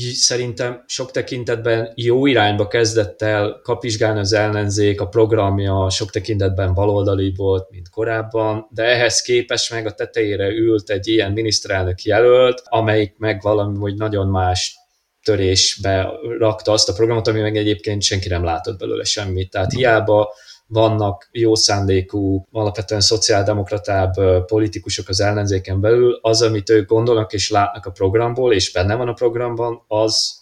szerintem 0.00 0.84
sok 0.86 1.10
tekintetben 1.10 1.92
jó 1.94 2.26
irányba 2.26 2.68
kezdett 2.68 3.22
el 3.22 3.60
kapizsgálni 3.62 4.18
az 4.18 4.32
ellenzék, 4.32 5.00
a 5.00 5.08
programja 5.08 5.90
sok 5.90 6.10
tekintetben 6.10 6.74
baloldali 6.74 7.32
volt, 7.36 7.70
mint 7.70 7.88
korábban, 7.88 8.68
de 8.70 8.82
ehhez 8.82 9.20
képest 9.20 9.72
meg 9.72 9.86
a 9.86 9.92
tetejére 9.92 10.48
ült 10.48 10.90
egy 10.90 11.08
ilyen 11.08 11.32
miniszterelnök 11.32 12.02
jelölt, 12.02 12.62
amelyik 12.64 13.14
meg 13.18 13.42
valami, 13.42 13.78
hogy 13.78 13.94
nagyon 13.94 14.28
más 14.28 14.78
törésbe 15.22 16.10
rakta 16.38 16.72
azt 16.72 16.88
a 16.88 16.92
programot, 16.92 17.28
ami 17.28 17.40
meg 17.40 17.56
egyébként 17.56 18.02
senki 18.02 18.28
nem 18.28 18.44
látott 18.44 18.78
belőle 18.78 19.04
semmit. 19.04 19.50
Tehát 19.50 19.72
hiába 19.72 20.32
vannak 20.70 21.28
jó 21.32 21.54
szándékú, 21.54 22.46
alapvetően 22.52 23.00
szociáldemokratább 23.00 24.14
politikusok 24.46 25.08
az 25.08 25.20
ellenzéken 25.20 25.80
belül, 25.80 26.18
az, 26.22 26.42
amit 26.42 26.70
ők 26.70 26.88
gondolnak 26.88 27.32
és 27.32 27.50
látnak 27.50 27.86
a 27.86 27.90
programból, 27.90 28.52
és 28.52 28.72
benne 28.72 28.94
van 28.94 29.08
a 29.08 29.12
programban, 29.12 29.84
az 29.86 30.38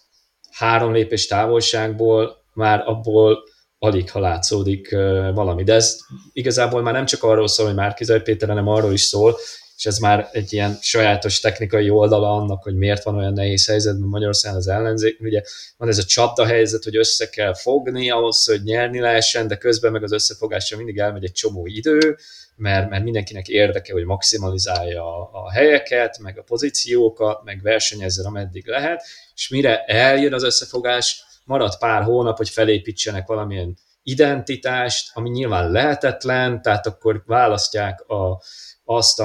három 0.51 0.93
lépés 0.93 1.27
távolságból 1.27 2.45
már 2.55 2.83
abból 2.87 3.39
alig 3.79 4.11
ha 4.11 4.21
látszódik 4.21 4.91
valami. 5.35 5.63
De 5.63 5.75
ez 5.75 5.97
igazából 6.33 6.83
már 6.83 6.95
nem 6.95 7.07
csak 7.07 7.23
arról 7.23 7.49
szól, 7.49 7.67
hogy 7.67 7.75
Márkizaj 7.75 8.23
Péter, 8.23 8.49
hanem 8.49 8.69
arról 8.69 8.93
is 8.93 9.03
szól, 9.03 9.37
és 9.79 9.87
ez 9.87 9.99
már 9.99 10.29
egy 10.33 10.53
ilyen 10.53 10.79
sajátos 10.81 11.41
technikai 11.41 11.91
oldala 11.91 12.31
annak, 12.31 12.63
hogy 12.63 12.77
miért 12.77 13.03
van 13.03 13.17
olyan 13.17 13.33
nehéz 13.33 13.67
helyzetben 13.67 14.09
Magyarországon 14.09 14.59
az 14.59 14.69
ellenzék. 14.69 15.21
Ugye 15.21 15.43
van 15.77 15.89
ez 15.89 15.99
a 15.99 16.05
csapda 16.05 16.47
helyzet, 16.47 16.85
hogy 16.85 16.97
össze 16.97 17.29
kell 17.29 17.55
fogni 17.55 18.11
ahhoz, 18.11 18.45
hogy 18.45 18.63
nyerni 18.63 19.01
lehessen, 19.01 19.47
de 19.47 19.57
közben 19.57 19.93
meg 19.93 20.03
az 20.03 20.13
összefogásra 20.13 20.77
mindig 20.77 20.99
elmegy 20.99 21.25
egy 21.25 21.33
csomó 21.33 21.67
idő, 21.67 22.17
mert, 22.57 22.89
mert 22.89 23.05
mindenkinek 23.05 23.49
érdeke, 23.49 23.93
hogy 23.93 24.05
maximalizálja 24.05 25.05
a, 25.05 25.31
a 25.33 25.53
helyeket, 25.53 26.19
meg 26.19 26.39
a 26.39 26.43
pozíciókat, 26.43 27.45
meg 27.45 27.63
versenyezzen, 27.63 28.25
ameddig 28.27 28.67
lehet, 28.67 29.03
és 29.35 29.49
mire 29.49 29.85
eljön 29.85 30.33
az 30.33 30.43
összefogás, 30.43 31.23
marad 31.45 31.79
pár 31.79 32.03
hónap, 32.03 32.37
hogy 32.37 32.49
felépítsenek 32.49 33.27
valamilyen 33.27 33.77
identitást, 34.03 35.11
ami 35.15 35.29
nyilván 35.29 35.71
lehetetlen, 35.71 36.63
tehát 36.63 36.87
akkor 36.87 37.23
választják 37.27 38.09
a, 38.09 38.43
azt, 38.85 39.21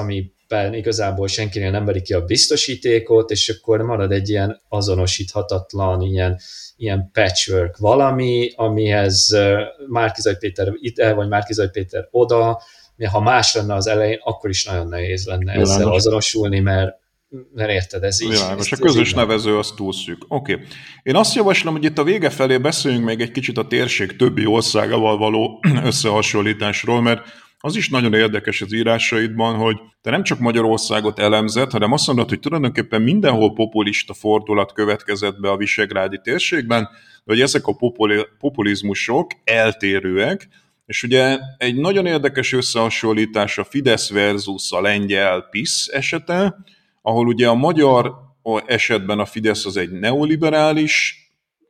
amiben 0.54 0.78
igazából 0.78 1.28
senkinél 1.28 1.70
nem 1.70 1.84
veri 1.84 2.02
ki 2.02 2.12
a 2.12 2.24
biztosítékot, 2.24 3.30
és 3.30 3.48
akkor 3.48 3.82
marad 3.82 4.12
egy 4.12 4.28
ilyen 4.28 4.60
azonosíthatatlan, 4.68 6.02
ilyen, 6.02 6.38
ilyen 6.76 7.10
patchwork 7.12 7.76
valami, 7.76 8.52
amihez 8.56 9.36
Márkizaj 9.88 10.36
Péter 10.38 10.72
ide, 10.74 11.12
vagy 11.12 11.28
Márkizaj 11.28 11.70
Péter 11.70 12.08
oda, 12.10 12.62
ha 13.10 13.20
más 13.20 13.54
lenne 13.54 13.74
az 13.74 13.86
elején, 13.86 14.18
akkor 14.22 14.50
is 14.50 14.64
nagyon 14.64 14.88
nehéz 14.88 15.26
lenne 15.26 15.52
Világos. 15.52 15.74
ezzel 15.74 15.92
azonosulni, 15.92 16.60
mert 16.60 17.02
mert 17.54 17.70
érted, 17.70 18.02
ez 18.02 18.22
így. 18.22 18.28
Világos, 18.28 18.72
a 18.72 18.76
közös 18.76 19.08
így 19.08 19.14
nevező 19.14 19.58
az 19.58 19.72
túl 19.76 19.92
szűk. 19.92 20.24
Oké. 20.28 20.52
Okay. 20.52 20.66
Én 21.02 21.16
azt 21.16 21.34
javaslom, 21.34 21.74
hogy 21.74 21.84
itt 21.84 21.98
a 21.98 22.04
vége 22.04 22.30
felé 22.30 22.58
beszéljünk 22.58 23.04
még 23.04 23.20
egy 23.20 23.30
kicsit 23.30 23.58
a 23.58 23.66
térség 23.66 24.16
többi 24.16 24.46
országával 24.46 25.18
való 25.18 25.60
összehasonlításról, 25.84 27.02
mert 27.02 27.22
az 27.64 27.76
is 27.76 27.88
nagyon 27.88 28.14
érdekes 28.14 28.60
az 28.60 28.72
írásaidban, 28.72 29.54
hogy 29.54 29.76
te 30.00 30.10
nem 30.10 30.22
csak 30.22 30.38
Magyarországot 30.38 31.18
elemzed, 31.18 31.70
hanem 31.70 31.92
azt 31.92 32.06
mondod, 32.06 32.28
hogy 32.28 32.40
tulajdonképpen 32.40 33.02
mindenhol 33.02 33.52
populista 33.52 34.14
fordulat 34.14 34.72
következett 34.72 35.40
be 35.40 35.50
a 35.50 35.56
visegrádi 35.56 36.20
térségben, 36.22 36.82
de 37.24 37.32
hogy 37.32 37.40
ezek 37.40 37.66
a 37.66 37.76
populizmusok 38.38 39.30
eltérőek, 39.44 40.48
és 40.86 41.02
ugye 41.02 41.38
egy 41.56 41.76
nagyon 41.76 42.06
érdekes 42.06 42.52
összehasonlítás 42.52 43.58
a 43.58 43.64
Fidesz 43.64 44.10
versus 44.10 44.72
a 44.72 44.80
lengyel 44.80 45.40
PISZ 45.50 45.88
esete, 45.88 46.56
ahol 47.02 47.26
ugye 47.26 47.48
a 47.48 47.54
magyar 47.54 48.14
esetben 48.66 49.18
a 49.18 49.24
Fidesz 49.24 49.66
az 49.66 49.76
egy 49.76 49.90
neoliberális 49.90 51.16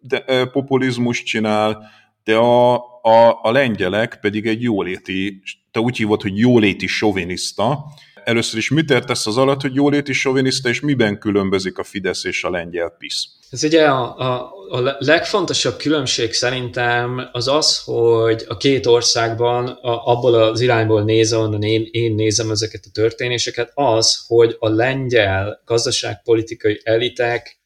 de, 0.01 0.47
populizmus 0.47 1.23
csinál, 1.23 1.91
de 2.25 2.37
a, 2.37 2.75
a, 3.03 3.39
a 3.43 3.51
lengyelek 3.51 4.19
pedig 4.21 4.47
egy 4.47 4.63
jóléti, 4.63 5.43
te 5.75 5.81
úgy 5.81 5.97
hívod, 5.97 6.23
hogy 6.23 6.39
jóléti 6.39 6.87
soviniszta. 6.87 7.85
Először 8.25 8.59
is 8.59 8.71
mit 8.71 8.91
értesz 8.91 9.27
az 9.27 9.37
alatt, 9.37 9.61
hogy 9.61 9.75
jóléti 9.75 10.13
soviniszta, 10.13 10.69
és 10.69 10.81
miben 10.81 11.19
különbözik 11.19 11.79
a 11.79 11.85
Fidesz 11.85 12.25
és 12.25 12.45
a 12.45 12.51
lengyel 12.51 12.95
PISZ? 12.99 13.27
Ez 13.51 13.65
ugye 13.65 13.87
a, 13.87 14.19
a, 14.19 14.53
a 14.69 14.97
legfontosabb 14.99 15.77
különbség 15.77 16.33
szerintem 16.33 17.29
az 17.33 17.49
az, 17.49 17.83
hogy 17.85 18.45
a 18.49 18.57
két 18.57 18.87
országban 18.87 19.67
a, 19.67 20.07
abból 20.07 20.35
az 20.35 20.61
irányból 20.61 21.03
nézem, 21.03 21.41
onnan 21.41 21.63
én, 21.63 21.89
én 21.91 22.15
nézem 22.15 22.51
ezeket 22.51 22.85
a 22.87 22.93
történéseket, 22.93 23.71
az, 23.75 24.25
hogy 24.27 24.57
a 24.59 24.69
lengyel 24.69 25.63
gazdaságpolitikai 25.65 26.81
elitek 26.85 27.61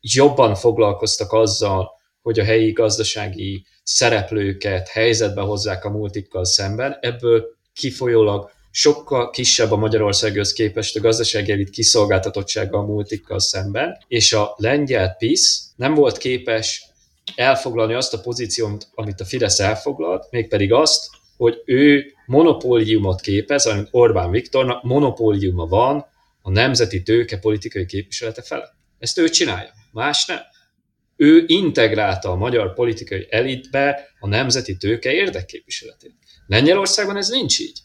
jobban 0.00 0.54
foglalkoztak 0.54 1.32
azzal, 1.32 1.90
hogy 2.22 2.38
a 2.38 2.44
helyi 2.44 2.72
gazdasági 2.72 3.66
szereplőket 3.82 4.88
helyzetbe 4.88 5.40
hozzák 5.40 5.84
a 5.84 5.90
multikkal 5.90 6.44
szemben, 6.44 6.96
ebből 7.00 7.44
kifolyólag 7.74 8.50
sokkal 8.70 9.30
kisebb 9.30 9.70
a 9.70 9.76
Magyarországhoz 9.76 10.52
képest 10.52 10.96
a 10.96 11.00
gazdasági 11.00 11.52
elit 11.52 11.70
kiszolgáltatottsága 11.70 12.78
a 12.78 12.86
multikkal 12.86 13.38
szemben, 13.38 13.98
és 14.08 14.32
a 14.32 14.54
lengyel 14.56 15.14
PISZ 15.18 15.72
nem 15.76 15.94
volt 15.94 16.18
képes 16.18 16.84
elfoglalni 17.34 17.94
azt 17.94 18.14
a 18.14 18.20
pozíciót, 18.20 18.88
amit 18.94 19.20
a 19.20 19.24
Fidesz 19.24 19.58
elfoglalt, 19.58 20.30
mégpedig 20.30 20.72
azt, 20.72 21.06
hogy 21.36 21.62
ő 21.64 22.12
monopóliumot 22.26 23.20
képez, 23.20 23.66
amit 23.66 23.88
Orbán 23.90 24.30
Viktornak 24.30 24.82
monopóliuma 24.82 25.66
van 25.66 26.06
a 26.42 26.50
nemzeti 26.50 27.02
tőke 27.02 27.38
politikai 27.38 27.86
képviselete 27.86 28.42
felett. 28.42 28.74
Ezt 28.98 29.18
ő 29.18 29.28
csinálja, 29.28 29.70
más 29.92 30.26
nem. 30.26 30.38
Ő 31.22 31.44
integrálta 31.46 32.30
a 32.30 32.36
magyar 32.36 32.74
politikai 32.74 33.26
elitbe 33.30 34.08
a 34.18 34.28
nemzeti 34.28 34.76
tőke 34.76 35.12
érdekképviseletét. 35.12 36.14
Lengyelországban 36.46 37.16
ez 37.16 37.28
nincs 37.28 37.60
így. 37.60 37.78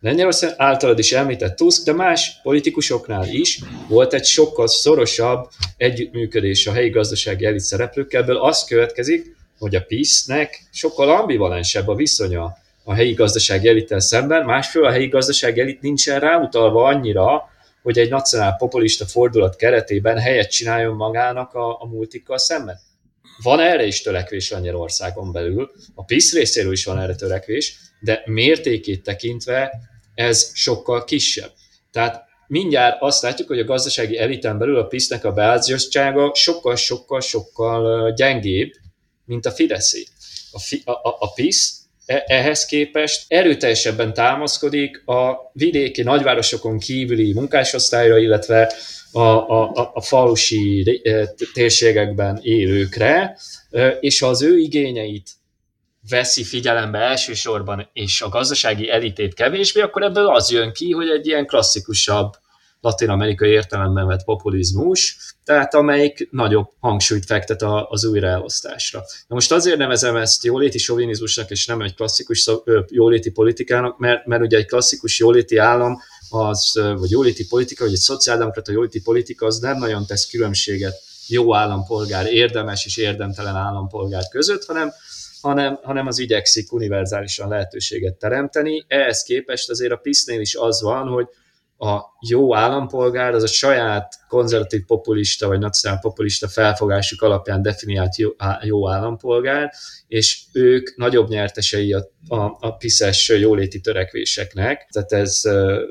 Lengyelország 0.00 0.54
általad 0.56 0.98
is 0.98 1.12
említett 1.12 1.56
Tusk, 1.56 1.84
de 1.84 1.92
más 1.92 2.40
politikusoknál 2.42 3.28
is 3.28 3.60
volt 3.88 4.14
egy 4.14 4.24
sokkal 4.24 4.66
szorosabb 4.66 5.48
együttműködés 5.76 6.66
a 6.66 6.72
helyi 6.72 6.90
gazdasági 6.90 7.44
elit 7.44 7.60
szereplőkkel, 7.60 8.22
ebből 8.22 8.36
az 8.36 8.64
következik, 8.64 9.36
hogy 9.58 9.74
a 9.74 9.82
PISZ-nek 9.82 10.62
sokkal 10.72 11.08
ambivalensebb 11.08 11.88
a 11.88 11.94
viszonya 11.94 12.56
a 12.84 12.94
helyi 12.94 13.12
gazdasági 13.12 13.68
elittel 13.68 14.00
szemben, 14.00 14.44
másfél 14.44 14.84
a 14.84 14.90
helyi 14.90 15.08
gazdasági 15.08 15.60
elit 15.60 15.80
nincsen 15.80 16.20
ráutalva 16.20 16.84
annyira, 16.84 17.50
hogy 17.82 17.98
egy 17.98 18.10
nacionál 18.10 18.56
populista 18.56 19.06
fordulat 19.06 19.56
keretében 19.56 20.18
helyet 20.18 20.50
csináljon 20.50 20.96
magának 20.96 21.54
a, 21.54 21.80
a 21.80 21.86
multikkal 21.86 22.38
szemben. 22.38 22.78
Van 23.42 23.60
erre 23.60 23.84
is 23.84 24.02
törekvés 24.02 24.50
Lengyelországon 24.50 25.32
belül, 25.32 25.70
a 25.94 26.04
PISZ 26.04 26.32
részéről 26.32 26.72
is 26.72 26.84
van 26.84 27.00
erre 27.00 27.14
törekvés, 27.14 27.76
de 28.00 28.22
mértékét 28.24 29.02
tekintve 29.02 29.72
ez 30.14 30.50
sokkal 30.54 31.04
kisebb. 31.04 31.52
Tehát 31.90 32.24
mindjárt 32.46 32.96
azt 33.00 33.22
látjuk, 33.22 33.48
hogy 33.48 33.58
a 33.58 33.64
gazdasági 33.64 34.18
eliten 34.18 34.58
belül 34.58 34.78
a 34.78 34.86
PISZ-nek 34.86 35.24
a 35.24 35.32
beállítottsága 35.32 36.34
sokkal-sokkal-sokkal 36.34 38.12
gyengébb, 38.12 38.72
mint 39.24 39.46
a 39.46 39.50
Fideszé. 39.50 40.06
A, 40.52 40.90
a, 40.90 40.92
a, 40.92 41.16
a 41.18 41.32
PISZ 41.32 41.81
ehhez 42.06 42.64
képest 42.64 43.24
erőteljesebben 43.28 44.14
támaszkodik 44.14 45.02
a 45.06 45.50
vidéki 45.52 46.02
nagyvárosokon 46.02 46.78
kívüli 46.78 47.32
munkásosztályra, 47.32 48.18
illetve 48.18 48.72
a, 49.12 49.20
a, 49.20 49.90
a 49.94 50.00
falusi 50.00 51.02
térségekben 51.52 52.38
élőkre, 52.42 53.38
és 54.00 54.22
az 54.22 54.42
ő 54.42 54.58
igényeit 54.58 55.30
veszi 56.08 56.44
figyelembe 56.44 56.98
elsősorban, 56.98 57.90
és 57.92 58.20
a 58.20 58.28
gazdasági 58.28 58.90
elitét 58.90 59.34
kevésbé, 59.34 59.80
akkor 59.80 60.02
ebből 60.02 60.26
az 60.26 60.50
jön 60.50 60.72
ki, 60.72 60.90
hogy 60.90 61.08
egy 61.08 61.26
ilyen 61.26 61.46
klasszikusabb 61.46 62.32
latin-amerikai 62.82 63.50
értelemben 63.50 64.06
vett 64.06 64.24
populizmus, 64.24 65.16
tehát 65.44 65.74
amelyik 65.74 66.28
nagyobb 66.30 66.68
hangsúlyt 66.80 67.24
fektet 67.24 67.62
az 67.88 68.04
újraelosztásra. 68.04 69.00
Na 69.26 69.34
most 69.34 69.52
azért 69.52 69.76
nevezem 69.76 70.16
ezt 70.16 70.44
jóléti 70.44 70.78
sovinizmusnak, 70.78 71.50
és 71.50 71.66
nem 71.66 71.80
egy 71.80 71.94
klasszikus 71.94 72.50
jóléti 72.88 73.30
politikának, 73.30 73.98
mert, 73.98 74.26
mert 74.26 74.42
ugye 74.42 74.56
egy 74.56 74.66
klasszikus 74.66 75.18
jóléti 75.18 75.56
állam, 75.56 75.98
az, 76.30 76.80
vagy 76.96 77.10
jóléti 77.10 77.46
politika, 77.46 77.84
vagy 77.84 77.92
egy 77.92 77.98
szociáldemokrata 77.98 78.72
jóléti 78.72 79.02
politika, 79.02 79.46
az 79.46 79.58
nem 79.58 79.78
nagyon 79.78 80.06
tesz 80.06 80.26
különbséget 80.26 80.94
jó 81.26 81.54
állampolgár, 81.54 82.32
érdemes 82.32 82.84
és 82.84 82.96
érdemtelen 82.96 83.56
állampolgár 83.56 84.28
között, 84.28 84.64
hanem 84.64 84.92
hanem, 85.40 85.78
hanem 85.82 86.06
az 86.06 86.18
igyekszik 86.18 86.72
univerzálisan 86.72 87.48
lehetőséget 87.48 88.14
teremteni. 88.14 88.84
Ehhez 88.88 89.22
képest 89.22 89.70
azért 89.70 89.92
a 89.92 89.96
PISZ-nél 89.96 90.40
is 90.40 90.54
az 90.54 90.82
van, 90.82 91.08
hogy 91.08 91.26
a 91.82 92.16
jó 92.28 92.54
állampolgár 92.54 93.34
az 93.34 93.42
a 93.42 93.46
saját 93.46 94.14
konzervatív 94.28 94.84
populista 94.84 95.46
vagy 95.46 95.58
nacionál 95.58 95.98
populista 95.98 96.48
felfogásuk 96.48 97.22
alapján 97.22 97.62
definiált 97.62 98.16
jó, 98.16 98.30
jó 98.62 98.90
állampolgár, 98.90 99.72
és 100.08 100.42
ők 100.52 100.96
nagyobb 100.96 101.28
nyertesei 101.28 101.92
a, 101.92 102.10
a, 102.28 102.56
a 102.60 102.76
piszes 102.76 103.28
jóléti 103.28 103.80
törekvéseknek. 103.80 104.88
Tehát 104.92 105.12
ez, 105.12 105.40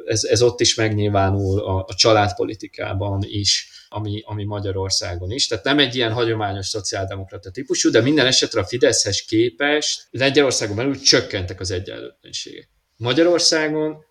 ez, 0.05 0.23
ez 0.23 0.41
ott 0.41 0.59
is 0.59 0.75
megnyilvánul 0.75 1.59
a, 1.59 1.85
a 1.87 1.93
családpolitikában 1.93 3.19
is 3.27 3.69
ami, 3.89 4.21
ami 4.25 4.43
Magyarországon 4.43 5.31
is. 5.31 5.47
Tehát 5.47 5.63
nem 5.63 5.79
egy 5.79 5.95
ilyen 5.95 6.11
hagyományos 6.11 6.67
szociáldemokrata 6.67 7.51
típusú, 7.51 7.89
de 7.89 8.01
minden 8.01 8.25
esetre 8.25 8.61
a 8.61 8.65
Fideszhez 8.65 9.21
képest 9.21 10.07
Lengyelországon 10.11 10.75
belül 10.75 10.99
csökkentek 10.99 11.59
az 11.59 11.71
egyenlőtlenségek. 11.71 12.69
Magyarországon 12.97 14.09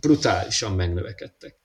brutálisan 0.00 0.72
megnövekedtek. 0.72 1.56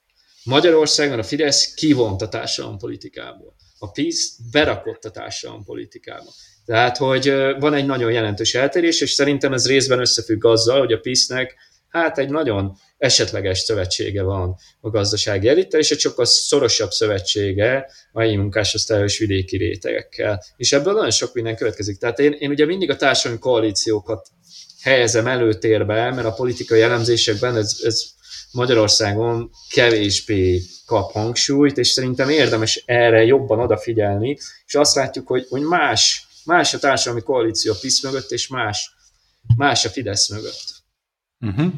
Magyarországon 0.44 1.20
a 1.20 1.24
Fidesz 1.24 1.74
kivont 1.74 2.22
a 2.22 2.30
társadalompolitikából. 2.30 3.56
A 3.80 3.92
PISZ 3.92 4.38
berakott 4.52 5.06
a 5.06 5.12
társadalompolitikába. 5.12 6.34
Tehát, 6.66 6.98
hogy 6.98 7.34
van 7.60 7.74
egy 7.74 7.86
nagyon 7.86 8.12
jelentős 8.12 8.54
eltérés, 8.56 9.02
és 9.02 9.12
szerintem 9.12 9.54
ez 9.54 9.68
részben 9.68 10.00
összefügg 10.00 10.46
azzal, 10.46 10.80
hogy 10.80 10.94
a 10.94 11.00
PISZ-nek 11.00 11.56
hát 11.88 12.18
egy 12.18 12.30
nagyon 12.30 12.78
esetleges 12.98 13.60
szövetsége 13.60 14.24
van 14.24 14.56
a 14.80 14.90
gazdasági 14.90 15.48
elittel, 15.48 15.80
és 15.80 15.92
egy 15.92 16.00
sokkal 16.00 16.26
szorosabb 16.26 16.92
szövetsége 16.92 17.90
a 18.12 18.24
munkásosztályos 18.24 19.18
vidéki 19.18 19.58
rétegekkel. 19.58 20.44
És 20.58 20.74
ebből 20.74 20.94
nagyon 20.94 21.12
sok 21.12 21.34
minden 21.34 21.56
következik. 21.56 21.98
Tehát 21.98 22.20
én, 22.20 22.32
én 22.32 22.50
ugye 22.50 22.66
mindig 22.66 22.90
a 22.90 22.96
társadalmi 22.96 23.40
koalíciókat 23.40 24.28
helyezem 24.82 25.28
előtérbe, 25.28 26.12
mert 26.12 26.28
a 26.28 26.34
politikai 26.34 26.82
elemzésekben 26.82 27.56
ez, 27.56 27.80
ez 27.84 28.04
Magyarországon 28.52 29.50
kevésbé 29.70 30.62
kap 30.86 31.12
hangsúlyt, 31.12 31.78
és 31.78 31.88
szerintem 31.88 32.30
érdemes 32.30 32.84
erre 32.86 33.24
jobban 33.24 33.60
odafigyelni, 33.60 34.38
és 34.66 34.76
azt 34.76 34.96
látjuk, 34.96 35.28
hogy, 35.28 35.46
hogy 35.50 35.62
más, 35.62 36.28
más 36.46 36.74
a 36.74 36.80
társadalmi 36.80 37.22
koalíció 37.22 37.72
a 37.72 37.78
PISZ 37.82 38.04
mögött, 38.04 38.32
és 38.32 38.48
más, 38.48 38.92
más 39.58 39.86
a 39.86 39.90
Fidesz 39.90 40.30
mögött. 40.30 40.76
Uh-huh. 41.40 41.74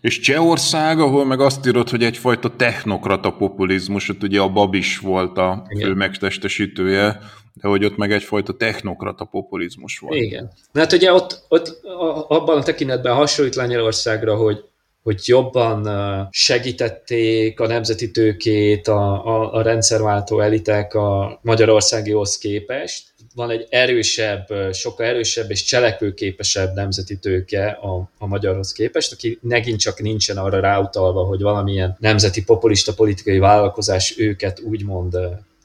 És 0.00 0.20
Csehország, 0.20 1.00
ahol 1.00 1.24
meg 1.24 1.40
azt 1.40 1.66
írod, 1.66 1.88
hogy 1.88 2.02
egyfajta 2.02 2.56
technokrata 2.56 3.30
populizmus, 3.30 4.08
ott 4.08 4.22
ugye 4.22 4.40
a 4.40 4.48
Babis 4.48 4.98
volt 4.98 5.38
a 5.38 5.66
fő 5.80 5.94
megtestesítője 5.94 7.20
de 7.54 7.68
hogy 7.68 7.84
ott 7.84 7.96
meg 7.96 8.12
egyfajta 8.12 8.56
technokrata 8.56 9.24
populizmus 9.24 9.98
volt. 9.98 10.14
Igen. 10.14 10.50
Mert 10.72 10.92
ugye 10.92 11.12
ott, 11.12 11.44
ott 11.48 11.80
abban 12.28 12.58
a 12.58 12.62
tekintetben 12.62 13.14
hasonlít 13.14 13.54
Lengyelországra, 13.54 14.36
hogy 14.36 14.64
hogy 15.02 15.20
jobban 15.24 15.88
segítették 16.30 17.60
a 17.60 17.66
nemzeti 17.66 18.10
tőkét 18.10 18.88
a, 18.88 19.26
a, 19.26 19.54
a 19.54 19.62
rendszerváltó 19.62 20.40
elitek 20.40 20.94
a 20.94 21.38
magyarországihoz 21.42 22.38
képest. 22.38 23.08
Van 23.34 23.50
egy 23.50 23.66
erősebb, 23.70 24.46
sokkal 24.72 25.06
erősebb 25.06 25.50
és 25.50 25.64
cselekvőképesebb 25.64 26.74
nemzeti 26.74 27.18
tőke 27.18 27.66
a, 27.66 28.10
a 28.18 28.26
magyarhoz 28.26 28.72
képest, 28.72 29.12
aki 29.12 29.38
megint 29.42 29.80
csak 29.80 30.00
nincsen 30.00 30.36
arra 30.36 30.60
ráutalva, 30.60 31.24
hogy 31.24 31.40
valamilyen 31.40 31.96
nemzeti 31.98 32.44
populista 32.44 32.94
politikai 32.94 33.38
vállalkozás 33.38 34.18
őket 34.18 34.60
úgymond 34.60 35.18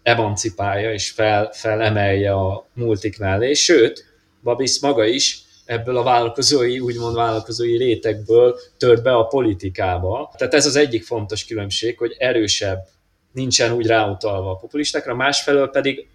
emancipálja 0.04 0.94
és 0.94 1.10
fel, 1.10 1.50
felemelje 1.54 2.34
a 2.34 2.68
multik 2.74 3.20
mellé. 3.20 3.54
Sőt, 3.54 4.06
Babisz 4.44 4.82
maga 4.82 5.06
is 5.06 5.45
ebből 5.66 5.98
a 5.98 6.04
vállalkozói, 6.04 6.80
úgymond 6.80 7.16
vállalkozói 7.16 7.78
rétegből 7.78 8.60
tört 8.78 9.04
be 9.04 9.14
a 9.16 9.26
politikába. 9.26 10.34
Tehát 10.38 10.54
ez 10.54 10.66
az 10.66 10.76
egyik 10.76 11.04
fontos 11.04 11.46
különbség, 11.46 11.98
hogy 11.98 12.16
erősebb, 12.18 12.88
nincsen 13.32 13.72
úgy 13.72 13.88
ráutalva 13.88 14.52
a 14.52 14.56
populistákra, 14.56 15.16
másfelől 15.16 15.70
pedig 15.70 16.08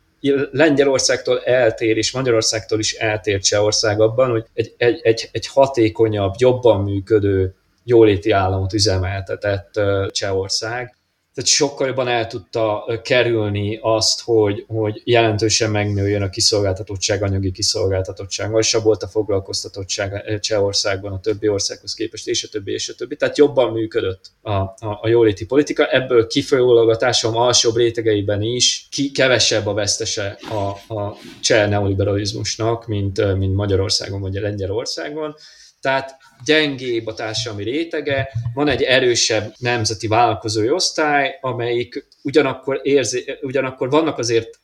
Lengyelországtól 0.51 1.41
eltér, 1.41 1.97
és 1.97 2.13
Magyarországtól 2.13 2.79
is 2.79 2.93
eltér 2.93 3.41
Csehország 3.41 4.01
abban, 4.01 4.31
hogy 4.31 4.45
egy, 4.55 4.75
egy, 4.77 5.01
egy, 5.03 5.29
egy 5.33 5.47
hatékonyabb, 5.47 6.35
jobban 6.39 6.83
működő 6.83 7.55
jóléti 7.85 8.31
államot 8.31 8.73
üzemeltetett 8.73 9.81
Csehország, 10.11 10.97
tehát 11.41 11.55
sokkal 11.55 11.87
jobban 11.87 12.09
el 12.09 12.27
tudta 12.27 12.85
kerülni 13.03 13.79
azt, 13.83 14.21
hogy, 14.23 14.65
hogy 14.69 15.01
jelentősen 15.05 15.71
megnőjön 15.71 16.23
a 16.23 16.29
kiszolgáltatottság, 16.29 17.23
anyagi 17.23 17.53
kiszolgáltatottság. 17.53 18.51
Magasabb 18.51 18.83
volt 18.83 19.03
a 19.03 19.09
foglalkoztatottság 19.09 20.41
Csehországban 20.41 21.13
a 21.13 21.21
többi 21.21 21.49
országhoz 21.49 21.95
képest, 21.95 22.29
és 22.29 22.45
a 22.45 22.49
többi, 22.49 22.73
és 22.73 22.89
a 22.89 22.95
többi. 22.95 23.17
Tehát 23.17 23.39
jobban 23.39 23.73
működött 23.73 24.31
a, 24.43 24.51
a, 24.51 24.99
a 25.01 25.09
jóléti 25.09 25.47
politika. 25.47 25.87
Ebből 25.87 26.27
kifolyólag 26.27 26.89
a 26.89 26.97
társadalom 26.97 27.43
alsóbb 27.43 27.77
rétegeiben 27.77 28.43
is 28.43 28.87
ki, 28.91 29.11
kevesebb 29.11 29.67
a 29.67 29.75
vesztese 29.75 30.39
a, 30.51 30.95
a 30.95 31.17
cseh 31.43 31.69
neoliberalizmusnak, 31.69 32.87
mint, 32.87 33.37
mint 33.37 33.55
Magyarországon 33.55 34.21
vagy 34.21 34.35
Lengyelországon. 34.35 35.35
Tehát 35.81 36.17
gyengébb 36.45 37.07
a 37.07 37.15
társadalmi 37.15 37.65
rétege, 37.65 38.29
van 38.55 38.69
egy 38.69 38.83
erősebb 38.83 39.55
nemzeti 39.59 40.07
vállalkozói 40.07 40.71
osztály, 40.71 41.39
amelyik 41.41 42.07
ugyanakkor, 42.23 42.81
érzi, 42.83 43.39
ugyanakkor 43.41 43.91
vannak 43.91 44.19
azért, 44.19 44.59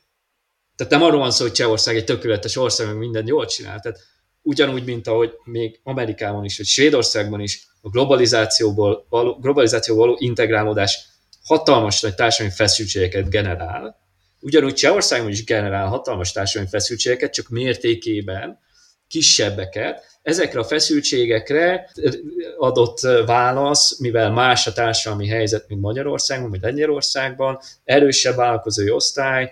tehát 0.75 0.93
nem 0.93 1.03
arról 1.03 1.19
van 1.19 1.31
szó, 1.31 1.43
hogy 1.43 1.53
Csehország 1.53 1.95
egy 1.95 2.05
tökéletes 2.05 2.55
ország, 2.55 2.87
meg 2.87 2.97
minden 2.97 3.27
jól 3.27 3.45
csinál, 3.45 3.79
tehát 3.79 3.99
ugyanúgy, 4.41 4.83
mint 4.83 5.07
ahogy 5.07 5.33
még 5.43 5.79
Amerikában 5.83 6.43
is, 6.43 6.57
vagy 6.57 6.65
Svédországban 6.65 7.39
is 7.39 7.67
a 7.81 7.89
globalizációból 7.89 9.05
való, 9.09 9.35
globalizációból 9.35 10.05
való 10.05 10.17
integrálódás 10.19 11.05
hatalmas 11.43 12.01
nagy 12.01 12.15
társadalmi 12.15 12.55
feszültségeket 12.55 13.29
generál, 13.29 13.99
ugyanúgy 14.39 14.73
Csehországban 14.73 15.31
is 15.31 15.43
generál 15.43 15.87
hatalmas 15.87 16.31
társadalmi 16.31 16.69
feszültségeket, 16.69 17.33
csak 17.33 17.49
mértékében, 17.49 18.59
kisebbeket, 19.07 20.16
ezekre 20.27 20.59
a 20.59 20.63
feszültségekre 20.63 21.89
adott 22.57 22.99
válasz, 23.25 23.99
mivel 23.99 24.31
más 24.31 24.67
a 24.67 24.73
társadalmi 24.73 25.27
helyzet, 25.27 25.67
mint 25.67 25.81
Magyarországon, 25.81 26.49
vagy 26.49 26.61
Lengyelországban, 26.61 27.59
erősebb 27.83 28.35
vállalkozói 28.35 28.89
osztály, 28.89 29.51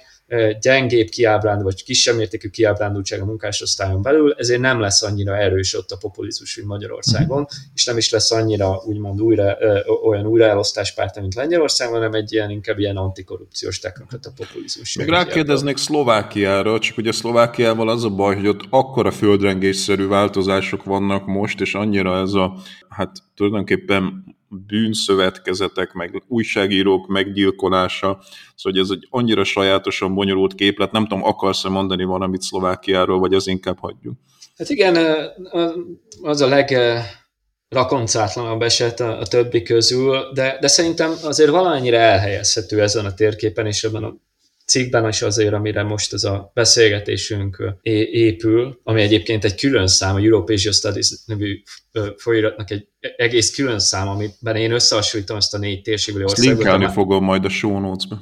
gyengébb 0.62 1.08
kiábránd, 1.08 1.64
vagy 1.64 1.84
kisebb 1.84 2.16
mértékű 2.16 2.50
kiábrándultság 2.50 3.22
a 3.22 3.26
munkásosztályon 3.26 4.02
belül, 4.02 4.34
ezért 4.38 4.60
nem 4.60 4.80
lesz 4.80 5.02
annyira 5.02 5.38
erős 5.38 5.78
ott 5.78 5.92
a 5.92 5.98
populizmus, 5.98 6.56
mint 6.56 6.68
Magyarországon, 6.68 7.40
mm. 7.40 7.44
és 7.74 7.86
nem 7.86 7.98
is 7.98 8.12
lesz 8.12 8.32
annyira 8.32 8.82
úgymond 8.86 9.22
újra, 9.22 9.58
olyan 10.04 10.26
újraelosztáspárta, 10.26 11.22
mint 11.22 11.36
Lengyelországban, 11.36 11.98
hanem 11.98 12.14
egy 12.14 12.34
ilyen 12.34 12.50
inkább 12.50 12.80
ilyen 12.80 12.98
antikorrupciós 12.98 13.80
technokata 13.80 14.32
populizmus. 14.36 14.96
Még 14.96 15.10
rákérdeznék 15.10 15.78
Szlovákiára, 15.78 16.80
csak 16.80 16.98
ugye 16.98 17.12
Szlovákiával 17.12 17.90
az 17.90 18.04
a 18.04 18.10
baj, 18.10 18.36
hogy 18.36 18.48
ott 18.48 18.62
akkora 18.70 19.12
földrengésszerű 19.12 20.08
változások 20.08 20.84
vannak 20.84 21.26
most, 21.26 21.62
és 21.62 21.74
annyira 21.74 22.20
ez 22.20 22.34
a, 22.34 22.58
hát 22.90 23.18
tulajdonképpen 23.36 24.24
bűnszövetkezetek, 24.68 25.94
meg 25.94 26.24
újságírók 26.28 27.08
meggyilkolása, 27.08 28.24
szóval 28.56 28.82
ez 28.82 28.90
egy 28.90 29.08
annyira 29.10 29.44
sajátosan 29.44 30.14
bonyolult 30.14 30.56
képlet, 30.56 30.92
nem 30.92 31.08
tudom, 31.08 31.24
akarsz-e 31.24 31.70
mondani 31.70 32.04
valamit 32.04 32.42
Szlovákiáról, 32.42 33.20
vagy 33.20 33.34
az 33.34 33.48
inkább 33.48 33.80
hagyjuk? 33.80 34.16
Hát 34.58 34.70
igen, 34.70 35.18
az 36.22 36.42
a 36.42 36.48
leg 36.48 36.78
rakoncátlanabb 37.70 38.62
eset 38.62 39.00
a, 39.00 39.20
a 39.20 39.26
többi 39.26 39.62
közül, 39.62 40.32
de, 40.34 40.58
de 40.60 40.68
szerintem 40.68 41.14
azért 41.24 41.50
valamennyire 41.50 42.00
elhelyezhető 42.00 42.82
ezen 42.82 43.06
a 43.06 43.14
térképen, 43.14 43.66
és 43.66 43.84
ebben 43.84 44.04
a 44.04 44.16
cikkben 44.66 45.08
is 45.08 45.22
azért, 45.22 45.54
amire 45.54 45.84
most 45.84 46.14
ez 46.14 46.24
a 46.24 46.52
beszélgetésünk 46.54 47.80
épül, 48.12 48.80
ami 48.84 49.02
egyébként 49.02 49.44
egy 49.44 49.56
külön 49.56 49.88
szám, 49.88 50.16
a 50.16 50.20
Europe 50.20 50.54
Asia 50.54 50.72
Studies 50.72 51.12
nevű 51.26 51.62
folyiratnak 52.18 52.72
egy 52.72 52.88
egész 53.18 53.56
külön 53.56 53.80
szám, 53.80 54.08
amiben 54.08 54.56
én 54.56 54.72
összehasonlítom 54.72 55.38
ezt 55.38 55.54
a 55.54 55.58
négy 55.58 55.82
térségbeli 55.82 56.26
országot. 56.26 56.54
Linkelni 56.54 56.88
fogom 56.94 57.24
majd 57.24 57.46
a 57.46 57.50
show 57.50 57.80
notes-ba. 57.80 58.22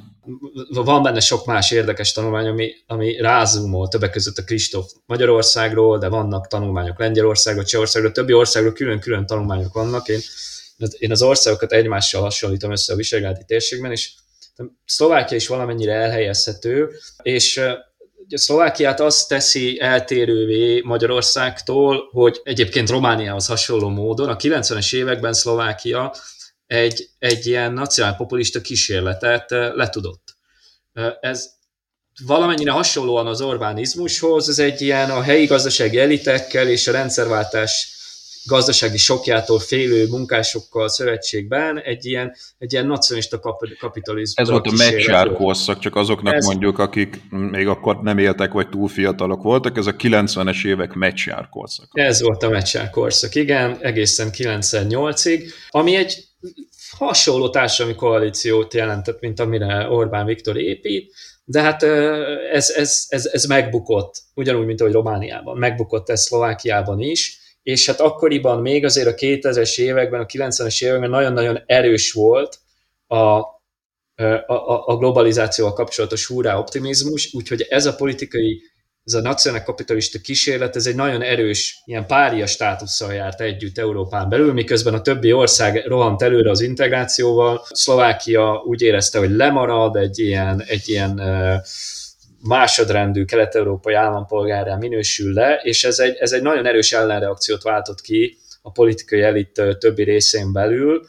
Van 0.68 1.02
benne 1.02 1.20
sok 1.20 1.46
más 1.46 1.70
érdekes 1.70 2.12
tanulmány, 2.12 2.46
ami, 2.46 2.72
ami 2.86 3.16
rázumol 3.16 3.88
többek 3.88 4.10
között 4.10 4.38
a 4.38 4.44
Kristóf 4.44 4.92
Magyarországról, 5.06 5.98
de 5.98 6.08
vannak 6.08 6.46
tanulmányok 6.46 6.98
Lengyelországról, 6.98 7.64
Csehországról, 7.64 8.12
többi 8.12 8.32
országról 8.32 8.72
külön-külön 8.72 9.26
tanulmányok 9.26 9.74
vannak. 9.74 10.08
Én, 10.08 10.20
én 10.98 11.10
az 11.10 11.22
országokat 11.22 11.72
egymással 11.72 12.22
hasonlítom 12.22 12.70
össze 12.70 12.92
a 12.92 12.96
visegrádi 12.96 13.42
térségben, 13.46 13.90
és 13.90 14.12
Szlovákia 14.84 15.36
is 15.36 15.46
valamennyire 15.46 15.92
elhelyezhető, 15.92 16.90
és 17.22 17.56
a 18.28 18.38
Szlovákiát 18.38 19.00
azt 19.00 19.28
teszi 19.28 19.80
eltérővé 19.80 20.80
Magyarországtól, 20.80 22.08
hogy 22.12 22.40
egyébként 22.44 22.90
Romániához 22.90 23.46
hasonló 23.46 23.88
módon 23.88 24.28
a 24.28 24.36
90-es 24.36 24.94
években 24.94 25.32
Szlovákia 25.32 26.14
egy, 26.66 27.08
egy 27.18 27.46
ilyen 27.46 27.72
nacionálpopulista 27.72 28.60
kísérletet 28.60 29.50
letudott. 29.50 30.36
Ez 31.20 31.50
valamennyire 32.26 32.70
hasonlóan 32.70 33.26
az 33.26 33.40
Orbánizmushoz, 33.40 34.48
ez 34.48 34.58
egy 34.58 34.80
ilyen 34.80 35.10
a 35.10 35.22
helyi 35.22 35.46
gazdasági 35.46 35.98
elitekkel 35.98 36.68
és 36.68 36.86
a 36.86 36.92
rendszerváltás 36.92 37.93
gazdasági 38.46 38.96
sokjától 38.96 39.58
félő 39.58 40.06
munkásokkal 40.06 40.88
szövetségben 40.88 41.80
egy 41.80 42.04
ilyen, 42.04 42.34
egy 42.58 42.72
ilyen 42.72 42.86
nacionalista 42.86 43.38
kapitalizmus. 43.78 44.34
Ez 44.34 44.50
volt 44.50 44.66
a 44.66 44.72
meccsár 44.76 45.32
korszak, 45.32 45.78
csak 45.78 45.96
azoknak 45.96 46.34
ez... 46.34 46.46
mondjuk, 46.46 46.78
akik 46.78 47.20
még 47.30 47.66
akkor 47.66 48.02
nem 48.02 48.18
éltek, 48.18 48.52
vagy 48.52 48.68
túl 48.68 48.88
fiatalok 48.88 49.42
voltak, 49.42 49.76
ez 49.76 49.86
a 49.86 49.96
90-es 49.96 50.66
évek 50.66 50.92
meccsár 50.92 51.48
korszak. 51.48 51.88
Ez 51.92 52.22
volt 52.22 52.42
a 52.42 52.48
meccsár 52.48 52.90
korszak, 52.90 53.34
igen, 53.34 53.78
egészen 53.80 54.30
98-ig, 54.32 55.44
ami 55.70 55.96
egy 55.96 56.24
hasonló 56.98 57.50
társadalmi 57.50 57.98
koalíciót 57.98 58.74
jelentett, 58.74 59.20
mint 59.20 59.40
amire 59.40 59.88
Orbán 59.88 60.26
Viktor 60.26 60.56
épít, 60.56 61.12
de 61.44 61.60
hát 61.60 61.82
ez, 62.52 62.70
ez, 62.70 63.04
ez, 63.08 63.26
ez 63.32 63.44
megbukott, 63.44 64.22
ugyanúgy, 64.34 64.66
mint 64.66 64.80
ahogy 64.80 64.92
Romániában. 64.92 65.58
Megbukott 65.58 66.10
ez 66.10 66.22
Szlovákiában 66.22 67.00
is, 67.00 67.38
és 67.64 67.86
hát 67.86 68.00
akkoriban 68.00 68.60
még 68.60 68.84
azért 68.84 69.08
a 69.08 69.14
2000-es 69.14 69.78
években, 69.78 70.20
a 70.20 70.26
90-es 70.26 70.84
években 70.84 71.10
nagyon-nagyon 71.10 71.62
erős 71.66 72.12
volt 72.12 72.58
a, 73.06 73.16
a, 74.46 74.86
a 74.86 74.96
globalizációval 74.96 75.72
kapcsolatos 75.72 76.26
húrá 76.26 76.58
optimizmus, 76.58 77.34
úgyhogy 77.34 77.66
ez 77.68 77.86
a 77.86 77.94
politikai, 77.94 78.62
ez 79.04 79.14
a 79.14 79.20
nacionál 79.20 79.62
kapitalista 79.62 80.18
kísérlet, 80.18 80.76
ez 80.76 80.86
egy 80.86 80.94
nagyon 80.94 81.22
erős, 81.22 81.82
ilyen 81.84 82.06
pária 82.06 82.46
státusszal 82.46 83.12
járt 83.12 83.40
együtt 83.40 83.78
Európán 83.78 84.28
belül, 84.28 84.52
miközben 84.52 84.94
a 84.94 85.00
többi 85.00 85.32
ország 85.32 85.86
rohant 85.86 86.22
előre 86.22 86.50
az 86.50 86.60
integrációval. 86.60 87.66
Szlovákia 87.70 88.62
úgy 88.66 88.82
érezte, 88.82 89.18
hogy 89.18 89.30
lemarad 89.30 89.96
egy 89.96 90.18
ilyen, 90.18 90.62
egy 90.66 90.88
ilyen 90.88 91.20
uh, 91.20 91.56
másodrendű 92.48 93.24
kelet-európai 93.24 93.94
állampolgárrá 93.94 94.76
minősül 94.76 95.32
le, 95.32 95.60
és 95.62 95.84
ez 95.84 95.98
egy, 95.98 96.16
ez 96.16 96.32
egy 96.32 96.42
nagyon 96.42 96.66
erős 96.66 96.92
ellenreakciót 96.92 97.62
váltott 97.62 98.00
ki 98.00 98.38
a 98.62 98.72
politikai 98.72 99.22
elit 99.22 99.62
többi 99.78 100.02
részén 100.02 100.52
belül, 100.52 101.06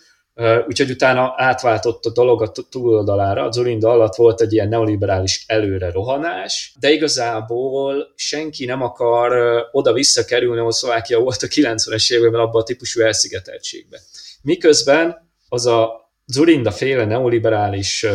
úgyhogy 0.67 0.89
utána 0.89 1.33
átváltott 1.35 2.05
a 2.05 2.11
dolog 2.11 2.41
a 2.41 2.51
túloldalára, 2.69 3.43
a 3.43 3.51
Zulinda 3.51 3.89
alatt 3.89 4.15
volt 4.15 4.41
egy 4.41 4.53
ilyen 4.53 4.67
neoliberális 4.67 5.43
előre 5.47 5.91
rohanás, 5.91 6.73
de 6.79 6.91
igazából 6.91 8.13
senki 8.15 8.65
nem 8.65 8.81
akar 8.81 9.31
oda 9.71 9.93
visszakerülni, 9.93 10.59
ahol 10.59 10.71
Szlovákia 10.71 11.19
volt 11.19 11.41
a 11.41 11.47
90-es 11.47 12.13
években 12.13 12.39
abban 12.39 12.61
a 12.61 12.63
típusú 12.63 13.01
elszigeteltségben. 13.01 13.99
Miközben 14.41 15.31
az 15.49 15.65
a 15.65 16.11
Zulinda 16.25 16.71
féle 16.71 17.05
neoliberális 17.05 18.05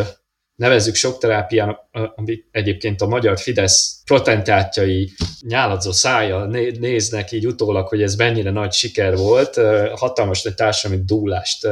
nevezzük 0.61 0.95
sok 0.95 1.19
terápiának, 1.19 1.89
amit 2.15 2.47
egyébként 2.51 3.01
a 3.01 3.07
magyar 3.07 3.39
Fidesz 3.39 4.03
protentátjai 4.05 5.13
nyáladzó 5.41 5.93
szája 5.93 6.45
néznek 6.79 7.33
így 7.33 7.47
utólag, 7.47 7.89
hogy 7.89 8.03
ez 8.03 8.15
mennyire 8.15 8.51
nagy 8.51 8.73
siker 8.73 9.17
volt, 9.17 9.55
hatalmas 9.95 10.43
nagy 10.43 10.55
társadalmi 10.55 11.05
dúlást 11.05 11.67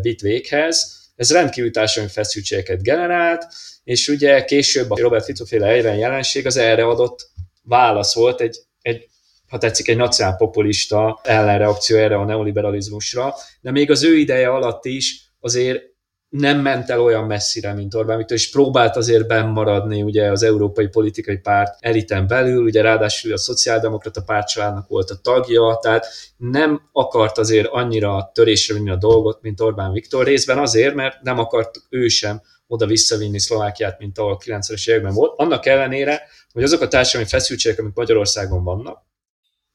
vitt 0.00 0.20
véghez. 0.20 0.98
Ez 1.16 1.32
rendkívül 1.32 1.70
társadalmi 1.70 2.12
feszültségeket 2.12 2.82
generált, 2.82 3.46
és 3.84 4.08
ugye 4.08 4.44
később 4.44 4.90
a 4.90 5.00
Robert 5.00 5.24
Fico 5.24 5.44
féle 5.44 5.66
egyren 5.66 5.96
jelenség 5.96 6.46
az 6.46 6.56
erre 6.56 6.84
adott 6.84 7.30
válasz 7.62 8.14
volt, 8.14 8.40
egy, 8.40 8.56
egy 8.82 9.08
ha 9.48 9.58
tetszik, 9.58 9.88
egy 9.88 9.96
nacionálpopulista 9.96 11.20
ellenreakció 11.22 11.96
erre 11.96 12.16
a 12.16 12.24
neoliberalizmusra, 12.24 13.34
de 13.60 13.70
még 13.70 13.90
az 13.90 14.04
ő 14.04 14.16
ideje 14.16 14.48
alatt 14.48 14.84
is 14.84 15.32
azért 15.40 15.82
nem 16.30 16.60
ment 16.60 16.90
el 16.90 17.00
olyan 17.00 17.24
messzire, 17.24 17.72
mint 17.74 17.94
Orbán 17.94 18.16
Viktor, 18.16 18.36
és 18.36 18.50
próbált 18.50 18.96
azért 18.96 19.26
bennmaradni 19.26 20.02
ugye 20.02 20.30
az 20.30 20.42
európai 20.42 20.86
politikai 20.86 21.36
párt 21.36 21.76
eliten 21.80 22.26
belül, 22.26 22.64
ugye 22.64 22.82
ráadásul 22.82 23.32
a 23.32 23.38
szociáldemokrata 23.38 24.22
pártcsaládnak 24.22 24.88
volt 24.88 25.10
a 25.10 25.20
tagja, 25.22 25.78
tehát 25.82 26.06
nem 26.36 26.88
akart 26.92 27.38
azért 27.38 27.66
annyira 27.66 28.30
törésre 28.34 28.74
vinni 28.74 28.90
a 28.90 28.96
dolgot, 28.96 29.42
mint 29.42 29.60
Orbán 29.60 29.92
Viktor, 29.92 30.26
részben 30.26 30.58
azért, 30.58 30.94
mert 30.94 31.22
nem 31.22 31.38
akart 31.38 31.78
ő 31.88 32.08
sem 32.08 32.40
oda 32.66 32.86
visszavinni 32.86 33.38
Szlovákiát, 33.38 33.98
mint 33.98 34.18
ahol 34.18 34.38
90-es 34.44 34.88
években 34.88 35.14
volt, 35.14 35.38
annak 35.38 35.66
ellenére, 35.66 36.22
hogy 36.52 36.62
azok 36.62 36.80
a 36.80 36.88
társadalmi 36.88 37.28
feszültségek, 37.28 37.78
amik 37.78 37.94
Magyarországon 37.94 38.64
vannak, 38.64 39.02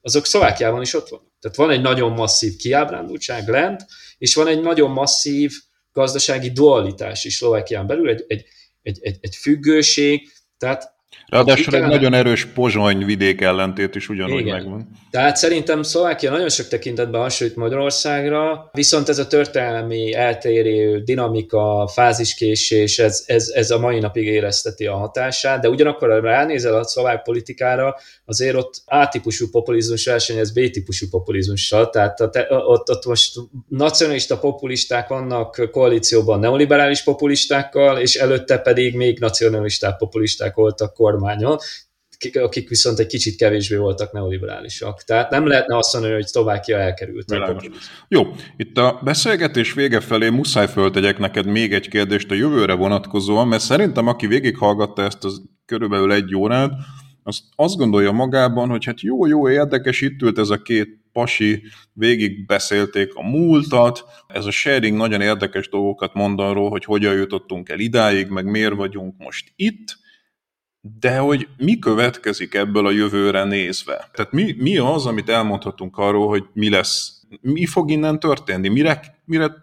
azok 0.00 0.26
Szlovákiában 0.26 0.82
is 0.82 0.94
ott 0.94 1.08
vannak. 1.08 1.32
Tehát 1.40 1.56
van 1.56 1.70
egy 1.70 1.80
nagyon 1.80 2.12
masszív 2.12 2.56
kiábrándultság 2.56 3.48
lent, 3.48 3.86
és 4.18 4.34
van 4.34 4.46
egy 4.46 4.62
nagyon 4.62 4.90
masszív 4.90 5.52
gazdasági 5.96 6.50
dualitás 6.50 7.24
is 7.24 7.34
Szlovákián 7.34 7.86
belül, 7.86 8.08
egy, 8.08 8.24
egy, 8.28 8.44
egy, 8.82 8.98
egy, 9.02 9.18
egy 9.20 9.36
függőség, 9.36 10.32
tehát 10.58 10.95
Ráadásul 11.28 11.74
egy 11.74 11.82
nagyon 11.82 12.14
erős 12.14 12.44
pozsony 12.44 13.04
vidék 13.04 13.40
ellentét 13.40 13.94
is 13.94 14.08
ugyanúgy 14.08 14.40
Igen. 14.40 14.54
megvan. 14.54 14.88
Tehát 15.10 15.36
szerintem 15.36 15.82
Szlovákia 15.82 16.30
nagyon 16.30 16.48
sok 16.48 16.68
tekintetben 16.68 17.20
hasonlít 17.20 17.56
Magyarországra, 17.56 18.70
viszont 18.72 19.08
ez 19.08 19.18
a 19.18 19.26
történelmi 19.26 20.14
eltérő 20.14 21.02
dinamika, 21.02 21.90
fáziskésés, 21.92 22.98
ez, 22.98 23.24
ez, 23.26 23.48
ez 23.54 23.70
a 23.70 23.78
mai 23.78 23.98
napig 23.98 24.26
érezteti 24.26 24.86
a 24.86 24.96
hatását, 24.96 25.60
de 25.60 25.68
ugyanakkor 25.68 26.08
ha 26.08 26.20
ránézel 26.20 26.74
a 26.74 26.84
szlovák 26.84 27.22
politikára, 27.22 27.96
azért 28.24 28.56
ott 28.56 28.74
A-típusú 28.84 29.50
populizmus 29.50 30.06
versenyez 30.06 30.52
B-típusú 30.52 31.06
populizmussal, 31.10 31.90
tehát 31.90 32.20
ott, 32.48 32.90
ott 32.90 33.06
most 33.06 33.32
nacionalista 33.68 34.38
populisták 34.38 35.08
vannak 35.08 35.68
koalícióban 35.70 36.38
neoliberális 36.38 37.02
populistákkal, 37.02 37.98
és 37.98 38.14
előtte 38.14 38.58
pedig 38.58 38.94
még 38.96 39.18
nacionalisták 39.18 39.96
populisták 39.96 40.54
voltak 40.54 40.94
kormányon, 41.16 41.58
akik 42.32 42.68
viszont 42.68 42.98
egy 42.98 43.06
kicsit 43.06 43.36
kevésbé 43.36 43.76
voltak 43.76 44.12
neoliberálisak. 44.12 45.02
Tehát 45.02 45.30
nem 45.30 45.46
lehetne 45.46 45.76
azt 45.76 45.92
mondani, 45.92 46.14
hogy 46.14 46.26
Szlovákia 46.26 46.78
elkerült. 46.78 47.32
Jó, 48.08 48.34
itt 48.56 48.76
a 48.76 49.00
beszélgetés 49.04 49.72
vége 49.72 50.00
felé 50.00 50.28
muszáj 50.28 50.68
föltegyek 50.68 51.18
neked 51.18 51.46
még 51.46 51.72
egy 51.72 51.88
kérdést 51.88 52.30
a 52.30 52.34
jövőre 52.34 52.72
vonatkozóan, 52.72 53.48
mert 53.48 53.62
szerintem 53.62 54.06
aki 54.06 54.26
végighallgatta 54.26 55.02
ezt 55.02 55.24
az 55.24 55.42
körülbelül 55.64 56.12
egy 56.12 56.34
órát, 56.34 56.72
azt, 57.22 57.42
azt 57.56 57.76
gondolja 57.76 58.12
magában, 58.12 58.68
hogy 58.68 58.84
hát 58.84 59.00
jó, 59.00 59.26
jó, 59.26 59.50
érdekes, 59.50 60.00
itt 60.00 60.22
ült 60.22 60.38
ez 60.38 60.50
a 60.50 60.62
két 60.62 60.88
pasi, 61.12 61.62
végig 61.92 62.46
beszélték 62.46 63.14
a 63.14 63.22
múltat, 63.22 64.04
ez 64.26 64.44
a 64.44 64.50
sharing 64.50 64.96
nagyon 64.96 65.20
érdekes 65.20 65.68
dolgokat 65.68 66.14
mond 66.14 66.40
arról, 66.40 66.70
hogy 66.70 66.84
hogyan 66.84 67.14
jutottunk 67.14 67.68
el 67.68 67.78
idáig, 67.78 68.28
meg 68.28 68.44
miért 68.44 68.74
vagyunk 68.74 69.14
most 69.18 69.52
itt, 69.56 69.96
de 71.00 71.18
hogy 71.18 71.48
mi 71.56 71.78
következik 71.78 72.54
ebből 72.54 72.86
a 72.86 72.90
jövőre 72.90 73.44
nézve? 73.44 74.08
Tehát 74.12 74.32
mi, 74.32 74.54
mi 74.58 74.76
az, 74.76 75.06
amit 75.06 75.28
elmondhatunk 75.28 75.96
arról, 75.98 76.28
hogy 76.28 76.44
mi 76.52 76.70
lesz, 76.70 77.22
mi 77.40 77.66
fog 77.66 77.90
innen 77.90 78.20
történni, 78.20 78.68
mire, 78.68 79.00
mire 79.24 79.54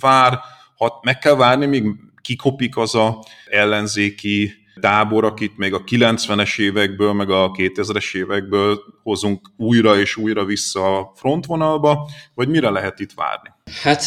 vár, 0.00 0.38
hat, 0.76 1.04
meg 1.04 1.18
kell 1.18 1.34
várni, 1.34 1.66
míg 1.66 1.84
kikopik 2.20 2.76
az 2.76 2.94
a 2.94 3.24
ellenzéki 3.50 4.61
tábor, 4.82 5.24
akit 5.24 5.56
még 5.56 5.74
a 5.74 5.82
90-es 5.90 6.60
évekből, 6.60 7.12
meg 7.12 7.30
a 7.30 7.50
2000-es 7.50 8.16
évekből 8.16 8.80
hozunk 9.02 9.40
újra 9.56 9.98
és 9.98 10.16
újra 10.16 10.44
vissza 10.44 10.98
a 10.98 11.12
frontvonalba, 11.14 12.08
vagy 12.34 12.48
mire 12.48 12.70
lehet 12.70 13.00
itt 13.00 13.10
várni? 13.16 13.48
Hát 13.82 14.04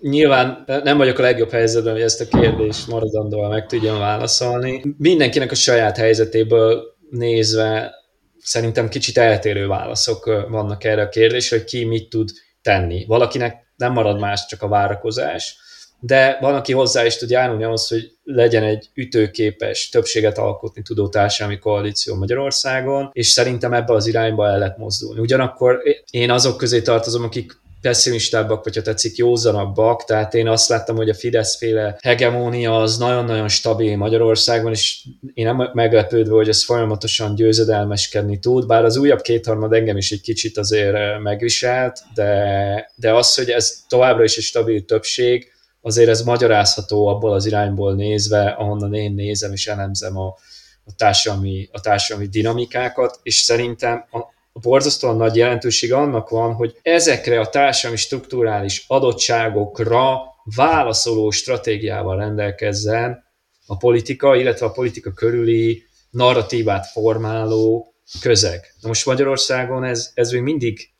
nyilván 0.00 0.64
nem 0.82 0.96
vagyok 0.96 1.18
a 1.18 1.22
legjobb 1.22 1.50
helyzetben, 1.50 1.92
hogy 1.92 2.02
ezt 2.02 2.20
a 2.20 2.38
kérdést 2.38 2.86
maradandóan 2.86 3.50
meg 3.50 3.66
tudjam 3.66 3.98
válaszolni. 3.98 4.82
Mindenkinek 4.98 5.50
a 5.50 5.54
saját 5.54 5.96
helyzetéből 5.96 6.82
nézve 7.10 7.94
szerintem 8.38 8.88
kicsit 8.88 9.18
eltérő 9.18 9.66
válaszok 9.66 10.24
vannak 10.48 10.84
erre 10.84 11.02
a 11.02 11.08
kérdésre, 11.08 11.56
hogy 11.56 11.66
ki 11.66 11.84
mit 11.84 12.08
tud 12.08 12.28
tenni. 12.62 13.04
Valakinek 13.06 13.72
nem 13.76 13.92
marad 13.92 14.18
más, 14.18 14.46
csak 14.46 14.62
a 14.62 14.68
várakozás, 14.68 15.56
de 16.00 16.38
van, 16.40 16.54
aki 16.54 16.72
hozzá 16.72 17.04
is 17.04 17.16
tud 17.16 17.30
járulni 17.30 17.64
ahhoz, 17.64 17.88
hogy 17.88 18.10
legyen 18.24 18.62
egy 18.62 18.88
ütőképes, 18.94 19.88
többséget 19.88 20.38
alkotni 20.38 20.82
tudó 20.82 21.08
társadalmi 21.08 21.58
koalíció 21.58 22.14
Magyarországon, 22.14 23.10
és 23.12 23.26
szerintem 23.26 23.72
ebbe 23.72 23.92
az 23.92 24.06
irányba 24.06 24.48
el 24.48 24.58
lehet 24.58 24.78
mozdulni. 24.78 25.20
Ugyanakkor 25.20 25.82
én 26.10 26.30
azok 26.30 26.56
közé 26.56 26.82
tartozom, 26.82 27.24
akik 27.24 27.64
pessimistábbak, 27.80 28.64
vagy 28.64 28.76
ha 28.76 28.82
tetszik, 28.82 29.16
józanabbak, 29.16 30.04
tehát 30.04 30.34
én 30.34 30.48
azt 30.48 30.68
láttam, 30.68 30.96
hogy 30.96 31.08
a 31.08 31.14
Fidesz-féle 31.14 31.98
hegemónia 32.02 32.80
az 32.80 32.98
nagyon-nagyon 32.98 33.48
stabil 33.48 33.96
Magyarországon, 33.96 34.72
és 34.72 35.04
én 35.34 35.44
nem 35.44 35.70
meglepődve, 35.72 36.34
hogy 36.34 36.48
ez 36.48 36.64
folyamatosan 36.64 37.34
győzedelmeskedni 37.34 38.38
tud, 38.38 38.66
bár 38.66 38.84
az 38.84 38.96
újabb 38.96 39.20
kétharmad 39.20 39.72
engem 39.72 39.96
is 39.96 40.10
egy 40.10 40.20
kicsit 40.20 40.58
azért 40.58 41.18
megviselt, 41.22 42.00
de, 42.14 42.92
de 42.94 43.12
az, 43.12 43.34
hogy 43.34 43.50
ez 43.50 43.84
továbbra 43.88 44.24
is 44.24 44.36
egy 44.36 44.44
stabil 44.44 44.84
többség, 44.84 45.55
azért 45.86 46.08
ez 46.08 46.22
magyarázható 46.22 47.06
abból 47.06 47.32
az 47.32 47.46
irányból 47.46 47.94
nézve, 47.94 48.48
ahonnan 48.48 48.94
én 48.94 49.12
nézem 49.12 49.52
és 49.52 49.66
elemzem 49.66 50.18
a, 50.18 50.26
a, 50.84 50.94
társadalmi, 50.96 51.68
a 51.72 51.80
társadalmi 51.80 52.28
dinamikákat, 52.28 53.20
és 53.22 53.34
szerintem 53.34 54.04
a, 54.10 54.18
a 54.52 54.58
borzasztóan 54.58 55.16
nagy 55.16 55.36
jelentősége 55.36 55.96
annak 55.96 56.28
van, 56.28 56.54
hogy 56.54 56.78
ezekre 56.82 57.40
a 57.40 57.48
társadalmi 57.48 57.96
strukturális 57.96 58.84
adottságokra 58.86 60.18
válaszoló 60.56 61.30
stratégiával 61.30 62.16
rendelkezzen 62.16 63.24
a 63.66 63.76
politika, 63.76 64.36
illetve 64.36 64.66
a 64.66 64.70
politika 64.70 65.12
körüli 65.12 65.82
narratívát 66.10 66.86
formáló 66.86 67.94
közeg. 68.20 68.74
Na 68.80 68.88
most 68.88 69.06
Magyarországon 69.06 69.84
ez, 69.84 70.10
ez 70.14 70.30
még 70.30 70.42
mindig 70.42 70.90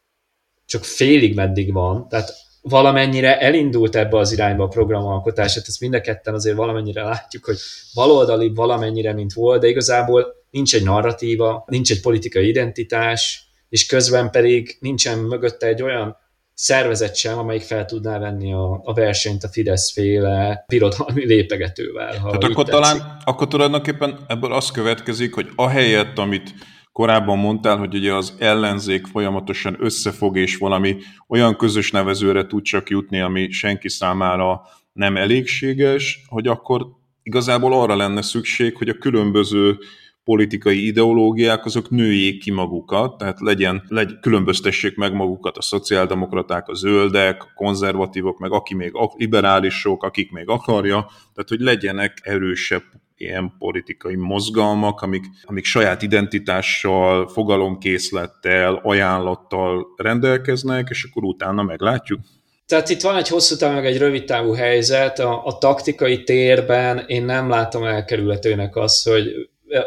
csak 0.67 0.85
félig 0.85 1.35
meddig 1.35 1.73
van, 1.73 2.09
tehát 2.09 2.33
valamennyire 2.69 3.41
elindult 3.41 3.97
ebbe 3.97 4.19
az 4.19 4.33
irányba 4.33 4.65
a 4.65 4.69
programalkotás, 4.69 5.55
hát 5.55 5.65
ezt 5.67 5.81
mind 5.81 5.95
a 5.95 6.01
ketten 6.01 6.35
azért 6.35 6.57
valamennyire 6.57 7.03
látjuk, 7.03 7.45
hogy 7.45 7.57
baloldali 7.95 8.53
valamennyire, 8.55 9.13
mint 9.13 9.33
volt, 9.33 9.61
de 9.61 9.69
igazából 9.69 10.27
nincs 10.51 10.75
egy 10.75 10.85
narratíva, 10.85 11.65
nincs 11.67 11.91
egy 11.91 12.01
politikai 12.01 12.49
identitás, 12.49 13.49
és 13.69 13.87
közben 13.87 14.31
pedig 14.31 14.77
nincsen 14.81 15.19
mögötte 15.19 15.67
egy 15.67 15.83
olyan 15.83 16.17
szervezet 16.55 17.17
sem, 17.17 17.39
amelyik 17.39 17.63
fel 17.63 17.85
tudná 17.85 18.19
venni 18.19 18.53
a, 18.53 18.81
a 18.85 18.95
versenyt 18.95 19.45
a 19.45 19.49
Fidesz 19.49 19.93
féle 19.93 20.65
birodalmi 20.69 21.27
lépegetővel. 21.27 22.19
Ha 22.19 22.27
Tehát 22.27 22.45
akkor 22.45 22.65
tetszik. 22.65 22.83
talán, 22.83 23.17
akkor 23.25 23.49
tulajdonképpen 23.49 24.25
ebből 24.29 24.53
az 24.53 24.71
következik, 24.71 25.35
hogy 25.35 25.49
ahelyett, 25.57 26.19
amit 26.19 26.55
korábban 26.97 27.39
mondtál, 27.39 27.77
hogy 27.77 27.95
ugye 27.95 28.15
az 28.15 28.35
ellenzék 28.39 29.07
folyamatosan 29.07 29.77
összefog, 29.79 30.37
és 30.37 30.57
valami 30.57 30.97
olyan 31.29 31.57
közös 31.57 31.91
nevezőre 31.91 32.47
tud 32.47 32.63
csak 32.63 32.89
jutni, 32.89 33.21
ami 33.21 33.51
senki 33.51 33.89
számára 33.89 34.63
nem 34.93 35.17
elégséges, 35.17 36.25
hogy 36.27 36.47
akkor 36.47 36.87
igazából 37.23 37.73
arra 37.73 37.97
lenne 37.97 38.23
szükség, 38.23 38.77
hogy 38.77 38.89
a 38.89 38.99
különböző 38.99 39.79
politikai 40.25 40.87
ideológiák, 40.87 41.65
azok 41.65 41.91
nőjék 41.91 42.41
ki 42.43 42.51
magukat, 42.51 43.19
tehát 43.19 43.41
legyen, 43.41 43.85
legy, 43.89 44.19
különböztessék 44.21 44.97
meg 44.97 45.13
magukat 45.15 45.57
a 45.57 45.63
szociáldemokraták, 45.63 46.69
a 46.69 46.75
zöldek, 46.75 47.43
a 47.43 47.53
konzervatívok, 47.55 48.39
meg 48.39 48.53
aki 48.53 48.75
még 48.75 48.93
liberálisok, 49.17 50.03
akik 50.03 50.31
még 50.31 50.49
akarja, 50.49 51.11
tehát 51.35 51.49
hogy 51.49 51.61
legyenek 51.61 52.21
erősebb 52.23 52.83
ilyen 53.17 53.53
politikai 53.59 54.17
mozgalmak, 54.17 55.01
amik, 55.01 55.25
amik 55.43 55.65
saját 55.65 56.03
identitással, 56.03 57.29
fogalomkészlettel, 57.29 58.81
ajánlattal 58.83 59.87
rendelkeznek, 59.97 60.89
és 60.91 61.07
akkor 61.11 61.25
utána 61.25 61.63
meglátjuk. 61.63 62.21
Tehát 62.67 62.89
itt 62.89 63.01
van 63.01 63.17
egy 63.17 63.29
hosszú 63.29 63.57
távú, 63.57 63.75
meg 63.75 63.87
egy 63.87 63.99
rövid 63.99 64.25
távú 64.25 64.53
helyzet. 64.53 65.19
A, 65.19 65.45
a 65.45 65.59
taktikai 65.59 66.23
térben 66.23 67.05
én 67.07 67.25
nem 67.25 67.49
látom 67.49 67.85
elkerülhetőnek 67.85 68.77
azt, 68.77 69.09
hogy 69.09 69.29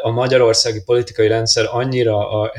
a 0.02 0.10
magyarországi 0.10 0.82
politikai 0.84 1.28
rendszer 1.28 1.66
annyira 1.70 2.30
a, 2.40 2.52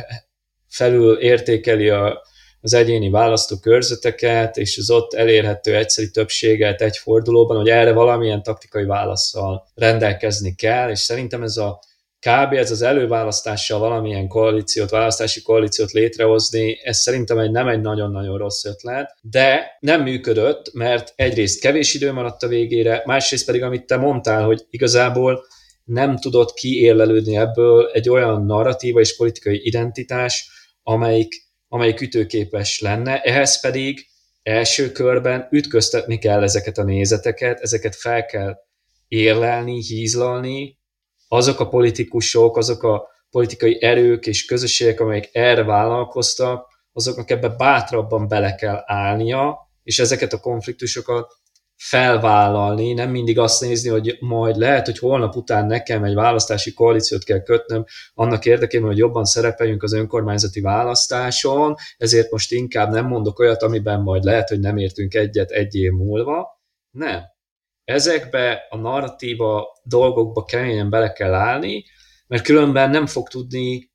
felül 0.68 1.18
értékeli 1.18 1.90
a, 1.90 2.22
az 2.62 2.74
egyéni 2.74 3.10
választókörzeteket 3.10 4.58
és 4.58 4.78
az 4.78 4.90
ott 4.90 5.14
elérhető 5.14 5.76
egyszerű 5.76 6.08
többséget 6.08 6.82
egy 6.82 6.98
fordulóban, 6.98 7.58
hogy 7.58 7.70
erre 7.70 7.94
valamilyen 7.94 8.44
taktikai 8.44 8.86
válaszsal 8.86 9.68
rendelkezni 9.76 10.56
kell, 10.56 10.90
és 10.90 11.00
szerintem 11.00 11.44
ez 11.44 11.58
a 11.58 11.80
kb. 12.20 12.54
ez 12.54 12.72
az 12.72 12.82
előválasztással 12.82 13.80
valamilyen 13.80 14.28
koalíciót, 14.28 14.90
választási 14.90 15.42
koalíciót 15.42 15.92
létrehozni, 15.92 16.80
ez 16.84 16.98
szerintem 16.98 17.38
egy 17.38 17.52
nem 17.52 17.68
egy 17.68 17.82
nagyon-nagyon 17.82 18.38
rossz 18.38 18.66
ötlet, 18.66 19.16
de 19.22 19.78
nem 19.80 20.02
működött, 20.02 20.74
mert 20.74 21.14
egyrészt 21.16 21.62
kevés 21.62 21.94
idő 21.94 22.12
maradt 22.12 22.44
a 22.44 22.48
végére, 22.48 23.02
másrészt 23.06 23.46
pedig, 23.46 23.64
amit 23.64 23.86
te 23.86 23.98
mondtál, 23.98 24.46
hogy 24.46 24.66
igazából 24.70 25.46
nem 25.84 26.18
tudott 26.18 26.54
kiérlelődni 26.54 27.38
ebből 27.38 27.90
egy 27.94 28.10
olyan 28.10 28.46
narratíva 28.46 29.00
és 29.00 29.16
politikai 29.16 29.60
identitás, 29.64 30.50
amelyik, 30.84 31.34
amelyik 31.74 32.02
ütőképes 32.02 32.80
lenne, 32.80 33.22
ehhez 33.22 33.60
pedig 33.60 34.08
első 34.44 34.92
körben 34.92 35.48
ütköztetni 35.52 36.18
kell 36.18 36.44
ezeket 36.44 36.78
a 36.78 36.84
nézeteket, 36.84 37.60
ezeket 37.60 37.96
fel 37.96 38.26
kell 38.26 38.58
érlelni, 39.08 39.82
hízlalni, 39.82 40.80
azok 41.28 41.60
a 41.60 41.68
politikusok, 41.68 42.58
azok 42.58 42.84
a 42.84 43.08
politikai 43.30 43.84
erők 43.84 44.26
és 44.26 44.46
közösségek, 44.46 45.00
amelyek 45.00 45.30
erre 45.32 45.64
vállalkoztak, 45.64 46.68
azoknak 46.94 47.30
ebbe 47.30 47.50
bátrabban 47.50 48.28
bele 48.28 48.56
kell 48.56 48.84
állnia, 48.86 49.70
és 49.84 50.00
ezeket 50.00 50.34
a 50.34 50.40
konfliktusokat 50.40 51.34
felvállalni, 51.84 52.94
nem 52.94 53.10
mindig 53.10 53.40
azt 53.40 53.62
nézni, 53.62 53.90
hogy 53.90 54.18
majd 54.20 54.56
lehet, 54.56 54.86
hogy 54.86 54.98
holnap 54.98 55.36
után 55.36 55.66
nekem 55.66 56.04
egy 56.04 56.14
választási 56.14 56.74
koalíciót 56.74 57.24
kell 57.24 57.44
kötnöm 57.44 57.86
annak 58.14 58.46
érdekében, 58.46 58.88
hogy 58.88 58.98
jobban 58.98 59.26
szerepeljünk 59.26 59.84
az 59.84 59.94
önkormányzati 59.94 60.62
választáson, 60.62 61.76
ezért 61.98 62.32
most 62.32 62.52
inkább 62.52 62.92
nem 62.92 63.06
mondok 63.06 63.40
olyat, 63.40 63.62
amiben 63.62 64.02
majd 64.02 64.24
lehet, 64.24 64.50
hogy 64.50 64.60
nem 64.60 64.78
értünk 64.78 65.14
egyet 65.14 65.52
egy 65.52 65.76
év 65.76 65.92
múlva. 65.92 66.62
Nem. 66.92 67.22
Ezekbe 67.84 68.68
a 68.70 68.78
narratíva 68.78 69.68
dolgokba 69.84 70.44
keményen 70.44 70.90
bele 70.90 71.12
kell 71.12 71.34
állni, 71.34 71.84
mert 72.28 72.44
különben 72.44 72.90
nem 72.90 73.06
fog 73.06 73.28
tudni 73.28 73.92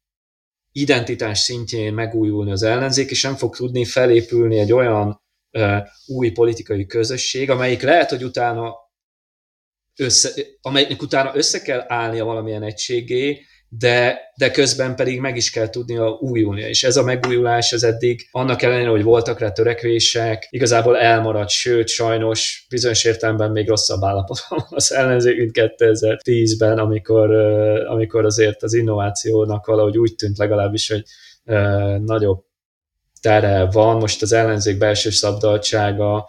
identitás 0.72 1.38
szintjén 1.38 1.94
megújulni 1.94 2.50
az 2.50 2.62
ellenzék, 2.62 3.10
és 3.10 3.22
nem 3.22 3.34
fog 3.34 3.56
tudni 3.56 3.84
felépülni 3.84 4.58
egy 4.58 4.72
olyan 4.72 5.24
új 6.06 6.30
politikai 6.30 6.86
közösség, 6.86 7.50
amelyik 7.50 7.82
lehet, 7.82 8.10
hogy 8.10 8.24
utána 8.24 8.74
össze, 9.96 10.30
amelyik 10.60 11.02
utána 11.02 11.36
össze 11.36 11.62
kell 11.62 11.84
állnia 11.86 12.24
valamilyen 12.24 12.62
egységé, 12.62 13.40
de, 13.68 14.20
de 14.36 14.50
közben 14.50 14.96
pedig 14.96 15.20
meg 15.20 15.36
is 15.36 15.50
kell 15.50 15.68
tudnia 15.68 16.10
újulnia. 16.10 16.68
És 16.68 16.84
ez 16.84 16.96
a 16.96 17.02
megújulás 17.02 17.72
az 17.72 17.84
eddig, 17.84 18.28
annak 18.30 18.62
ellenére, 18.62 18.88
hogy 18.88 19.02
voltak 19.02 19.38
rá 19.38 19.52
törekvések, 19.52 20.46
igazából 20.50 20.98
elmaradt, 20.98 21.48
sőt, 21.48 21.88
sajnos 21.88 22.66
bizonyos 22.68 23.04
értelemben 23.04 23.50
még 23.50 23.68
rosszabb 23.68 24.02
állapotban 24.02 24.58
van 24.58 24.68
az 24.70 24.92
ellenzék, 24.92 25.36
mint 25.36 25.50
2010-ben, 25.54 26.78
amikor, 26.78 27.30
amikor 27.86 28.24
azért 28.24 28.62
az 28.62 28.74
innovációnak 28.74 29.66
valahogy 29.66 29.98
úgy 29.98 30.14
tűnt 30.14 30.38
legalábbis, 30.38 30.90
hogy 30.90 31.02
nagyobb 32.00 32.44
tere 33.26 33.68
van. 33.70 33.96
Most 33.96 34.22
az 34.22 34.32
ellenzék 34.32 34.78
belső 34.78 35.10
szabdaltsága, 35.10 36.28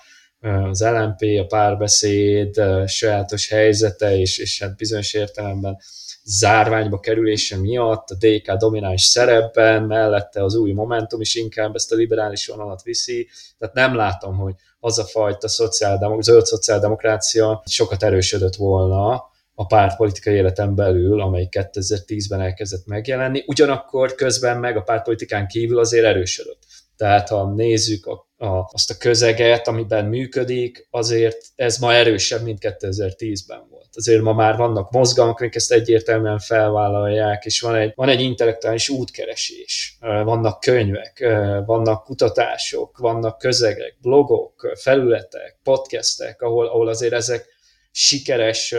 az 0.69 0.81
LMP, 0.81 1.21
a 1.39 1.45
párbeszéd, 1.45 2.61
sajátos 2.85 3.49
helyzete, 3.49 4.17
és, 4.17 4.37
és 4.37 4.61
hát 4.61 4.75
bizonyos 4.75 5.13
értelemben 5.13 5.77
zárványba 6.23 6.99
kerülése 6.99 7.57
miatt, 7.57 8.09
a 8.09 8.15
DK 8.19 8.51
domináns 8.51 9.01
szerepben, 9.01 9.83
mellette 9.83 10.43
az 10.43 10.55
új 10.55 10.71
Momentum 10.71 11.21
is 11.21 11.35
inkább 11.35 11.75
ezt 11.75 11.91
a 11.91 11.95
liberális 11.95 12.47
vonalat 12.47 12.83
viszi, 12.83 13.27
tehát 13.57 13.75
nem 13.75 13.95
látom, 13.95 14.37
hogy 14.37 14.53
az 14.79 14.99
a 14.99 15.03
fajta 15.03 15.47
szociáldemok, 15.47 16.23
zöld 16.23 16.45
szociáldemokrácia 16.45 17.63
sokat 17.65 18.03
erősödött 18.03 18.55
volna 18.55 19.23
a 19.55 19.65
pártpolitikai 19.65 20.33
életen 20.33 20.75
belül, 20.75 21.21
amely 21.21 21.47
2010-ben 21.51 22.41
elkezdett 22.41 22.85
megjelenni, 22.85 23.43
ugyanakkor 23.47 24.15
közben 24.15 24.57
meg 24.59 24.77
a 24.77 24.81
pártpolitikán 24.81 25.47
kívül 25.47 25.79
azért 25.79 26.05
erősödött. 26.05 26.65
Tehát 26.97 27.29
ha 27.29 27.53
nézzük 27.53 28.05
a, 28.05 28.27
a, 28.37 28.69
azt 28.71 28.89
a 28.89 28.97
közeget, 28.97 29.67
amiben 29.67 30.05
működik, 30.05 30.87
azért 30.89 31.37
ez 31.55 31.77
ma 31.77 31.93
erősebb, 31.93 32.43
mint 32.43 32.57
2010-ben 32.61 33.67
volt. 33.69 33.89
Azért 33.93 34.21
ma 34.21 34.33
már 34.33 34.55
vannak 34.57 34.91
mozgalmak, 34.91 35.39
amik 35.39 35.55
ezt 35.55 35.71
egyértelműen 35.71 36.39
felvállalják, 36.39 37.45
és 37.45 37.61
van 37.61 37.75
egy, 37.75 37.91
van 37.95 38.09
egy 38.09 38.21
intellektuális 38.21 38.89
útkeresés, 38.89 39.97
vannak 39.99 40.59
könyvek, 40.59 41.25
vannak 41.65 42.03
kutatások, 42.03 42.97
vannak 42.97 43.37
közegek, 43.37 43.97
blogok, 44.01 44.71
felületek, 44.79 45.59
podcastek, 45.63 46.41
ahol, 46.41 46.67
ahol 46.67 46.87
azért 46.87 47.13
ezek 47.13 47.45
sikeres 47.91 48.75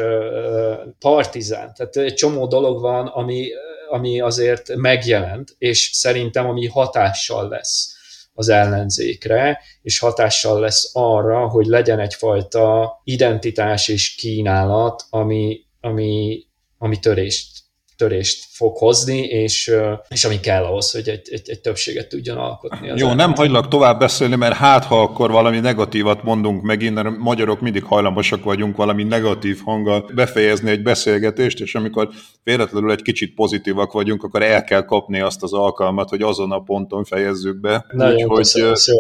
partizán. 0.99 1.75
Tehát 1.75 1.97
egy 1.97 2.15
csomó 2.15 2.47
dolog 2.47 2.81
van, 2.81 3.07
ami, 3.07 3.49
ami 3.89 4.21
azért 4.21 4.77
megjelent, 4.77 5.55
és 5.59 5.91
szerintem 5.93 6.47
ami 6.47 6.67
hatással 6.67 7.49
lesz 7.49 7.97
az 8.39 8.49
ellenzékre, 8.49 9.61
és 9.83 9.99
hatással 9.99 10.61
lesz 10.61 10.91
arra, 10.93 11.49
hogy 11.49 11.67
legyen 11.67 11.99
egyfajta 11.99 13.01
identitás 13.05 13.89
és 13.89 14.15
kínálat, 14.15 15.05
ami, 15.11 15.61
ami, 15.81 16.45
ami 16.79 16.99
törést 16.99 17.58
törést 17.99 18.45
fog 18.51 18.77
hozni, 18.77 19.19
és, 19.19 19.73
és 20.09 20.25
ami 20.25 20.41
kell 20.41 20.65
ahhoz, 20.65 20.91
hogy 20.91 21.09
egy, 21.09 21.29
egy, 21.31 21.51
egy 21.51 21.61
többséget 21.61 22.09
tudjon 22.09 22.37
alkotni. 22.37 22.91
Az 22.91 23.01
Jó, 23.01 23.13
nem 23.13 23.35
hagylak 23.35 23.69
tovább 23.69 23.99
beszélni, 23.99 24.37
mert 24.37 24.55
hát 24.55 24.85
ha 24.85 25.03
akkor 25.03 25.31
valami 25.31 25.59
negatívat 25.59 26.23
mondunk 26.23 26.63
megint, 26.63 26.95
mert 26.95 27.17
magyarok 27.17 27.61
mindig 27.61 27.85
hajlamosak 27.85 28.45
vagyunk 28.45 28.77
valami 28.77 29.03
negatív 29.03 29.61
hanggal 29.65 30.11
befejezni 30.15 30.71
egy 30.71 30.83
beszélgetést, 30.83 31.61
és 31.61 31.75
amikor 31.75 32.09
véletlenül 32.43 32.91
egy 32.91 33.03
kicsit 33.03 33.35
pozitívak 33.35 33.93
vagyunk, 33.93 34.23
akkor 34.23 34.43
el 34.43 34.65
kell 34.65 34.85
kapni 34.85 35.21
azt 35.21 35.43
az 35.43 35.53
alkalmat, 35.53 36.09
hogy 36.09 36.23
azon 36.23 36.53
a 36.53 36.59
ponton 36.61 37.05
fejezzük 37.05 37.61
be. 37.61 37.87
Úgyhogy 37.97 38.53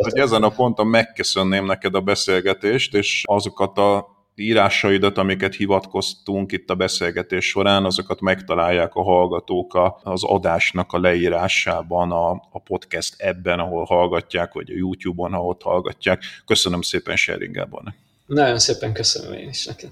hogy 0.02 0.18
ezen 0.18 0.42
a 0.42 0.48
ponton 0.48 0.86
megköszönném 0.86 1.64
neked 1.64 1.94
a 1.94 2.00
beszélgetést, 2.00 2.94
és 2.94 3.22
azokat 3.26 3.78
a 3.78 4.17
írásaidat, 4.38 5.18
amiket 5.18 5.54
hivatkoztunk 5.54 6.52
itt 6.52 6.70
a 6.70 6.74
beszélgetés 6.74 7.46
során, 7.46 7.84
azokat 7.84 8.20
megtalálják 8.20 8.94
a 8.94 9.02
hallgatók 9.02 9.96
az 10.02 10.24
adásnak 10.24 10.92
a 10.92 10.98
leírásában, 10.98 12.10
a, 12.10 12.30
a 12.30 12.60
podcast 12.64 13.14
ebben, 13.18 13.58
ahol 13.58 13.84
hallgatják, 13.84 14.52
vagy 14.52 14.70
a 14.70 14.76
YouTube-on, 14.76 15.32
ahol 15.32 15.48
ott 15.48 15.62
hallgatják. 15.62 16.22
Köszönöm 16.46 16.82
szépen 16.82 17.16
Sharing 17.16 17.54
Gábornak. 17.54 17.94
Nagyon 18.26 18.58
szépen 18.58 18.92
köszönöm 18.92 19.32
én 19.32 19.48
is 19.48 19.66
neked. 19.66 19.90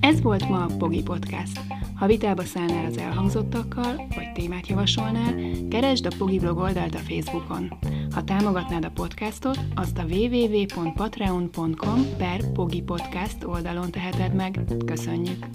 Ez 0.00 0.22
volt 0.22 0.48
ma 0.48 0.62
a 0.62 0.76
Pogi 0.78 1.02
Podcast. 1.02 1.60
Ha 1.94 2.06
vitába 2.06 2.44
szállnál 2.44 2.84
az 2.84 2.98
elhangzottakkal, 2.98 4.06
vagy 4.14 4.32
témát 4.34 4.66
javasolnál, 4.66 5.34
keresd 5.70 6.06
a 6.06 6.10
Pogi 6.18 6.38
blog 6.38 6.58
oldalt 6.58 6.94
a 6.94 6.98
Facebookon. 6.98 7.78
Ha 8.10 8.24
támogatnád 8.24 8.84
a 8.84 8.90
podcastot, 8.90 9.58
azt 9.74 9.98
a 9.98 10.02
www.patreon.com 10.02 12.16
per 12.16 12.52
Pogi 12.52 12.82
Podcast 12.82 13.44
oldalon 13.44 13.90
teheted 13.90 14.34
meg. 14.34 14.60
Köszönjük! 14.86 15.46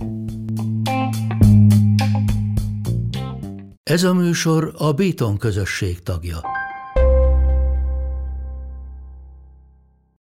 Ez 3.84 4.04
a 4.04 4.14
műsor 4.14 4.74
a 4.78 4.92
Béton 4.92 5.38
közösség 5.38 6.04
tagja. 6.04 6.38